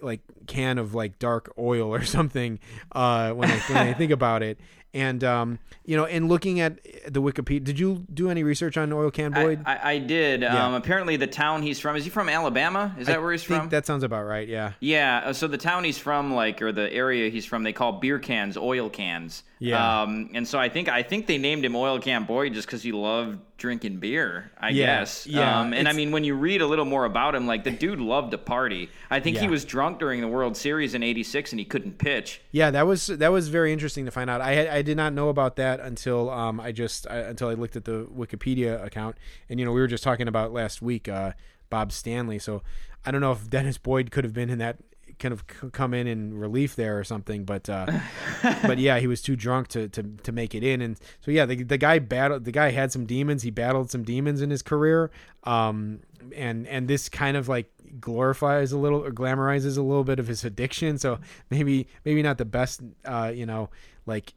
[0.00, 2.58] like can of like dark oil or something
[2.92, 4.58] uh when I when I think about it
[4.94, 8.92] and um you know and looking at the Wikipedia did you do any research on
[8.92, 10.42] Oil Can I, Boyd I, I did.
[10.44, 12.94] Um, apparently, the town he's from is he from Alabama?
[12.98, 13.68] Is that where he's think from?
[13.70, 16.92] that sounds about right yeah Yeah, uh, so the town he's from, like, or the
[16.92, 19.42] area he's from, they call beer cans oil cans.
[19.58, 20.02] Yeah.
[20.02, 22.82] Um, and so I think I think they named him Oil Can Boy just because
[22.82, 24.50] he loved drinking beer.
[24.60, 25.26] I Yeah, guess.
[25.26, 27.70] yeah, Um, and I mean, when you read a little more about him, like the
[27.70, 28.90] dude loved to party.
[29.10, 32.42] I think he was drunk during the World Series in '86 and he couldn't pitch.
[32.50, 34.42] Yeah, that was that was very interesting to find out.
[34.42, 37.54] I had, I did not know about that until um I just I, until I
[37.54, 39.16] looked at the Wikipedia account,
[39.48, 41.32] and you know we were just talking about last week uh
[41.70, 42.38] Bob Stanley.
[42.38, 42.62] So
[43.06, 44.76] I don't know if Dennis Boyd could have been in that
[45.18, 47.86] kind of c- come in in relief there or something, but uh
[48.62, 51.46] but yeah, he was too drunk to, to to make it in, and so yeah,
[51.46, 53.42] the the guy battled the guy had some demons.
[53.42, 55.10] He battled some demons in his career,
[55.44, 56.00] um
[56.34, 57.70] and and this kind of like
[58.00, 60.98] glorifies a little or glamorizes a little bit of his addiction.
[60.98, 61.18] So
[61.50, 63.70] maybe maybe not the best uh you know
[64.06, 64.34] like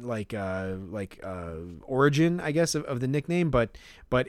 [0.00, 3.76] like uh like uh origin i guess of, of the nickname but
[4.08, 4.28] but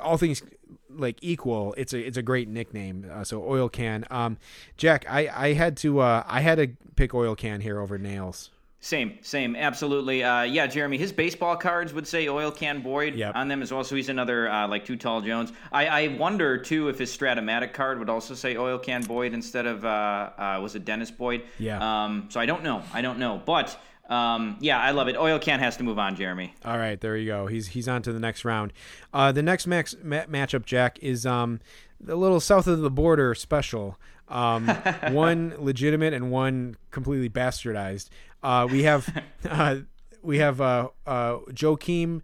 [0.00, 0.42] all things
[0.90, 4.36] like equal it's a it's a great nickname uh, so oil can um
[4.76, 8.50] jack i i had to uh i had to pick oil can here over nails
[8.84, 10.24] Same, same, absolutely.
[10.24, 13.36] Uh, yeah, Jeremy, his baseball cards would say Oil Can Boyd Yep.
[13.36, 13.84] on them as well.
[13.84, 15.52] So he's another uh, like Too Tall Jones.
[15.70, 19.66] I, I wonder too if his Strat-O-Matic card would also say Oil Can Boyd instead
[19.66, 21.44] of uh, uh, was it Dennis Boyd?
[21.60, 21.78] Yeah.
[21.78, 22.82] Um, so I don't know.
[22.92, 25.16] I don't know, but um, yeah, I love it.
[25.16, 26.54] Oil Can has to move on, Jeremy.
[26.64, 27.46] All right, there you go.
[27.46, 28.72] He's he's on to the next round.
[29.12, 31.60] Uh, the next max, ma- matchup, Jack, is um,
[32.08, 33.98] a little south of the border special.
[34.28, 34.68] Um,
[35.10, 38.08] one legitimate and one completely bastardized.
[38.42, 39.76] Uh, we have uh,
[40.22, 42.22] we have uh, uh, Joakim,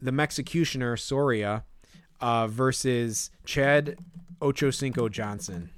[0.00, 1.64] the Mexicutioner Soria,
[2.20, 3.98] uh, versus Chad
[4.40, 5.70] Ochocinco Johnson.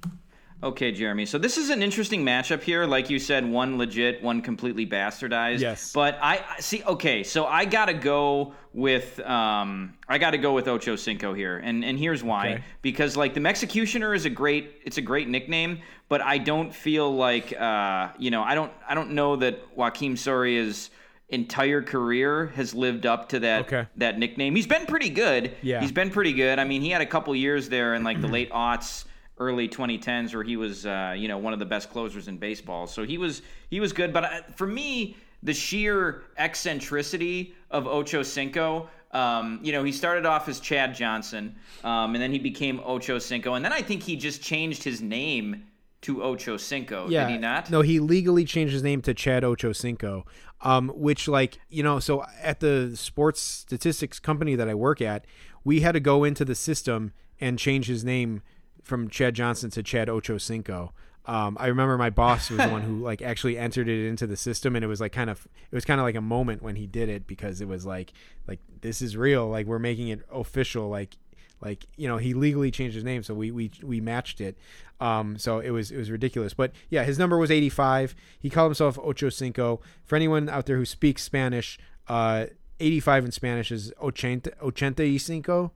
[0.63, 1.25] Okay, Jeremy.
[1.25, 2.85] So this is an interesting matchup here.
[2.85, 5.59] Like you said, one legit, one completely bastardized.
[5.59, 5.91] Yes.
[5.91, 6.83] But I I- see.
[6.83, 11.83] Okay, so I gotta go with um I gotta go with Ocho Cinco here, and
[11.83, 12.47] and here's why.
[12.53, 12.63] Okay.
[12.83, 15.79] Because like the Mexicutioner is a great it's a great nickname,
[16.09, 20.11] but I don't feel like uh you know I don't I don't know that Joakim
[20.13, 20.91] Soria's
[21.29, 23.87] entire career has lived up to that Okay.
[23.97, 24.55] that nickname.
[24.55, 25.55] He's been pretty good.
[25.63, 25.79] Yeah.
[25.81, 26.59] He's been pretty good.
[26.59, 29.05] I mean, he had a couple years there in like the late aughts,
[29.41, 32.85] early 2010s, where he was, uh, you know, one of the best closers in baseball.
[32.87, 34.13] So he was he was good.
[34.13, 38.89] But uh, for me, the sheer eccentricity of Ocho Cinco.
[39.11, 43.19] Um, you know, he started off as Chad Johnson, um, and then he became Ocho
[43.19, 45.65] Cinco, and then I think he just changed his name
[46.01, 47.09] to Ocho Cinco.
[47.09, 47.25] Yeah.
[47.25, 47.69] Did he not?
[47.69, 50.23] No, he legally changed his name to Chad Ochocinco.
[50.63, 55.25] Um, which like, you know, so at the sports statistics company that I work at,
[55.63, 58.43] we had to go into the system and change his name
[58.83, 60.91] from Chad Johnson to Chad Ochocinco.
[61.25, 64.37] Um, I remember my boss was the one who like actually entered it into the
[64.37, 66.75] system, and it was like kind of it was kind of like a moment when
[66.75, 68.13] he did it because it was like
[68.47, 71.17] like this is real, like we're making it official, like
[71.61, 74.57] like you know he legally changed his name so we we, we matched it.
[74.99, 76.53] Um so it was it was ridiculous.
[76.53, 80.77] But yeah his number was 85 he called himself ocho cinco for anyone out there
[80.77, 82.47] who speaks spanish uh
[82.79, 85.71] 85 in spanish is ochenta ochenta y cinco.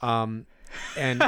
[0.00, 0.46] Um
[0.96, 1.22] and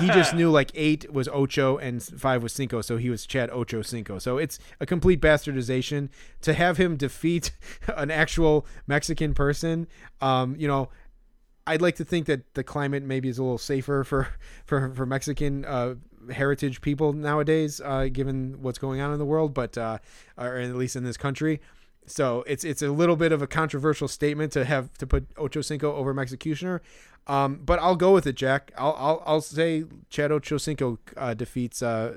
[0.00, 3.50] he just knew like eight was ocho and five was cinco so he was chad
[3.50, 6.08] ocho cinco so it's a complete bastardization
[6.40, 7.52] to have him defeat
[7.96, 9.86] an actual mexican person
[10.20, 10.88] um you know
[11.66, 14.28] I'd like to think that the climate maybe is a little safer for
[14.66, 15.94] for for Mexican uh,
[16.32, 19.98] heritage people nowadays, uh, given what's going on in the world, but uh,
[20.36, 21.60] or at least in this country.
[22.06, 25.60] So it's it's a little bit of a controversial statement to have to put Ocho
[25.62, 26.80] Cinco over Mexicutioner,
[27.26, 28.72] um, but I'll go with it, Jack.
[28.76, 32.16] I'll I'll, I'll say Chad Ocho Cinco uh, defeats uh,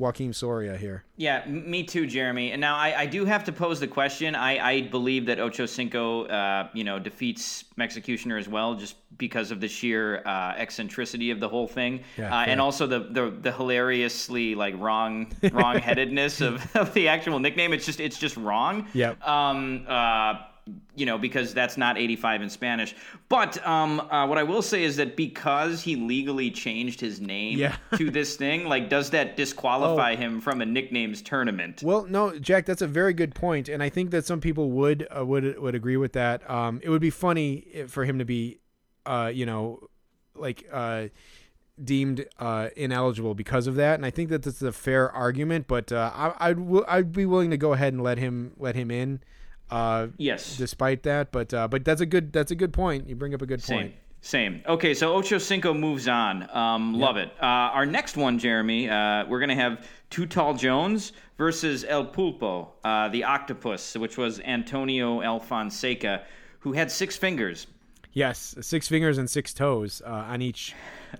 [0.00, 1.04] Joakim Soria here.
[1.16, 2.52] Yeah, me too, Jeremy.
[2.52, 4.36] And now I, I do have to pose the question.
[4.36, 9.50] I, I believe that Ocho Cinco, uh, you know, defeats Executioner as well, just because
[9.50, 13.30] of the sheer uh, eccentricity of the whole thing, Yeah, uh, and also the, the
[13.30, 17.72] the hilariously like wrong wrong headedness of, of the actual nickname.
[17.72, 18.86] It's just it's just wrong.
[18.94, 19.26] Yep.
[19.26, 19.84] Um.
[19.88, 20.34] Uh.
[20.96, 22.94] You know, because that's not 85 in Spanish.
[23.28, 27.58] But um, uh, what I will say is that because he legally changed his name
[27.58, 27.76] Yeah.
[27.96, 30.16] to this thing, like, does that disqualify Oh.
[30.16, 31.82] him from a nicknames tournament?
[31.82, 35.06] Well, no, Jack, that's a very good point, and I think that some people would
[35.16, 36.48] uh, would would agree with that.
[36.50, 38.58] Um, it would be funny for him to be,
[39.06, 39.88] uh, you know,
[40.34, 41.06] like uh,
[41.82, 45.66] deemed uh, ineligible because of that, and I think that that's a fair argument.
[45.68, 48.74] But uh, I, I'd w- I'd be willing to go ahead and let him let
[48.74, 49.20] him in,
[49.70, 50.56] uh, Yes.
[50.56, 51.32] despite that.
[51.32, 53.08] But uh, but that's a good that's a good point.
[53.08, 53.78] You bring up a good Same.
[53.78, 53.94] point.
[54.20, 54.62] Same.
[54.66, 56.48] Okay, so Ocho Cinco moves on.
[56.54, 57.30] Um, Love it.
[57.40, 62.04] Uh, our next one, Jeremy, uh, we're going to have Too Tall Jones versus El
[62.06, 66.22] Pulpo, uh, the octopus, which was Antonio Alfonseca,
[66.58, 67.68] who had six fingers.
[68.12, 70.74] Yes, six fingers and six toes uh, on each,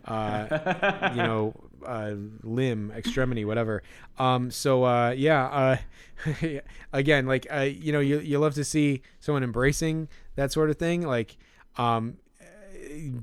[0.06, 1.54] uh, you know,
[1.84, 3.82] uh, limb, extremity, whatever.
[4.18, 5.78] Um, so uh, yeah,
[6.26, 6.60] uh,
[6.92, 10.76] again, like uh, you know, you you love to see someone embracing that sort of
[10.76, 11.36] thing, like
[11.76, 12.16] um,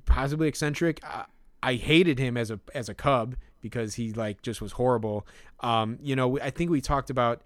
[0.05, 1.03] possibly eccentric.
[1.03, 1.25] I,
[1.63, 5.25] I hated him as a as a cub because he like just was horrible.
[5.61, 7.41] Um, you know, I think we talked about.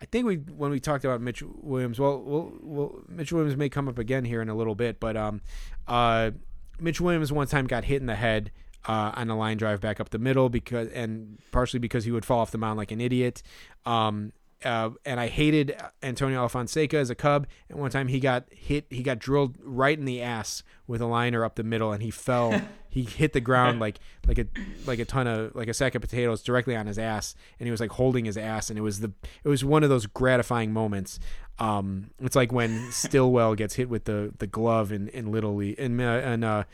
[0.00, 3.68] I think we when we talked about Mitch Williams, well, well, well, Mitch Williams may
[3.68, 5.40] come up again here in a little bit, but um,
[5.86, 6.32] uh,
[6.80, 8.50] Mitch Williams one time got hit in the head
[8.86, 12.24] uh, on a line drive back up the middle because, and partially because he would
[12.24, 13.42] fall off the mound like an idiot.
[13.86, 14.32] Um,
[14.64, 17.46] uh, and I hated Antonio Alfonseca as a Cub.
[17.68, 21.06] And one time he got hit, he got drilled right in the ass with a
[21.06, 22.60] liner up the middle, and he fell.
[22.94, 23.98] he hit the ground like
[24.28, 24.46] like a
[24.86, 27.70] like a ton of like a sack of potatoes directly on his ass, and he
[27.70, 29.12] was like holding his ass, and it was the
[29.42, 31.18] it was one of those gratifying moments.
[31.58, 35.78] Um, it's like when Stilwell gets hit with the the glove in in Little League
[35.78, 36.64] in uh, in uh,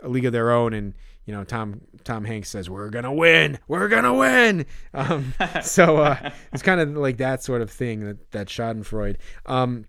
[0.00, 0.94] a league of their own, and
[1.26, 4.64] you know Tom Tom Hanks says we're gonna win, we're gonna win.
[4.94, 9.16] Um, so uh, it's kind of like that sort of thing that that Schadenfreude.
[9.44, 9.84] Um,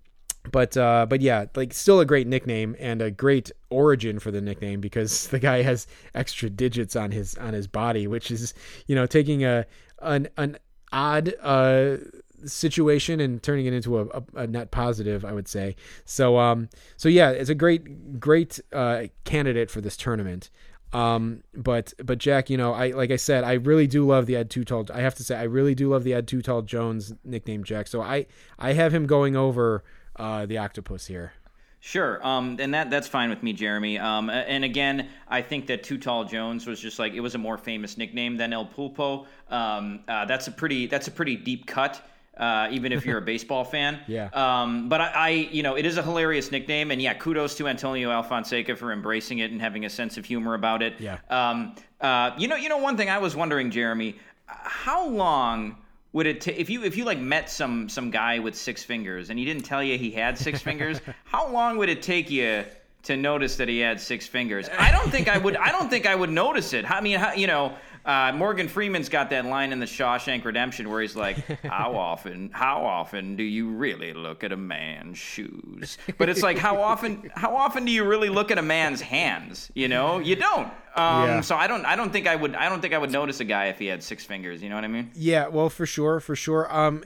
[0.52, 4.42] but uh, but yeah, like still a great nickname and a great origin for the
[4.42, 8.54] nickname because the guy has extra digits on his on his body, which is
[8.88, 9.66] you know taking a
[10.02, 10.58] an an
[10.92, 11.98] odd uh
[12.46, 15.76] situation and turning it into a, a, a net positive, I would say.
[16.06, 20.50] So um so yeah, it's a great great uh candidate for this tournament.
[20.94, 24.36] Um, but but Jack, you know, I like I said, I really do love the
[24.36, 24.86] Ed Tall.
[24.94, 27.88] I have to say, I really do love the Ed Tall Jones nickname, Jack.
[27.88, 28.26] So I
[28.58, 29.84] I have him going over
[30.16, 31.34] uh, the octopus here.
[31.80, 34.00] Sure, um, and that that's fine with me, Jeremy.
[34.00, 37.38] Um, and again, I think that Too Tall Jones was just like it was a
[37.38, 39.28] more famous nickname than El Pulpo.
[39.50, 42.02] Um, uh, that's a pretty that's a pretty deep cut,
[42.38, 44.00] uh, even if you're a baseball fan.
[44.08, 44.30] Yeah.
[44.34, 47.68] Um, but I, I, you know, it is a hilarious nickname, and yeah, kudos to
[47.68, 50.96] Antonio Alfonseca for embracing it and having a sense of humor about it.
[51.00, 51.20] Yeah.
[51.30, 54.16] Um, uh, you know, you know, one thing I was wondering, Jeremy,
[54.46, 55.78] how long
[56.14, 59.30] would it take if you if you like met some some guy with six fingers
[59.30, 61.02] and he didn't tell you he had six fingers?
[61.26, 62.66] How long would it take you?
[63.04, 65.56] To notice that he had six fingers, I don't think I would.
[65.56, 66.92] I don't think I would notice it.
[66.92, 67.74] I mean, you know,
[68.08, 72.50] uh, Morgan Freeman's got that line in the Shawshank Redemption where he's like, "How often,
[72.54, 77.30] how often do you really look at a man's shoes?" But it's like, how often,
[77.36, 79.70] how often do you really look at a man's hands?
[79.76, 80.72] You know, you don't.
[80.96, 81.42] Um, Yeah.
[81.42, 81.86] So I don't.
[81.86, 82.56] I don't think I would.
[82.56, 84.64] I don't think I would notice a guy if he had six fingers.
[84.64, 85.12] You know what I mean?
[85.14, 86.74] Yeah, well, for sure, for sure.
[86.74, 87.04] Um,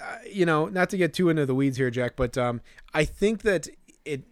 [0.00, 2.60] uh, you know, not to get too into the weeds here, Jack, but um,
[2.92, 3.68] I think that
[4.04, 4.22] it,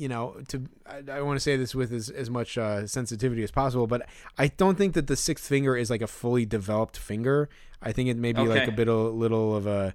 [0.00, 3.42] you know, to I, I want to say this with as as much uh, sensitivity
[3.42, 4.00] as possible, but
[4.38, 7.48] I don't think that the sixth finger is like a fully developed finger.
[7.82, 9.94] I think it may be like a bit of little of a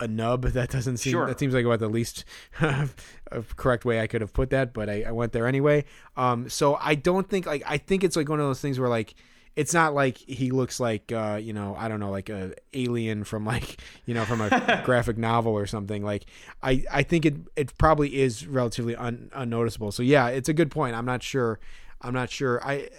[0.00, 0.44] a nub.
[0.58, 1.26] That doesn't seem Sure.
[1.26, 2.24] that seems like about the least
[3.56, 5.84] correct way I could have put that, but I, I went there anyway.
[6.16, 8.88] Um, so I don't think like I think it's like one of those things where
[8.88, 9.14] like
[9.56, 13.24] it's not like he looks like uh, you know I don't know like a alien
[13.24, 16.04] from like you know from a graphic novel or something.
[16.04, 16.26] Like
[16.62, 19.92] I I think it it probably is relatively un, unnoticeable.
[19.92, 20.94] So yeah, it's a good point.
[20.94, 21.58] I'm not sure.
[22.02, 22.62] I'm not sure.
[22.62, 22.90] I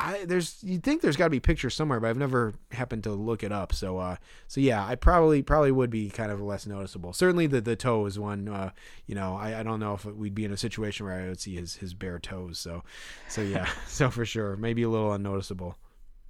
[0.00, 3.12] I there's you think there's got to be pictures somewhere, but I've never happened to
[3.12, 3.72] look it up.
[3.72, 4.16] So uh,
[4.48, 7.12] so yeah, I probably probably would be kind of less noticeable.
[7.12, 8.48] Certainly the the toe is one.
[8.48, 8.70] Uh,
[9.06, 11.40] you know, I, I don't know if we'd be in a situation where I would
[11.40, 12.58] see his his bare toes.
[12.58, 12.82] So
[13.28, 15.76] so yeah, so for sure, maybe a little unnoticeable.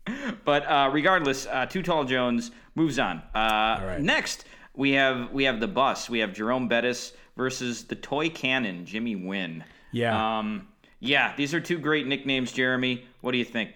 [0.44, 3.18] But uh, regardless, uh, Too Tall Jones moves on.
[3.34, 4.00] Uh, right.
[4.00, 4.44] Next,
[4.74, 6.08] we have we have the bus.
[6.08, 9.64] We have Jerome Bettis versus the toy cannon, Jimmy Wynn.
[9.92, 10.38] Yeah.
[10.38, 10.68] Um,
[11.00, 13.04] yeah, these are two great nicknames, Jeremy.
[13.20, 13.72] What do you think?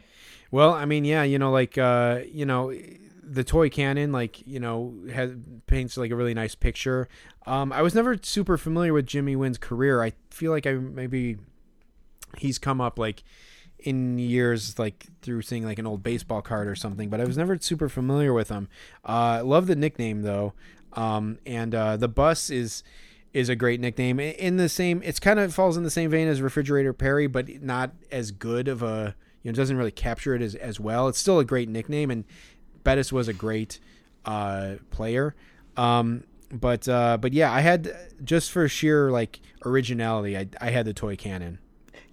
[0.51, 2.72] Well, I mean, yeah, you know, like uh, you know,
[3.22, 5.32] the toy cannon, like you know, has
[5.66, 7.09] paints like a really nice picture.
[7.46, 10.02] Um, I was never super familiar with Jimmy Wynn's career.
[10.02, 11.38] I feel like I maybe
[12.38, 13.22] he's come up like
[13.85, 17.36] in years like through seeing like an old baseball card or something, but I was
[17.36, 18.69] never super familiar with him.
[19.05, 20.55] Uh, love the nickname though,
[20.94, 22.82] um, and uh, the bus is
[23.35, 25.02] is a great nickname in the same.
[25.05, 28.66] It's kind of falls in the same vein as Refrigerator Perry, but not as good
[28.69, 29.15] of a.
[29.43, 31.06] You know, doesn't really capture it as as well.
[31.09, 32.24] It's still a great nickname, and
[32.82, 33.78] Bettis was a great
[34.24, 35.35] uh, player.
[35.77, 37.94] Um, but uh, but yeah, I had
[38.24, 41.59] just for sheer like originality, I I had the toy cannon.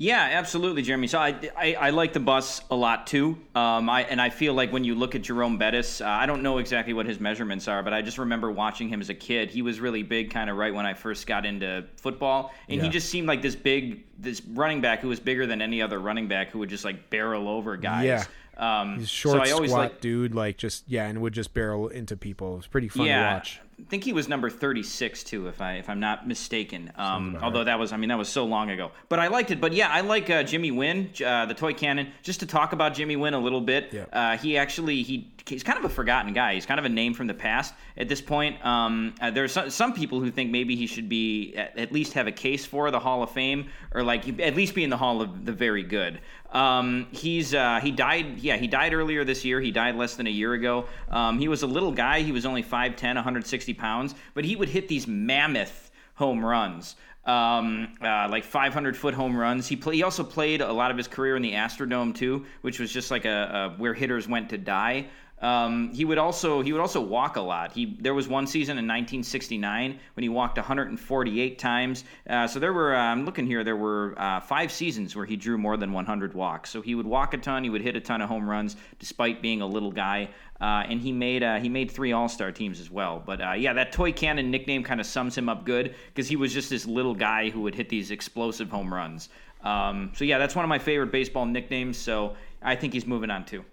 [0.01, 1.05] Yeah, absolutely, Jeremy.
[1.05, 3.37] So I, I, I, like the bus a lot too.
[3.53, 6.41] Um, I and I feel like when you look at Jerome Bettis, uh, I don't
[6.41, 9.51] know exactly what his measurements are, but I just remember watching him as a kid.
[9.51, 12.85] He was really big, kind of right when I first got into football, and yeah.
[12.85, 15.99] he just seemed like this big, this running back who was bigger than any other
[15.99, 18.05] running back who would just like barrel over guys.
[18.05, 18.81] Yeah.
[18.81, 21.53] Um, He's short, so I always squat like, dude, like just yeah, and would just
[21.53, 22.55] barrel into people.
[22.55, 23.61] It was pretty fun yeah, to watch.
[23.81, 26.91] I think he was number 36 too, if I if I'm not mistaken.
[26.95, 28.91] Um, although that was, I mean, that was so long ago.
[29.09, 29.59] But I liked it.
[29.59, 32.11] But yeah, I like uh, Jimmy Wynn, uh, the toy cannon.
[32.21, 33.89] Just to talk about Jimmy Wynn a little bit.
[33.91, 34.05] Yeah.
[34.13, 36.53] Uh, he actually he he's kind of a forgotten guy.
[36.53, 38.63] He's kind of a name from the past at this point.
[38.65, 42.13] Um, uh, there's some, some people who think maybe he should be at, at, least
[42.13, 44.97] have a case for the Hall of Fame or like at least be in the
[44.97, 46.19] Hall of the Very Good.
[46.51, 48.39] Um, he's uh, he died.
[48.39, 49.61] Yeah, he died earlier this year.
[49.61, 50.87] He died less than a year ago.
[51.09, 52.21] Um, he was a little guy.
[52.21, 56.95] He was only 5'10", 160 pounds, but he would hit these mammoth home runs.
[57.23, 59.67] Um, uh, like 500 foot home runs.
[59.67, 62.79] He play, He also played a lot of his career in the Astrodome too, which
[62.79, 65.07] was just like a, a where hitters went to die.
[65.41, 67.71] Um, he would also he would also walk a lot.
[67.71, 72.03] He there was one season in 1969 when he walked 148 times.
[72.29, 75.35] Uh, so there were uh, I'm looking here there were uh, five seasons where he
[75.35, 76.69] drew more than 100 walks.
[76.69, 77.63] So he would walk a ton.
[77.63, 80.29] He would hit a ton of home runs despite being a little guy.
[80.61, 83.21] Uh, and he made uh, he made three All Star teams as well.
[83.25, 86.35] But uh, yeah, that toy cannon nickname kind of sums him up good because he
[86.35, 89.29] was just this little guy who would hit these explosive home runs.
[89.63, 91.97] Um, so yeah, that's one of my favorite baseball nicknames.
[91.97, 93.65] So I think he's moving on too.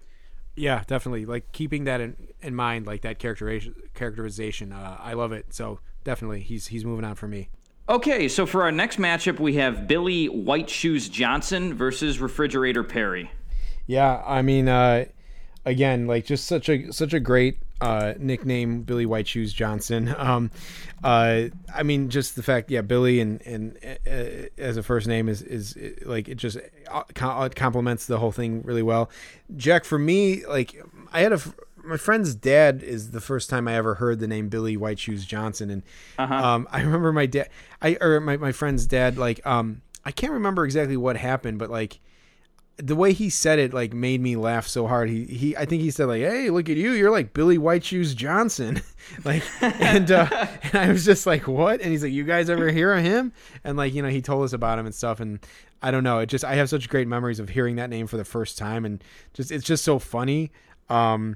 [0.59, 1.25] Yeah, definitely.
[1.25, 3.75] Like keeping that in, in mind, like that characterization.
[3.93, 5.53] Characterization, uh, I love it.
[5.53, 7.49] So definitely, he's he's moving on for me.
[7.87, 13.31] Okay, so for our next matchup, we have Billy White Shoes Johnson versus Refrigerator Perry.
[13.87, 15.05] Yeah, I mean, uh,
[15.65, 20.15] again, like just such a such a great uh, nickname, Billy White Shoes Johnson.
[20.19, 20.51] Um,
[21.03, 25.29] uh, I mean, just the fact, yeah, Billy and and uh, as a first name
[25.29, 26.57] is is like it just
[26.91, 27.03] uh,
[27.55, 29.09] complements the whole thing really well.
[29.55, 30.83] Jack, for me, like
[31.13, 31.39] I had a
[31.83, 35.25] my friend's dad is the first time I ever heard the name Billy White Shoes
[35.25, 35.83] Johnson, and
[36.17, 36.33] uh-huh.
[36.33, 37.49] um, I remember my dad,
[37.81, 41.69] I or my my friend's dad, like um, I can't remember exactly what happened, but
[41.69, 41.99] like
[42.81, 45.09] the way he said it like made me laugh so hard.
[45.09, 46.91] He he I think he said like, "Hey, look at you.
[46.91, 48.81] You're like Billy White Shoes Johnson."
[49.25, 50.27] like and uh
[50.63, 53.33] and I was just like, "What?" And he's like, "You guys ever hear of him?"
[53.63, 55.39] And like, you know, he told us about him and stuff and
[55.81, 56.19] I don't know.
[56.19, 58.85] It just I have such great memories of hearing that name for the first time
[58.85, 59.03] and
[59.33, 60.51] just it's just so funny.
[60.89, 61.35] Um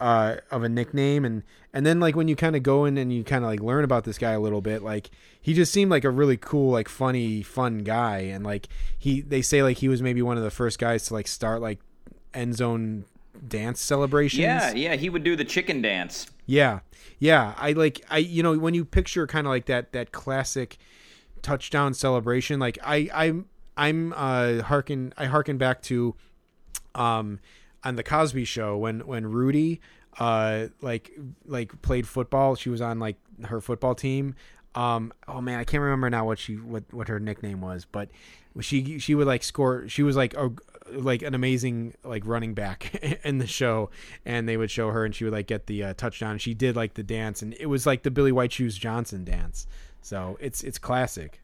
[0.00, 1.24] uh, of a nickname.
[1.24, 3.60] And and then like when you kind of go in and you kind of like
[3.60, 5.10] learn about this guy a little bit like
[5.40, 8.18] he just seemed like a really cool like funny fun guy.
[8.18, 8.68] And like
[8.98, 11.60] he they say like he was maybe one of the first guys to like start
[11.60, 11.80] like
[12.34, 13.04] end zone
[13.46, 14.40] dance celebrations.
[14.40, 16.26] Yeah yeah he would do the chicken dance.
[16.46, 16.80] Yeah
[17.18, 17.54] yeah.
[17.58, 20.78] I like i you know when you picture kind of like that that classic
[21.42, 23.46] touchdown celebration like i i'm
[23.76, 26.14] i'm uh harken i harken back to
[26.94, 27.40] um
[27.84, 29.80] on the Cosby Show when when Rudy
[30.18, 31.10] uh like
[31.46, 32.54] like played football.
[32.54, 34.34] She was on like her football team.
[34.74, 38.10] Um oh man, I can't remember now what she what what her nickname was, but
[38.60, 39.88] she she would like score.
[39.88, 40.50] She was like a
[40.92, 42.94] like an amazing like running back
[43.24, 43.90] in the show,
[44.24, 46.38] and they would show her, and she would like get the uh, touchdown.
[46.38, 49.66] She did like the dance, and it was like the Billy White Shoes Johnson dance.
[50.02, 51.40] So it's it's classic.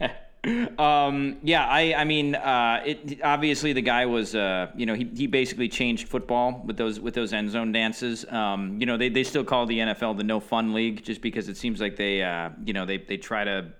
[0.78, 5.04] um, yeah, I, I mean, uh, it, obviously the guy was, uh, you know, he,
[5.14, 8.24] he basically changed football with those with those end zone dances.
[8.30, 11.48] Um, you know, they, they still call the NFL the no fun league just because
[11.48, 13.72] it seems like they, uh, you know, they, they try to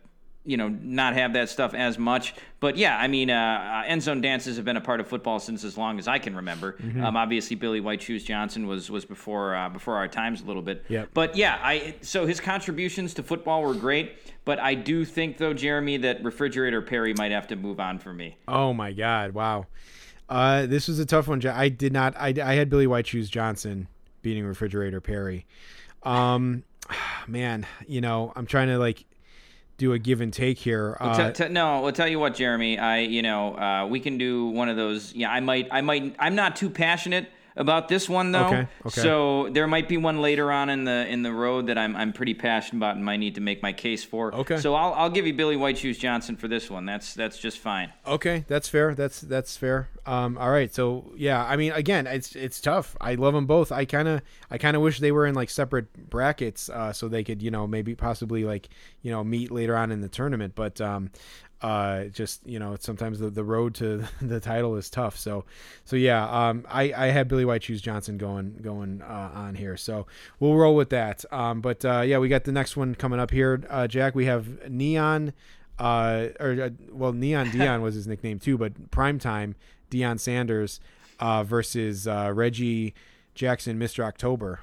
[0.48, 2.34] you know not have that stuff as much.
[2.58, 5.62] But yeah, I mean, uh, end zone dances have been a part of football since
[5.62, 6.72] as long as I can remember.
[6.72, 7.04] Mm-hmm.
[7.04, 10.62] Um, obviously, Billy White Shoes Johnson was was before uh, before our times a little
[10.62, 10.84] bit.
[10.88, 11.10] Yep.
[11.12, 14.16] But yeah, I so his contributions to football were great.
[14.44, 18.14] But I do think though, Jeremy, that Refrigerator Perry might have to move on for
[18.14, 18.38] me.
[18.48, 19.32] Oh my God!
[19.32, 19.66] Wow.
[20.28, 21.44] Uh, this was a tough one.
[21.46, 22.14] I did not.
[22.16, 23.88] I, I had Billy White Shoes Johnson
[24.22, 25.46] beating Refrigerator Perry.
[26.02, 26.64] Um,
[27.26, 29.04] man, you know, I'm trying to like
[29.78, 30.96] do a give and take here.
[31.00, 32.78] Well, t- uh, t- no, I'll tell you what, Jeremy.
[32.78, 35.14] I, you know, uh, we can do one of those.
[35.14, 36.14] Yeah, I might, I might.
[36.18, 37.28] I'm not too passionate
[37.58, 38.46] about this one though.
[38.46, 39.00] Okay, okay.
[39.00, 42.12] So there might be one later on in the in the road that I'm I'm
[42.12, 44.34] pretty passionate about and might need to make my case for.
[44.34, 44.58] Okay.
[44.58, 46.86] So I'll I'll give you Billy White Shoes Johnson for this one.
[46.86, 47.92] That's that's just fine.
[48.06, 48.94] Okay, that's fair.
[48.94, 49.90] That's that's fair.
[50.06, 52.96] Um, all right, so yeah, I mean, again, it's it's tough.
[53.00, 53.70] I love them both.
[53.70, 57.08] I kind of I kind of wish they were in like separate brackets, uh, so
[57.08, 58.68] they could you know maybe possibly like
[59.02, 60.54] you know meet later on in the tournament.
[60.54, 61.10] But um,
[61.60, 65.16] uh, just you know, sometimes the, the road to the title is tough.
[65.16, 65.44] So
[65.84, 69.76] so yeah, um, I I had Billy White Shoes Johnson going going uh, on here,
[69.76, 70.06] so
[70.40, 71.24] we'll roll with that.
[71.32, 74.14] Um, but uh, yeah, we got the next one coming up here, uh, Jack.
[74.14, 75.32] We have Neon
[75.78, 79.54] uh, or uh, well, Neon Dion was his nickname too, but Primetime
[79.90, 80.80] Deion Sanders
[81.20, 82.94] uh, versus uh, Reggie
[83.34, 84.04] Jackson, Mr.
[84.04, 84.60] October.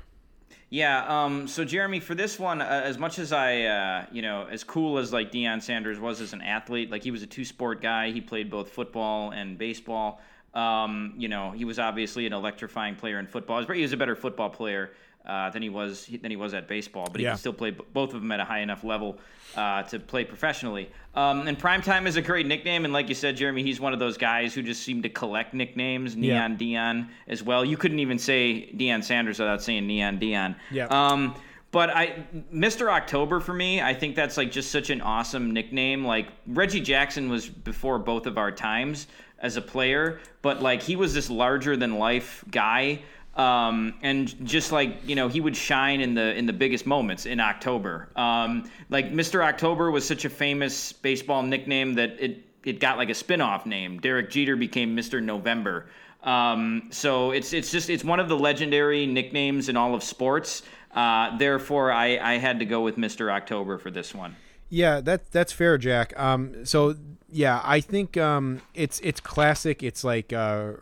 [0.69, 1.05] Yeah.
[1.07, 4.63] Um, so Jeremy, for this one, uh, as much as I, uh, you know, as
[4.63, 8.11] cool as like Deion Sanders was as an athlete, like he was a two-sport guy.
[8.11, 10.21] He played both football and baseball.
[10.53, 13.63] Um, you know, he was obviously an electrifying player in football.
[13.65, 14.91] He was a better football player
[15.25, 17.31] uh, than he was than he was at baseball, but he Yeah.
[17.31, 19.17] could still play b- both of them at a high enough level
[19.55, 20.89] uh, to play professionally.
[21.15, 23.99] Um, and Primetime is a great nickname, and like you said, Jeremy, he's one of
[23.99, 26.15] those guys who just seem to collect nicknames.
[26.15, 26.33] Yeah.
[26.39, 27.63] Neon Dion as well.
[27.63, 30.55] You couldn't even say Deion Sanders without saying Neon Dion.
[30.71, 30.87] Yeah.
[30.87, 31.35] Um,
[31.71, 32.23] but I,
[32.53, 32.89] Mr.
[32.91, 36.05] October for me, I think that's like just such an awesome nickname.
[36.05, 39.07] Like Reggie Jackson was before both of our times
[39.39, 43.01] as a player, but like he was this larger than life guy.
[43.35, 47.25] Um, and just like you know, he would shine in the in the biggest moments
[47.25, 48.09] in October.
[48.15, 49.43] Um, like Mr.
[49.43, 53.99] October was such a famous baseball nickname that it it got like a spin-off name.
[53.99, 55.21] Derek Jeter became Mr.
[55.21, 55.87] November.
[56.23, 60.63] Um, so it's it's just it's one of the legendary nicknames in all of sports.
[60.91, 63.29] Uh, therefore, I, I had to go with Mr.
[63.29, 64.35] October for this one.
[64.69, 66.17] Yeah, that that's fair, Jack.
[66.17, 66.95] Um, so
[67.29, 69.83] yeah, I think um, it's it's classic.
[69.83, 70.73] It's like uh,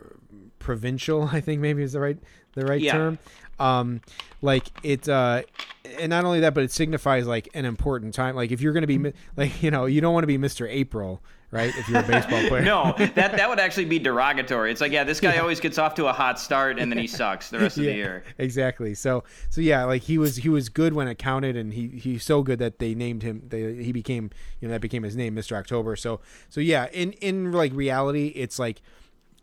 [0.58, 1.24] provincial.
[1.32, 2.18] I think maybe is the right
[2.54, 2.92] the right Yeah.
[2.92, 3.18] term.
[3.58, 4.00] Um,
[4.42, 5.42] like it, uh,
[5.98, 8.34] and not only that, but it signifies like an important time.
[8.34, 10.66] Like if you're going to be like you know you don't want to be Mister
[10.66, 11.22] April,
[11.52, 11.72] right?
[11.78, 12.62] If you're a baseball player.
[12.62, 14.72] No, that that would actually be derogatory.
[14.72, 17.06] It's like, yeah, this guy always gets off to a hot start and then he
[17.06, 18.24] sucks the rest of the year.
[18.38, 18.92] exactly.
[18.94, 22.24] So so yeah, like he was he was good when it counted, and he he's
[22.24, 23.44] so good that they named him.
[23.48, 25.94] They he became you know that became his name, Mister October.
[25.94, 28.82] So so yeah, in in like reality, it's like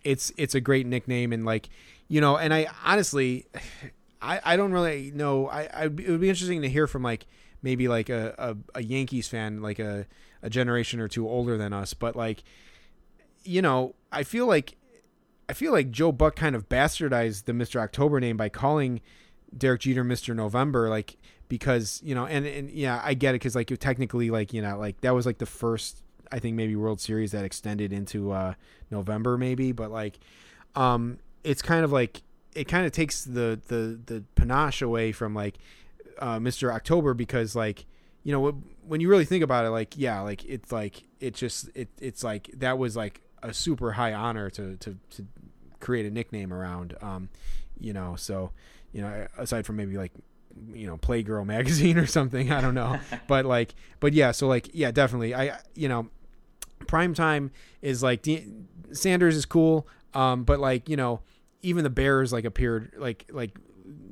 [0.03, 1.69] it's it's a great nickname, and like
[2.11, 3.45] you know, and I honestly,
[4.21, 5.47] I I don't really know.
[5.47, 7.25] I I it would be interesting to hear from like
[7.63, 10.05] maybe like a a, a Yankees fan, like a
[10.41, 12.43] a generation or two older than us, but like
[13.43, 14.75] you know, I feel like
[15.47, 17.79] I feel like Joe Buck kind of bastardized the Mr.
[17.79, 18.99] October name by calling
[19.57, 20.35] Derek Jeter Mr.
[20.35, 21.15] November, like
[21.47, 24.77] because you know, and and yeah, I get it because like technically, like you know,
[24.77, 28.55] like that was like the first I think maybe World Series that extended into uh
[28.89, 30.19] November maybe, but like
[30.75, 32.21] um it's kind of like
[32.55, 35.57] it kind of takes the the the panache away from like
[36.19, 36.73] uh Mr.
[36.73, 37.85] October because like
[38.23, 41.69] you know when you really think about it like yeah like it's like it just
[41.75, 45.25] it it's like that was like a super high honor to to to
[45.79, 47.29] create a nickname around um
[47.79, 48.51] you know so
[48.91, 50.11] you know aside from maybe like
[50.73, 54.69] you know playgirl magazine or something i don't know but like but yeah so like
[54.73, 56.07] yeah definitely i you know
[56.87, 57.51] prime time
[57.81, 58.45] is like D-
[58.91, 61.21] sanders is cool um but like you know
[61.61, 63.51] even the bears like appeared like like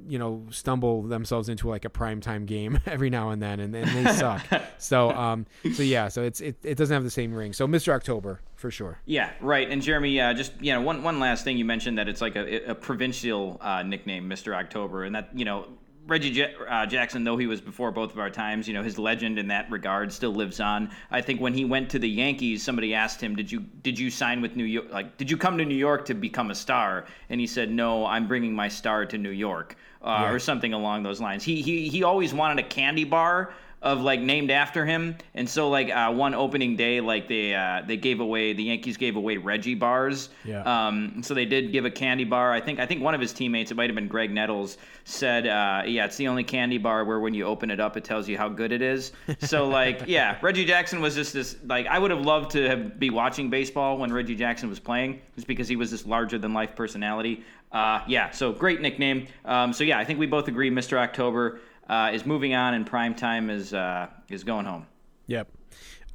[0.08, 3.76] you know stumble themselves into like a prime time game every now and then and,
[3.76, 4.42] and they suck
[4.78, 7.94] so um so yeah so it's it, it doesn't have the same ring so mr
[7.94, 9.70] october for sure Yeah, right.
[9.70, 12.36] And Jeremy, uh, just you know, one one last thing you mentioned that it's like
[12.36, 15.66] a, a provincial uh, nickname, Mister October, and that you know.
[16.10, 18.98] Reggie J- uh, Jackson, though he was before both of our times, you know his
[18.98, 20.90] legend in that regard still lives on.
[21.12, 24.10] I think when he went to the Yankees, somebody asked him, "Did you did you
[24.10, 24.88] sign with New York?
[24.92, 28.06] Like, did you come to New York to become a star?" And he said, "No,
[28.06, 31.44] I'm bringing my star to New York," uh, or something along those lines.
[31.44, 35.16] He he he always wanted a candy bar of like named after him.
[35.36, 38.98] And so like uh, one opening day like they uh, they gave away the yankees
[38.98, 40.30] gave away reggie bars.
[40.44, 40.64] Yeah.
[40.64, 42.52] um, so they did give a candy bar.
[42.52, 45.48] I think i think one of his teammates it might have been Graig Nettles said
[45.48, 48.28] uh, yeah it's the only candy bar where when you open it up it tells
[48.28, 49.14] you how good it is.
[49.40, 53.00] So like yeah reggie jackson was just this like i would have loved to have
[53.00, 56.54] be watching baseball when reggie jackson was playing just because he was this larger than
[56.54, 57.44] life personality.
[57.72, 59.28] Uh, yeah so great nickname.
[59.46, 62.86] Um, so yeah i think we both agree mr october uh, is moving on, and
[62.86, 64.86] prime time is uh, is going home.
[65.28, 65.50] Yep.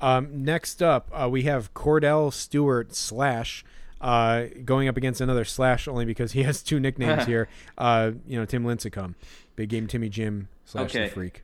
[0.01, 3.65] Um, next up, uh, we have Kordell Stewart slash
[4.01, 7.49] uh, going up against another slash only because he has two nicknames here.
[7.79, 9.15] Uh, you know, Tim Lincecum,
[9.57, 11.05] Big Game Timmy Jim slash Okay.
[11.05, 11.43] the Freak.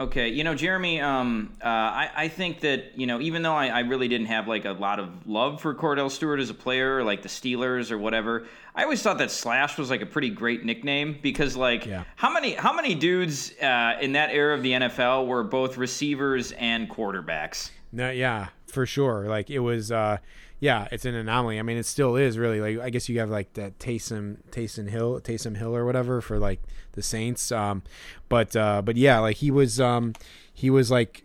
[0.00, 3.66] Okay, you know, Jeremy, um, uh, I, I think that, you know, even though I,
[3.66, 6.98] I really didn't have like a lot of love for Kordell Stewart as a player,
[6.98, 8.46] or, like the Steelers or whatever,
[8.76, 12.04] I always thought that Slash was like a pretty great nickname because, like, Yeah.
[12.14, 16.52] how many how many dudes uh, in that era of the NFL were both receivers
[16.52, 17.70] and quarterbacks?
[17.90, 19.26] No, yeah, for sure.
[19.26, 20.18] Like it was, uh,
[20.60, 21.58] yeah, it's an anomaly.
[21.58, 22.60] I mean, it still is really.
[22.60, 26.38] Like I guess you have like that Taysom Taysom Hill Taysom Hill or whatever for
[26.38, 26.60] like
[26.92, 27.52] the Saints.
[27.52, 27.82] Um,
[28.28, 30.14] but uh, but yeah, like he was um,
[30.52, 31.24] he was like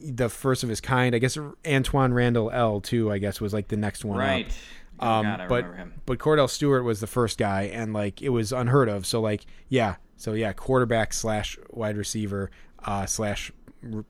[0.00, 1.14] the first of his kind.
[1.14, 3.10] I guess Antwaan Randle El too.
[3.10, 4.18] I guess was like the next one.
[4.18, 4.26] up.
[4.26, 4.56] Right.
[5.00, 5.64] Oh, Um, God, but
[6.06, 9.04] but Kordell Stewart was the first guy, and like it was unheard of.
[9.06, 12.50] So like yeah, so yeah, quarterback slash wide receiver
[12.84, 13.50] uh, slash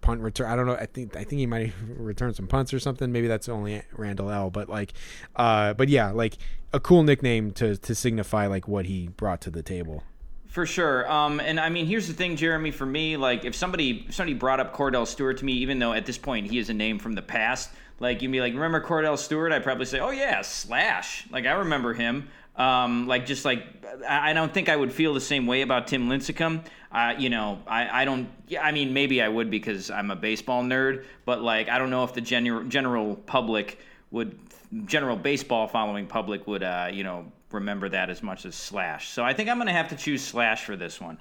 [0.01, 0.51] punt return.
[0.51, 0.75] I don't know.
[0.75, 3.13] I think I think he might return some punts or something.
[3.13, 4.51] Maybe that's only Randle El.
[4.51, 4.93] But like,
[5.37, 6.37] uh, but yeah, like
[6.73, 10.03] a cool nickname to to signify like what he brought to the table.
[10.55, 11.11] For sure.
[11.11, 12.71] Um, and I mean, here's the thing, Jeremy.
[12.71, 15.93] For me, like, if somebody if somebody brought up Kordell Stewart to me, even though
[15.93, 18.81] at this point he is a name from the past, like you'd be like, "Remember
[18.81, 22.29] Kordell Stewart?" I'd probably say, "Oh yeah, Slash." Like I remember him.
[22.57, 23.65] Um, like just like
[24.09, 26.65] I don't think I would feel the same way about Tim Lincecum.
[26.93, 28.29] Uh, you know, I, I don't.
[28.61, 32.05] I mean, maybe I would because I'm a baseball nerd, but like I don't know
[32.05, 34.39] if the general general public would
[34.87, 39.09] general baseball following public would uh, you know remember that as much as Slash.
[39.09, 41.19] So I think I'm gonna have to choose Slash for this one.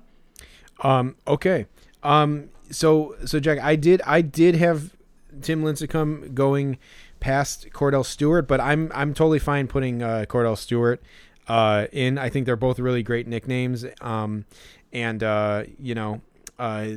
[0.81, 1.65] Um, okay.
[2.03, 4.95] Um, so so Jack, I did I did have
[5.41, 6.77] Tim Lincecum going
[7.23, 11.01] past Kordell Stewart, but I'm I'm totally fine putting uh, Kordell Stewart
[11.47, 12.17] uh, in.
[12.17, 13.85] I think they're both really great nicknames.
[14.01, 14.43] Um,
[14.91, 16.19] and uh, you know,
[16.59, 16.87] uh,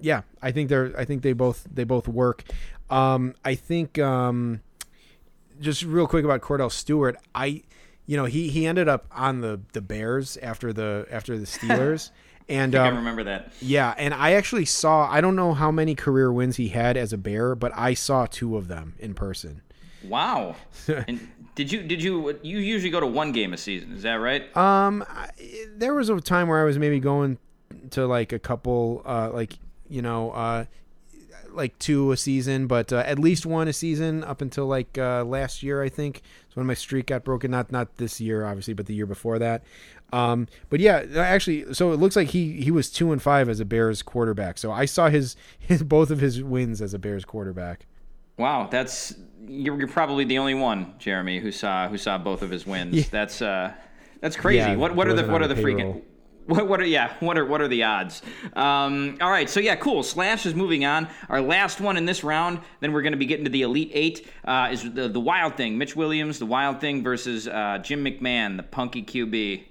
[0.00, 2.42] yeah, I think they're I think they both they both work.
[2.90, 4.60] Um, I think um,
[5.60, 7.62] just real quick about Kordell Stewart, I
[8.06, 12.10] you know he he ended up on the the Bears after the after the Steelers.
[12.48, 13.52] And I um, remember that.
[13.60, 17.12] yeah, and I actually saw I don't know how many career wins he had as
[17.12, 19.62] a bear, but I saw two of them in person.
[20.06, 20.56] Wow.
[20.86, 23.92] and did you did you you usually go to one game a season?
[23.92, 24.54] Is that right?
[24.56, 25.30] Um I,
[25.74, 27.38] there was a time where I was maybe going
[27.90, 29.54] to like a couple uh like,
[29.88, 30.66] you know, uh
[31.54, 35.24] like two a season, but uh, at least one a season up until like uh,
[35.24, 36.22] last year, I think.
[36.48, 39.38] So when my streak got broken, not not this year, obviously, but the year before
[39.38, 39.62] that.
[40.14, 43.58] Um, but yeah, actually, so it looks like he he was two and five as
[43.58, 44.58] a Bears quarterback.
[44.58, 47.86] So I saw his, his both of his wins as a Bears quarterback.
[48.38, 49.14] Wow, that's
[49.46, 52.94] you're, you're probably the only one, Jeremy, who saw who saw both of his wins.
[52.94, 53.04] Yeah.
[53.10, 53.72] That's uh,
[54.20, 54.58] that's crazy.
[54.58, 56.02] Yeah, what what are the what are the freaking
[56.46, 58.22] what, what are yeah what are what are the odds?
[58.54, 60.04] Um, all right, so yeah, cool.
[60.04, 61.08] Slash is moving on.
[61.28, 62.60] Our last one in this round.
[62.78, 64.28] Then we're going to be getting to the elite eight.
[64.44, 65.76] Uh, is the the Wild Thing?
[65.76, 69.64] Mitch Williams, the Wild Thing versus uh, Jim McMahon, the punky QB.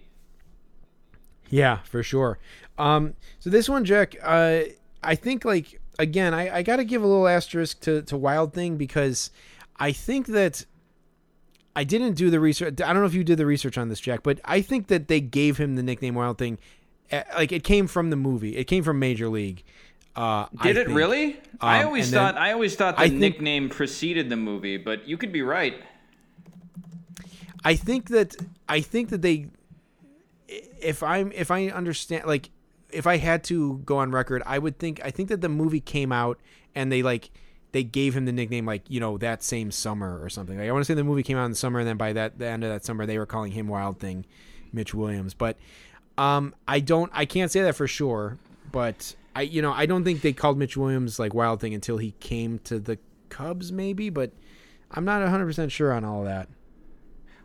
[1.54, 2.40] Yeah, for sure.
[2.80, 4.62] Um, so this one, Jack, uh,
[5.04, 8.54] I think like again, I, I got to give a little asterisk to to Wild
[8.54, 9.30] Thing because
[9.80, 10.66] I think that
[11.76, 12.82] I didn't do the research.
[12.82, 15.08] I don't know if you did the research on this, Jack, but I think that
[15.10, 16.58] they gave him the nickname Wild Thing.
[17.12, 18.58] uh, Like it came from the movie.
[18.58, 19.64] It came from Major League.
[20.16, 20.98] Uh, Did I it think.
[20.98, 21.40] really?
[21.62, 24.38] I Um, always and then- thought I always thought the I think- nickname preceded the
[24.38, 25.76] movie, but you could be right.
[27.64, 28.36] I think that
[28.68, 29.48] I think that they
[30.82, 32.50] if I'm if I understand like
[32.92, 35.80] if I had to go on record, I would think I think that the movie
[35.80, 36.40] came out
[36.76, 37.32] and they like
[37.72, 40.58] they gave him the nickname like, you know, that same summer or something.
[40.58, 42.14] Like I want to say the movie came out in the summer and then by
[42.14, 44.26] that the end of that summer they were calling him Wild Thing,
[44.72, 45.34] Mitch Williams.
[45.34, 45.58] But
[46.18, 48.38] um I don't I can't say that for sure,
[48.72, 51.98] but I you know, I don't think they called Mitch Williams like Wild Thing until
[51.98, 53.00] he came to the
[53.30, 54.32] Cubs maybe, but
[54.92, 56.48] I'm not 100% sure on all that.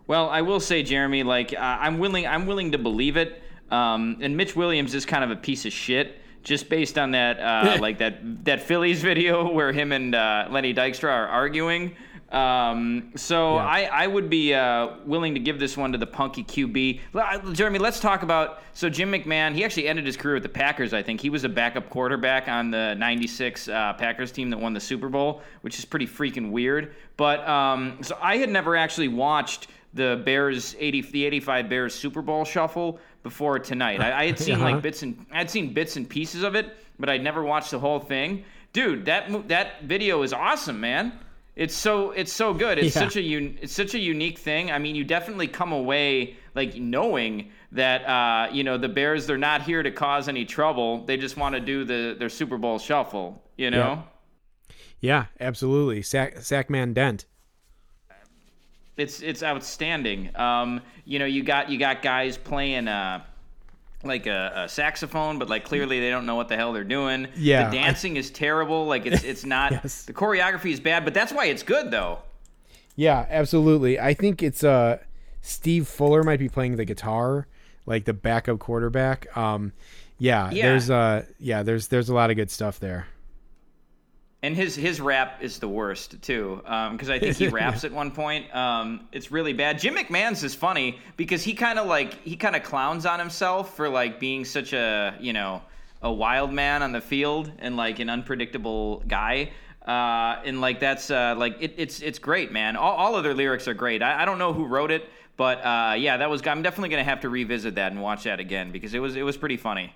[0.08, 3.42] Well, I will say, Jeremy, like uh, I'm willing, I'm willing to believe it.
[3.70, 7.38] Um, and Mitch Williams is kind of a piece of shit, just based on that,
[7.38, 11.94] uh, like that that Phillies video where him and uh, Lenny Dykstra are arguing.
[12.32, 13.64] Um, so Yeah.
[13.64, 17.00] I, I would be uh, willing to give this one to the punky QB.
[17.14, 19.54] L- uh, Jeremy, let's talk about so Jim McMahon.
[19.54, 20.92] He actually ended his career with the Packers.
[20.92, 24.74] I think he was a backup quarterback on the '96 uh, Packers team that won
[24.74, 26.94] the Super Bowl, which is pretty freaking weird.
[27.16, 32.22] But um, so I had never actually watched the Bears 80 the 85 Bears Super
[32.22, 34.00] Bowl shuffle before tonight.
[34.00, 34.64] I, I had seen Uh-huh.
[34.72, 37.78] like bits and I'd seen bits and pieces of it, but I'd never watched the
[37.78, 38.44] whole thing.
[38.72, 41.12] Dude, that that video is awesome, man.
[41.56, 42.78] It's so it's so good.
[42.78, 43.02] It's Yeah.
[43.02, 44.70] such a un, it's such a unique thing.
[44.70, 49.36] I mean, you definitely come away like knowing that uh, you know the Bears they're
[49.38, 51.04] not here to cause any trouble.
[51.04, 53.42] They just want to do the their Super Bowl shuffle.
[53.56, 54.04] You know.
[55.00, 56.02] Yeah, absolutely.
[56.02, 57.24] Sack Sackman Dent.
[58.98, 60.30] It's it's outstanding.
[60.36, 63.22] Um, you know, you got you got guys playing uh,
[64.04, 67.28] like a, a saxophone, but like clearly they don't know what the hell they're doing.
[67.36, 68.86] Yeah, the I- dancing is terrible.
[68.86, 69.72] Like it's it's not.
[69.72, 70.04] Yes.
[70.04, 72.18] The choreography is bad, but that's why it's good though.
[72.96, 73.98] Yeah, absolutely.
[74.00, 74.98] I think it's uh
[75.40, 77.46] Steve Fuller might be playing the guitar,
[77.86, 79.34] like the backup quarterback.
[79.36, 79.72] Um
[80.18, 80.66] yeah, Yeah.
[80.70, 83.06] there's uh yeah, there's there's a lot of good stuff there.
[84.40, 88.12] And his his rap is the worst too, because I think he raps at one
[88.12, 88.54] point.
[88.54, 89.80] Um, it's really bad.
[89.80, 93.74] Jim McMahon's is funny because he kind of like he kind of clowns on himself
[93.74, 95.60] for like being such a you know
[96.02, 99.50] a wild man on the field and like an unpredictable guy.
[99.86, 102.76] Uh, and like that's uh, like it, it's it's great, man.
[102.76, 104.02] All, all of their lyrics are great.
[104.02, 106.46] I, I don't know who wrote it, but uh, yeah, that was.
[106.46, 109.22] I'm definitely gonna have to revisit that and watch that again because it was it
[109.22, 109.94] was pretty funny.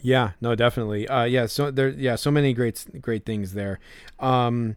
[0.00, 1.06] Yeah, no, definitely.
[1.06, 3.78] Uh, yeah, so there, yeah, so many great, great things there.
[4.18, 4.76] Um,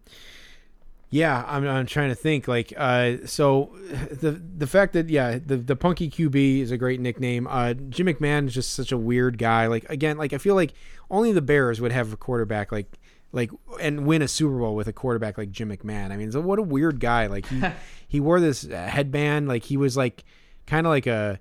[1.09, 2.47] yeah, I'm, I'm trying to think.
[2.47, 3.71] Like, uh, so
[4.11, 7.47] the the fact that yeah, the the Punky QB is a great nickname.
[7.47, 9.67] Uh, Jim McMahon is just such a weird guy.
[9.67, 10.73] Like again, like I feel like
[11.09, 12.99] only the Bears would have a quarterback like
[13.31, 16.11] like and win a Super Bowl with a quarterback like Jim McMahon.
[16.11, 17.27] I mean, so what a weird guy.
[17.27, 17.61] Like he
[18.07, 19.47] he wore this headband.
[19.47, 20.23] Like he was like
[20.65, 21.39] kind of like a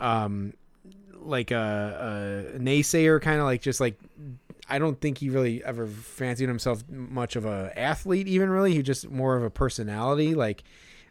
[0.00, 0.54] um
[1.22, 3.98] like a, a naysayer kind of like just like
[4.68, 8.74] I don't think he really ever fancied himself much of a athlete even really.
[8.74, 10.62] He just more of a personality like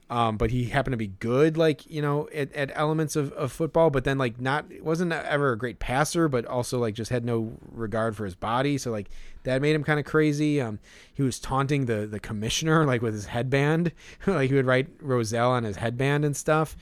[0.10, 3.52] um but he happened to be good like you know at, at elements of, of
[3.52, 7.26] football but then like not wasn't ever a great passer but also like just had
[7.26, 8.78] no regard for his body.
[8.78, 9.10] So like
[9.44, 10.62] that made him kind of crazy.
[10.62, 10.80] Um
[11.14, 13.92] he was taunting the the commissioner like with his headband.
[14.28, 16.78] Like he would write Rozelle on his headband and stuff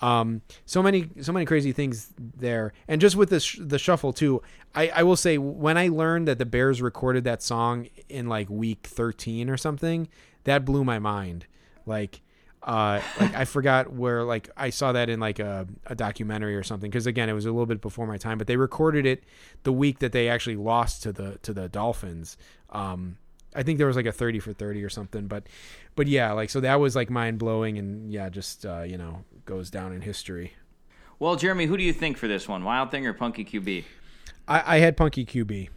[0.00, 4.12] um, so many, so many crazy things there, and just with the sh- the shuffle
[4.12, 4.42] too.
[4.74, 8.48] I, I will say when I learned that the Bears recorded that song in like
[8.48, 10.08] week thirteen or something,
[10.44, 11.46] that blew my mind.
[11.86, 12.20] Like,
[12.62, 16.62] uh, like I forgot where like I saw that in like a, a documentary or
[16.62, 16.90] something.
[16.90, 19.24] Because again, it was a little bit before my time, but they recorded it
[19.64, 22.36] the week that they actually lost to the to the Dolphins.
[22.70, 23.18] Um,
[23.54, 25.44] I think there was like a 30 for 30 or something, but
[25.96, 29.24] but yeah, like so that was like mind blowing and yeah, just uh, you know,
[29.44, 30.54] goes down in history.
[31.18, 33.84] Well, Jeremy, who do you think for this one, Wild Thing or Punky QB?
[34.48, 35.68] I, I had Punky QB.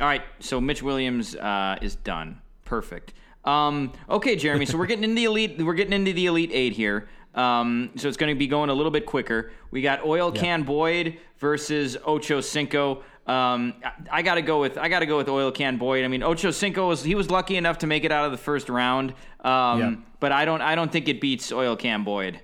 [0.00, 2.40] All right, so Mitch Williams uh, is done.
[2.64, 3.12] Perfect.
[3.44, 4.66] Um, okay, Jeremy.
[4.66, 5.58] So we're getting into the elite.
[5.58, 7.08] We're getting into the elite eight here.
[7.34, 9.52] Um, so it's going to be going a little bit quicker.
[9.70, 13.02] We got Oil Can Boyd versus Ocho Cinco.
[13.28, 16.04] Um, I, I got to go with I got to go with Oil Can Boyd.
[16.04, 18.38] I mean, Ocho Cinco was he was lucky enough to make it out of the
[18.38, 19.12] first round.
[19.40, 19.94] Um, Yeah.
[20.18, 22.40] but I don't I don't think it beats Oil Can Boyd.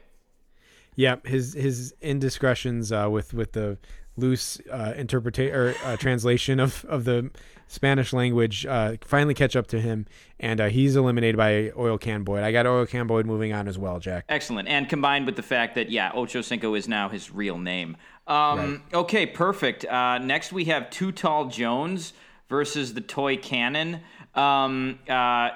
[0.96, 3.78] Yeah, his his indiscretions uh, with with the
[4.16, 7.30] loose uh, interpretation or uh, translation of of the
[7.66, 10.06] Spanish language uh, finally catch up to him,
[10.38, 12.44] and uh, he's eliminated by Oil Can Boyd.
[12.44, 14.26] I got Oil Can Boyd moving on as well, Jack.
[14.28, 14.68] Excellent.
[14.68, 17.96] And combined with the fact that, yeah, Ocho Cinco is now his real name.
[18.26, 19.84] Um, Okay, perfect.
[19.84, 22.12] Uh, next, we have Too Tall Jones
[22.48, 24.00] versus the Toy Cannon.
[24.34, 25.50] Um, uh,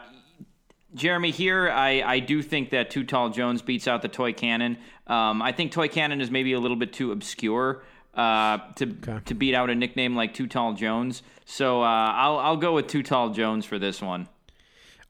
[0.95, 4.79] Jeremy, here, I, I do think that Too Tall Jones beats out the Toy Cannon.
[5.07, 7.83] Um, I think Toy Cannon is maybe a little bit too obscure
[8.15, 8.87] uh, to
[9.27, 11.23] to beat out a nickname like Too Tall Jones.
[11.45, 14.29] So uh, I'll, I'll go with Too Tall Jones for this one.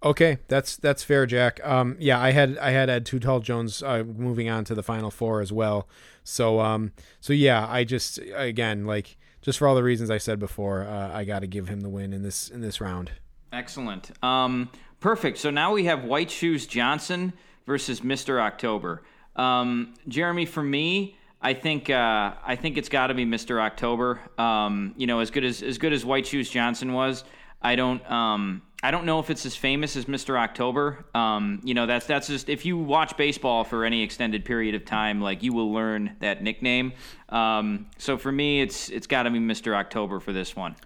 [0.03, 1.65] Okay, that's that's fair, Jack.
[1.67, 4.83] Um, yeah, I had I had Ed Too Tall Jones uh, moving on to the
[4.83, 5.89] final four as well.
[6.23, 10.39] So um, so yeah, I just again like just for all the reasons I said
[10.39, 13.11] before, uh, I got to give him the win in this in this round.
[13.53, 14.13] Excellent.
[14.23, 14.71] Um,
[15.01, 15.39] perfect.
[15.39, 17.33] So now we have White Shoes Johnson
[17.67, 18.41] versus Mr.
[18.41, 19.03] October.
[19.35, 23.61] Um, Jeremy, for me, I think uh, I think it's got to be Mr.
[23.61, 24.21] October.
[24.39, 27.25] Um, you know, as good as as good as White Shoes Johnson was,
[27.63, 30.39] I don't um, I don't know if it's as famous as Mr.
[30.39, 31.05] October.
[31.13, 34.85] Um, you know, that's that's just if you watch baseball for any extended period of
[34.85, 36.93] time, like you will learn that nickname.
[37.29, 39.75] Um, so for me, it's it's got to be Mr.
[39.75, 40.77] October for this one.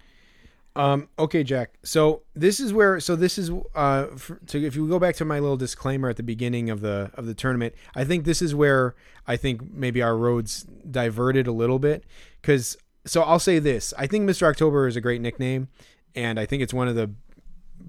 [0.75, 1.73] Um, okay, Jack.
[1.83, 2.99] So this is where.
[2.99, 3.51] So this is.
[3.75, 7.11] Uh, for, if you go back to my little disclaimer at the beginning of the
[7.13, 8.95] of the tournament, I think this is where
[9.27, 12.05] I think maybe our roads diverted a little bit.
[12.41, 12.75] Because
[13.05, 14.47] so I'll say this: I think Mr.
[14.47, 15.67] October is a great nickname,
[16.15, 17.11] and I think it's one of the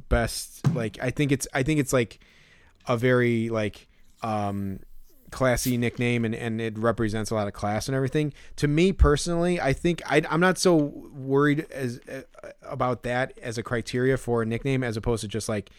[0.09, 0.67] best.
[0.75, 2.21] Like I think it's I think it's like
[2.87, 3.89] a very like
[4.23, 4.81] um
[5.35, 8.33] classy nickname and, and it represents a lot of class and everything.
[8.57, 12.23] To me personally, I think I, I'm not so worried as uh,
[12.63, 15.71] about that as a criteria for a nickname as opposed to just like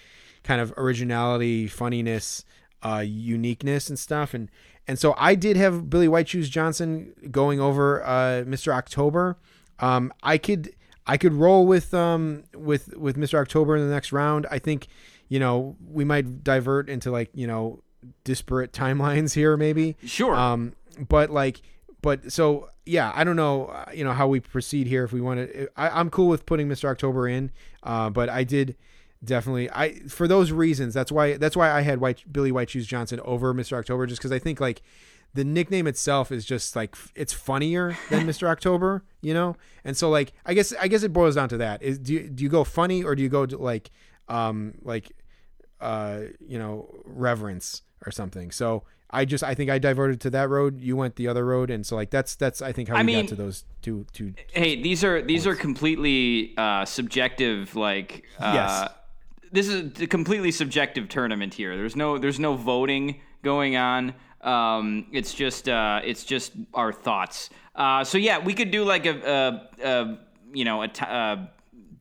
[0.44, 2.44] kind of originality, funniness,
[2.84, 4.34] uh, uniqueness and stuff.
[4.34, 4.50] And
[4.88, 8.74] and so I did have Billy White Shoes Johnson going over uh, Mr.
[8.74, 9.38] October.
[9.80, 10.76] Um, I could
[11.08, 13.36] I could roll with um with with Mr.
[13.40, 14.46] October in the next round.
[14.50, 14.88] I think
[15.30, 17.82] you know we might divert into like you know
[18.24, 20.36] disparate timelines here maybe Sure.
[20.36, 20.74] um
[21.10, 21.62] but like
[22.02, 25.04] but so yeah, I don't know, uh, you know how we proceed here.
[25.04, 26.88] If we want to, I, I'm cool with putting Mr.
[26.88, 27.50] October in,
[27.82, 28.76] uh, but I did
[29.24, 30.94] definitely I for those reasons.
[30.94, 33.74] That's why that's why I had White Billy White Shoes Johnson over Mr.
[33.76, 34.84] October, just because I think like
[35.36, 38.48] the nickname itself is just like it's funnier than Mr.
[38.48, 39.56] October, you know.
[39.84, 42.30] And so like I guess I guess it boils down to that is do you,
[42.30, 43.92] do you go funny or do you go to like
[44.28, 45.12] um like
[45.82, 48.52] uh you know reverence or something.
[48.52, 50.82] So I just I think I diverted to that road.
[50.82, 53.06] You went the other road, and so like that's that's I think how I we
[53.08, 54.34] mean- got to those two two.
[54.52, 57.76] Hey, these are these are completely uh, subjective.
[57.76, 58.90] Like, uh, Yes.
[59.52, 61.78] this is a completely subjective tournament here.
[61.78, 64.16] There's no there's no voting going on.
[64.46, 67.50] Um, it's just uh, it's just our thoughts.
[67.76, 70.20] Uh, so yeah, we could do like a, a, a
[70.54, 71.38] you know a t- uh,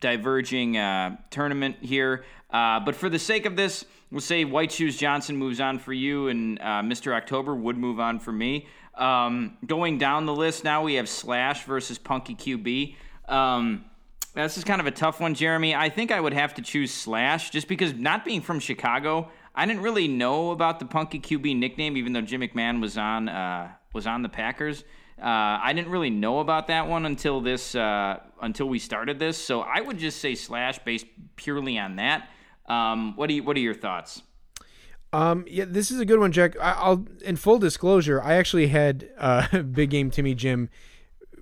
[0.01, 2.25] diverging uh, tournament here.
[2.51, 5.93] Uh, but for the sake of this, we'll say White Shoes Johnson moves on for
[5.93, 7.15] you, and uh, Mr.
[7.15, 8.69] October would move on for me.
[8.95, 12.95] Um, going down the list now, we have Slash versus Punky QB.
[13.29, 13.87] Um,
[14.35, 15.75] this is kind of a tough one, Jeremy.
[15.75, 19.67] I think I would have to choose Slash just because not being from Chicago, I
[19.67, 23.73] didn't really know about the Punky QB nickname, even though Jim McMahon was on uh,
[23.93, 24.85] was on the Packers.
[25.17, 29.39] Uh, I didn't really know about that one until this uh, until we started this.
[29.39, 31.07] So I would just say Slash based
[31.37, 32.29] purely on that.
[32.67, 34.23] Um, what do you What are your thoughts?
[35.13, 36.57] Um, yeah, this is a good one, Jack.
[36.61, 40.69] I, I'll in full disclosure, I actually had uh, big game Timmy Jim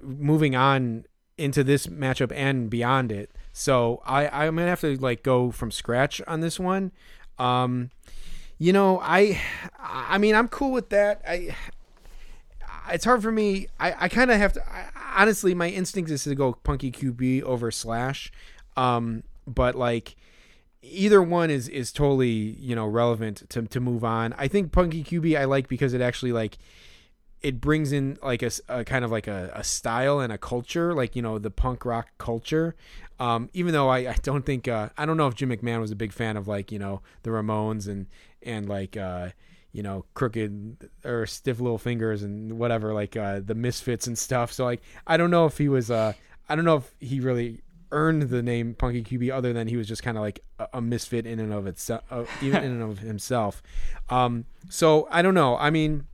[0.03, 1.07] moving on
[1.39, 3.31] into this matchup and beyond it.
[3.55, 6.93] So I I'm gonna have to like go from scratch on this one.
[7.39, 7.91] Um,
[8.59, 9.41] you know, I
[9.79, 11.23] I mean I'm cool with that.
[11.27, 11.55] I
[12.91, 13.69] it's hard for me.
[13.79, 14.63] I, I kind of have to.
[14.69, 14.87] I,
[15.17, 18.33] honestly, my instinct is to go Punky QB over Slash,
[18.77, 20.17] um, but like
[20.83, 24.35] either one is is totally you know relevant to to move on.
[24.39, 26.59] I think Punky QB I like because it actually like
[27.43, 31.17] it brings in like a kind of like a, a style and a culture, like
[31.17, 32.75] you know the punk rock culture.
[33.19, 35.91] Um, even though I, I don't think uh, I don't know if Jim McMahon was
[35.91, 38.07] a big fan of like you know the Ramones and
[38.43, 39.31] and like uh,
[39.73, 44.53] you know crooked or stiff little fingers and whatever like uh, the Misfits and stuff.
[44.53, 46.13] So like I don't know if he was uh,
[46.49, 49.87] I don't know if he really earned the name Punky QB other than he was
[49.87, 52.83] just kind of like a, a misfit in and of itself, uh, even in and
[52.83, 53.63] of himself.
[54.09, 55.57] Um, so I don't know.
[55.57, 56.07] I mean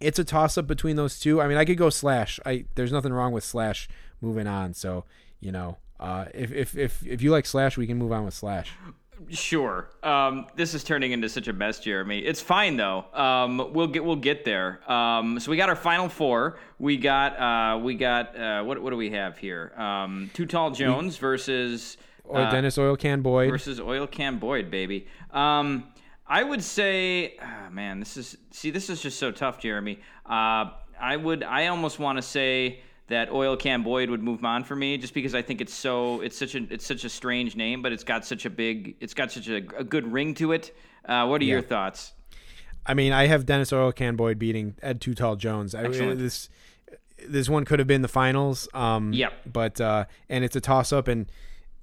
[0.00, 1.40] it's a toss up between those two.
[1.40, 2.38] I mean, I could go Slash.
[2.46, 3.88] I there's nothing wrong with Slash
[4.20, 4.74] moving on.
[4.74, 5.04] So
[5.40, 8.34] you know, uh, if if if if you like Slash, we can move on with
[8.34, 8.72] Slash.
[9.30, 9.88] Sure.
[10.02, 12.18] Um, this is turning into such a mess, Jeremy.
[12.18, 13.06] It's fine though.
[13.14, 14.80] Um, we'll get we'll get there.
[14.90, 16.58] Um, so we got our final four.
[16.78, 19.72] We got uh, we got uh, what what do we have here?
[19.76, 23.48] Um, Too Tall Jones versus Or uh, Dennis Oil Can Boyd.
[23.50, 25.06] versus Oil Can Boyd, baby.
[25.30, 25.84] Um,
[26.28, 30.00] I would say, ah, man, this is see, this is just so tough, Jeremy.
[30.24, 30.70] Uh,
[31.00, 34.74] I would, I almost want to say that Oil Can Boyd would move on for
[34.74, 37.80] me, just because I think it's so, it's such a, it's such a strange name,
[37.82, 40.76] but it's got such a big, it's got such a, a good ring to it.
[41.04, 42.12] Uh, what are your thoughts?
[42.84, 45.74] I mean, I have Dennis Oil Can Boyd beating Ed Too Tall Jones.
[45.74, 46.18] I, Excellent.
[46.18, 46.48] this
[47.26, 48.68] this one could have been the finals.
[48.74, 49.32] Um, Yep.
[49.52, 51.30] But uh, and it's a toss up, and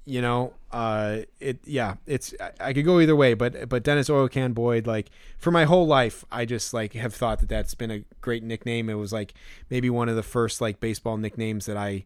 [0.05, 3.33] you know, uh, it yeah, it's I, I could go either way.
[3.33, 7.13] But but Dennis Oil Can Boyd, like for my whole life, I just like have
[7.13, 8.89] thought that that's been a great nickname.
[8.89, 9.33] It was like
[9.69, 12.05] maybe one of the first like baseball nicknames that I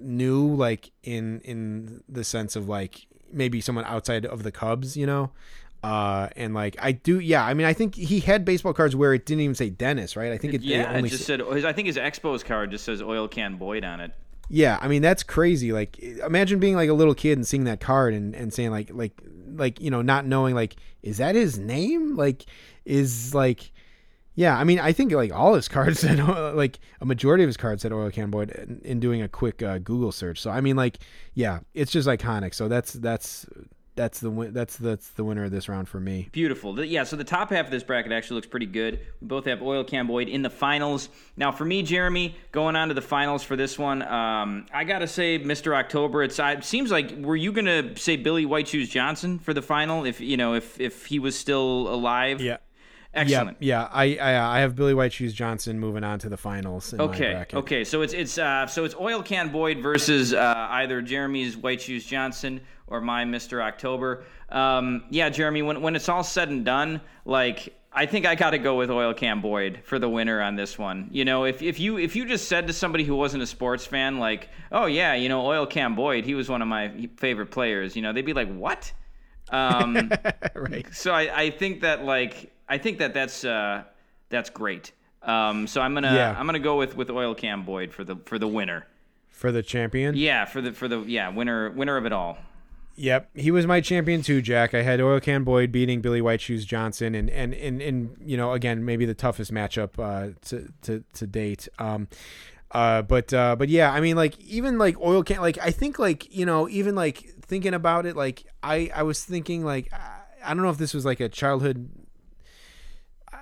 [0.00, 5.06] knew, like in in the sense of like maybe someone outside of the Cubs, you
[5.06, 5.30] know.
[5.82, 7.44] Uh, and like I do, yeah.
[7.44, 10.32] I mean, I think he had baseball cards where it didn't even say Dennis, right?
[10.32, 11.42] I think it, it Yeah, it only just said.
[11.42, 14.12] I think his Expos card just says Oil Can Boyd on it.
[14.48, 15.72] Yeah, I mean that's crazy.
[15.72, 18.90] Like imagine being like a little kid and seeing that card and, and saying like
[18.92, 19.20] like
[19.54, 22.16] like you know not knowing like is that his name?
[22.16, 22.44] Like
[22.84, 23.72] is like
[24.34, 26.18] yeah, I mean I think like all his cards said
[26.54, 29.62] like a majority of his cards said Oil Can Boyd in, in doing a quick
[29.62, 30.40] uh, Google search.
[30.40, 30.98] So I mean like
[31.34, 32.54] yeah, it's just iconic.
[32.54, 33.46] So that's that's
[33.96, 36.28] that's the win- that's that's the winner of this round for me.
[36.32, 36.72] Beautiful.
[36.72, 39.00] The- Yeah, so the top half of this bracket actually looks pretty good.
[39.20, 41.08] We both have Oil Can Boyd in the finals.
[41.36, 44.98] Now, for me, Jeremy, going on to the finals for this one, um, I got
[45.00, 45.76] to say Mr.
[45.76, 46.22] October.
[46.22, 49.62] It's, it seems like, were you going to say Billy White Shoes Johnson for the
[49.62, 52.40] final if, you know, if, if he was still alive?
[53.14, 53.56] Excellent.
[53.60, 53.88] Yeah, yeah.
[53.92, 56.92] I, I I have Billy White Shoes Johnson moving on to the finals.
[56.92, 57.32] In my Okay.
[57.32, 57.58] bracket.
[57.60, 57.84] Okay.
[57.84, 62.04] So it's it's uh, so it's Oil Can Boyd versus uh, either Jeremy's White Shoes
[62.04, 64.24] Johnson or my Mister October.
[64.50, 65.62] Um, yeah, Jeremy.
[65.62, 68.90] When when it's all said and done, like I think I got to go with
[68.90, 71.08] Oil Can Boyd for the winner on this one.
[71.12, 73.86] You know, if if you if you just said to somebody who wasn't a sports
[73.86, 77.50] fan, like, oh yeah, you know, Oil Can Boyd, he was one of my favorite
[77.52, 77.94] players.
[77.96, 78.92] You know, they'd be like, what?
[79.50, 80.10] Um,
[80.54, 80.86] right.
[80.92, 83.84] so I, I think that like I think that that's uh,
[84.30, 84.92] that's great.
[85.22, 86.34] Um, so I'm gonna Yeah.
[86.38, 88.86] I'm gonna go with with Oil Can Boyd for the for the winner.
[89.30, 90.14] for the champion.
[90.16, 92.38] Yeah, for the for the yeah winner winner of it all.
[92.96, 94.72] Yep, he was my champion too, Jack.
[94.72, 98.36] I had Oil Can Boyd beating Billy White Shoes Johnson, and and and, and you
[98.36, 101.68] know again maybe the toughest matchup uh, to to to date.
[101.78, 102.06] Um,
[102.70, 105.98] uh, but uh, but yeah, I mean like even like Oil Can, like I think
[105.98, 110.20] like you know even like thinking about it, like I I was thinking like I,
[110.44, 111.88] I don't know if this was like a childhood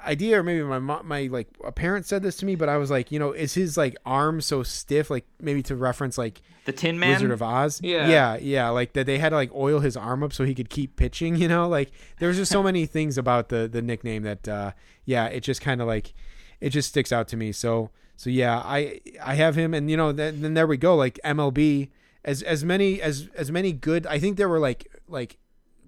[0.05, 2.77] idea or maybe my mo- my like a parent said this to me, but I
[2.77, 6.43] was like you know is his like arm so stiff like maybe to reference like
[6.65, 7.11] The Tin Man.
[7.11, 7.81] Wizard of Oz.
[7.83, 8.09] Yeah.
[8.09, 8.69] yeah, yeah.
[8.71, 11.37] Like that, they had to like oil his arm up so he could keep pitching.
[11.43, 14.73] You know, like there's just so many things about the the nickname that, uh,
[15.05, 16.15] yeah, it just kind of like
[16.61, 17.53] it just sticks out to me.
[17.53, 20.95] So so yeah, I I have him, and you know, then, then there we go.
[20.95, 21.89] Like MLB,
[22.25, 24.07] as as many as as many good.
[24.07, 25.39] I think there were like like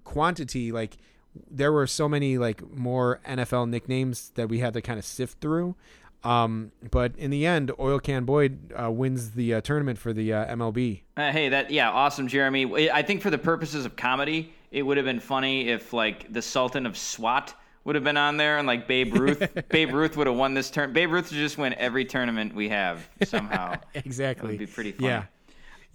[0.03, 0.97] quantity like
[1.49, 5.39] there were so many like more NFL nicknames that we had to kind of sift
[5.39, 5.75] through.
[6.23, 10.33] Um, but in the end, Oil Can Boyd uh, wins the uh, tournament for the
[10.33, 11.01] uh, MLB.
[11.15, 12.89] Uh, hey, that yeah, awesome, Jeremy.
[12.89, 16.41] I think for the purposes of comedy, it would have been funny if like the
[16.41, 17.53] Sultan of SWAT
[17.83, 20.71] would have been on there, and like Babe Ruth, Babe Ruth would have won this
[20.71, 20.91] turn.
[20.91, 23.75] Babe Ruth just win every tournament we have somehow.
[23.93, 24.47] exactly.
[24.47, 25.09] That would be pretty funny.
[25.09, 25.23] Yeah.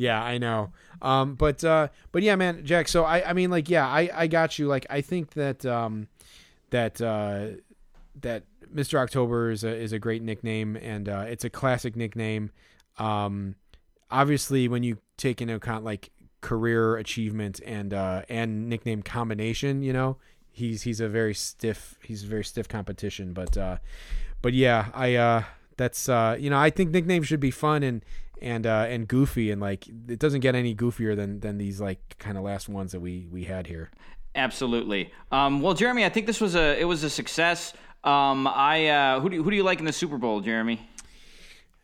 [0.00, 0.72] Yeah, I know.
[1.02, 2.88] Um, but uh, but yeah, man, Jack.
[2.88, 4.66] So I, I mean, like, yeah, I, I got you.
[4.66, 6.08] Like, I think that um,
[6.70, 7.48] that uh,
[8.22, 8.44] that
[8.74, 8.98] Mr.
[8.98, 12.50] October is a is a great nickname, and uh, it's a classic nickname.
[12.96, 13.56] Um,
[14.10, 16.08] obviously, when you take into account like
[16.40, 20.16] career achievement and uh, and nickname combination, you know,
[20.50, 23.34] he's he's a very stiff he's a very stiff competition.
[23.34, 23.76] But uh,
[24.40, 25.42] but yeah, I uh,
[25.76, 28.02] that's uh, you know, I think nicknames should be fun and
[28.40, 32.16] and uh, and goofy and like it doesn't get any goofier than than these like
[32.18, 33.90] kind of last ones that we we had here.
[34.34, 35.12] Absolutely.
[35.32, 37.72] Um, well, Jeremy, I think this was a it was a success.
[38.04, 40.80] Um, I uh, who do you, who do you like in the Super Bowl, Jeremy?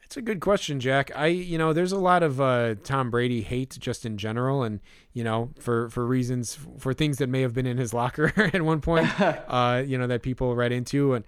[0.07, 1.11] It's a good question, Jack.
[1.17, 4.79] I, you know, there's a lot of uh, Tom Brady hate just in general, and
[5.13, 8.63] you know, for for reasons for things that may have been in his locker at
[8.63, 11.25] one point, uh, you know, that people read into, and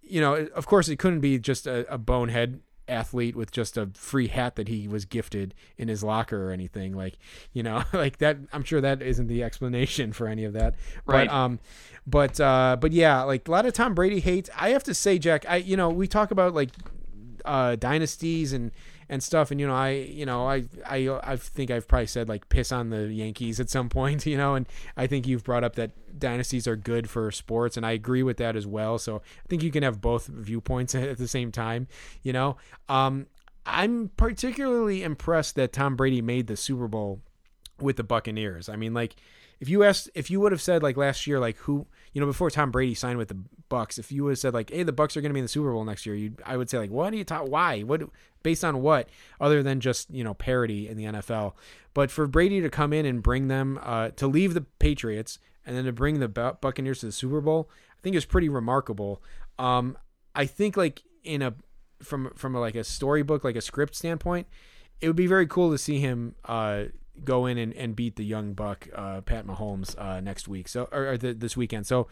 [0.00, 3.88] you know, of course, it couldn't be just a, a bonehead athlete with just a
[3.94, 7.18] free hat that he was gifted in his locker or anything like
[7.52, 10.74] you know like that i'm sure that isn't the explanation for any of that
[11.06, 11.26] Right.
[11.28, 11.60] but um
[12.06, 15.18] but uh but yeah like a lot of tom brady hates i have to say
[15.18, 16.70] jack i you know we talk about like
[17.46, 18.70] uh, dynasties and
[19.08, 19.50] and stuff.
[19.50, 22.72] And you know, I you know, I I I think I've probably said like piss
[22.72, 24.26] on the Yankees at some point.
[24.26, 24.66] You know, and
[24.96, 28.36] I think you've brought up that dynasties are good for sports, and I agree with
[28.38, 28.98] that as well.
[28.98, 31.88] So I think you can have both viewpoints at the same time.
[32.22, 32.56] You know,
[32.88, 33.26] um,
[33.66, 37.20] I'm particularly impressed that Tom Brady made the Super Bowl
[37.80, 38.68] with the Buccaneers.
[38.68, 39.16] I mean, like
[39.60, 42.26] if you asked, if you would have said like last year, like who, you know,
[42.26, 43.36] before Tom Brady signed with the
[43.68, 45.44] Bucks, if you would have said like, hey, the Bucks are going to be in
[45.44, 47.50] the Super Bowl next year, you, I would say like, what are you talking?
[47.50, 47.82] Why?
[47.82, 48.02] What?
[48.42, 49.08] Based on what?
[49.40, 51.54] Other than just you know parity in the NFL.
[51.92, 55.76] But for Brady to come in and bring them uh, to leave the Patriots and
[55.76, 59.22] then to bring the Buccaneers to the Super Bowl, I think is pretty remarkable.
[59.58, 59.98] Um,
[60.34, 61.54] I think like in a
[62.00, 64.46] from from a, like a storybook, like a script standpoint,
[65.00, 66.84] it would be very cool to see him uh,
[67.22, 70.68] go in and, and beat the young buck uh, Pat Mahomes uh, next week.
[70.68, 71.86] So or, or the, this weekend.
[71.86, 72.08] So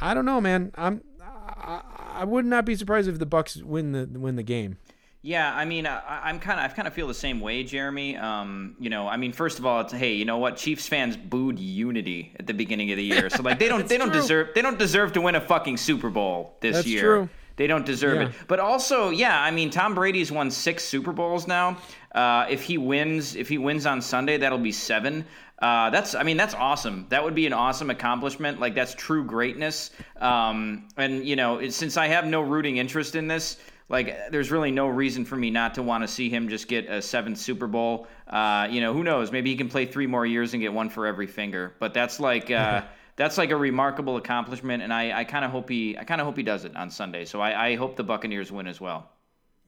[0.00, 0.72] I don't know, man.
[0.76, 1.82] I'm I,
[2.20, 4.78] I would not be surprised if the Bucks win the win the game.
[5.22, 8.16] Yeah, I mean, I, I'm kind of, I kind of feel the same way, Jeremy.
[8.16, 10.56] Um, you know, I mean, first of all, it's hey, you know what?
[10.56, 13.98] Chiefs fans booed unity at the beginning of the year, so like they don't, they
[13.98, 14.20] don't true.
[14.20, 17.00] deserve, they don't deserve to win a fucking Super Bowl this That's year.
[17.00, 17.28] true.
[17.56, 18.28] They don't deserve Yeah.
[18.28, 18.34] it.
[18.48, 21.78] But also, yeah, I mean, Tom Brady's won six Super Bowls now.
[22.14, 25.24] Uh, if he wins, if he wins on Sunday, that'll be seven.
[25.60, 27.06] Uh, that's, I mean, that's awesome.
[27.08, 28.60] That would be an awesome accomplishment.
[28.60, 29.90] Like that's true greatness.
[30.20, 33.56] Um, and you know, it, since I have no rooting interest in this,
[33.88, 36.90] like there's really no reason for me not to want to see him just get
[36.90, 38.06] a seventh Super Bowl.
[38.28, 39.32] Uh, you know, who knows?
[39.32, 41.74] Maybe he can play three more years and get one for every finger.
[41.78, 42.50] But that's like.
[42.50, 42.82] Uh,
[43.16, 46.26] That's like a remarkable accomplishment, and I, I kind of hope he I kind of
[46.26, 47.24] hope he does it on Sunday.
[47.24, 49.10] So I, I hope the Buccaneers win as well.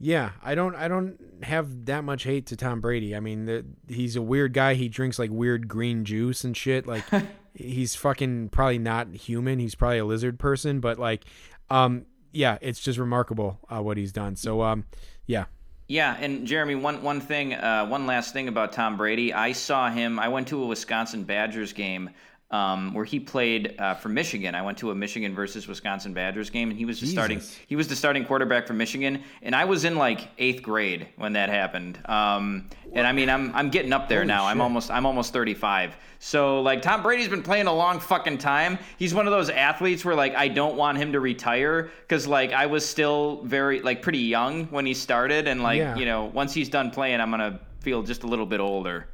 [0.01, 3.17] Yeah, I don't I don't have that much hate to Tom Brady.
[3.17, 4.75] I mean, the, he's a weird guy.
[4.75, 6.87] He drinks like weird green juice and shit.
[6.87, 7.05] Like
[7.55, 9.59] he's fucking probably not human.
[9.59, 11.25] He's probably a lizard person, but like
[11.69, 14.37] um yeah, it's just remarkable uh, what he's done.
[14.37, 14.85] So um
[15.27, 15.47] yeah.
[15.89, 19.33] Yeah, and Jeremy, one one thing, uh, one last thing about Tom Brady.
[19.33, 20.19] I saw him.
[20.19, 22.11] I went to a Wisconsin Badgers game
[22.51, 24.55] um, where he played uh, for Michigan.
[24.55, 27.43] I went to a Michigan versus Wisconsin Badgers game, and he was the starting.
[27.67, 31.35] He was the starting quarterback for Michigan, and I was in like eighth grade when
[31.35, 31.99] that happened.
[32.07, 34.47] Um, and I mean, I'm I'm getting up there Holy now.
[34.47, 35.95] I'm almost I'm almost 35.
[36.21, 38.79] So like Tom Brady's been playing a long fucking time.
[38.99, 42.53] He's one of those athletes where like I don't want him to retire because like
[42.53, 45.97] I was still very like pretty young when he started, and like Yeah.
[45.97, 49.07] you know once he's done playing, I'm gonna feel just a little bit older.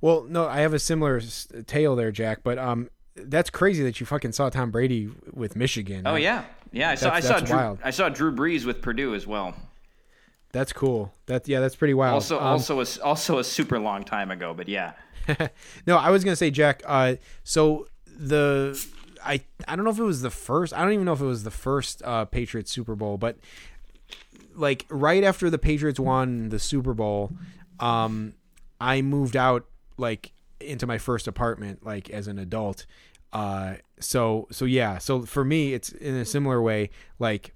[0.00, 2.40] Well, no, I have a similar s- tale there, Jack.
[2.42, 6.02] But um, that's crazy that you fucking saw Tom Brady with Michigan.
[6.06, 6.90] Oh yeah, yeah.
[6.90, 7.78] I saw That's- I saw Drew, wild.
[7.82, 9.54] I saw Drew Brees with Purdue as well.
[10.52, 11.12] that's cool.
[11.26, 12.14] That yeah, that's pretty wild.
[12.14, 14.92] Also Um, also a, also a super long time ago, but yeah.
[15.86, 16.82] no, I was gonna say, Jack.
[16.86, 18.78] Uh, so the
[19.24, 20.72] I I don't know if it was the first.
[20.72, 23.36] I don't even know if it was the first uh, Patriots Super Bowl, but
[24.54, 27.32] like right after the Patriots won the Super Bowl,
[27.80, 28.34] um,
[28.80, 29.66] I moved out
[29.96, 32.86] like into my first apartment, like as an adult.
[33.32, 34.98] Uh, so so yeah.
[34.98, 37.52] So for me, it's in a similar way, like.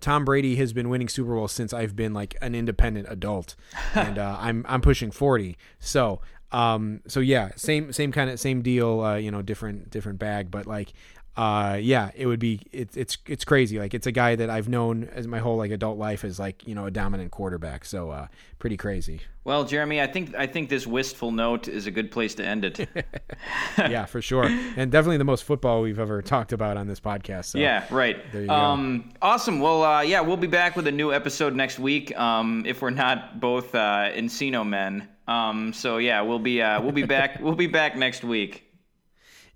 [0.00, 3.54] Tom Brady has been winning Super Bowls since I've been like an independent adult,
[3.94, 5.56] and uh, I'm I'm pushing forty.
[5.78, 6.20] So
[6.54, 9.00] um so yeah, same same kind of same deal.
[9.00, 10.92] Uh, you know, different different bag, but like
[11.36, 13.78] uh yeah, it would be it's it's it's crazy.
[13.78, 16.66] Like it's a guy that I've known as my whole like adult life as like
[16.66, 17.84] you know a dominant quarterback.
[17.84, 18.28] So uh
[18.58, 19.20] pretty crazy.
[19.42, 22.64] Well, Jeremy, I think I think this wistful note is a good place to end
[22.64, 22.88] it.
[23.78, 27.46] yeah, for sure, and definitely the most football we've ever talked about on this podcast.
[27.46, 27.58] So.
[27.58, 28.16] Yeah, right.
[28.32, 28.54] There you go.
[28.54, 29.60] um, Awesome.
[29.60, 32.16] Well, uh, yeah, we'll be back with a new episode next week.
[32.18, 35.08] Um, if we're not both uh, Encino men.
[35.26, 37.40] Um, so yeah, we'll be uh, we'll be back.
[37.40, 38.63] we'll be back next week.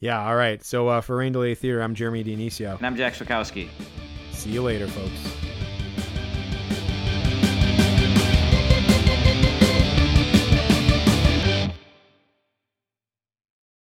[0.00, 0.24] Yeah.
[0.24, 0.62] All right.
[0.64, 2.76] So uh, for Rain Delay Theater, I'm Jeremy Dionisio.
[2.76, 3.68] And I'm Jack Swakowski.
[4.32, 5.57] See you later, folks.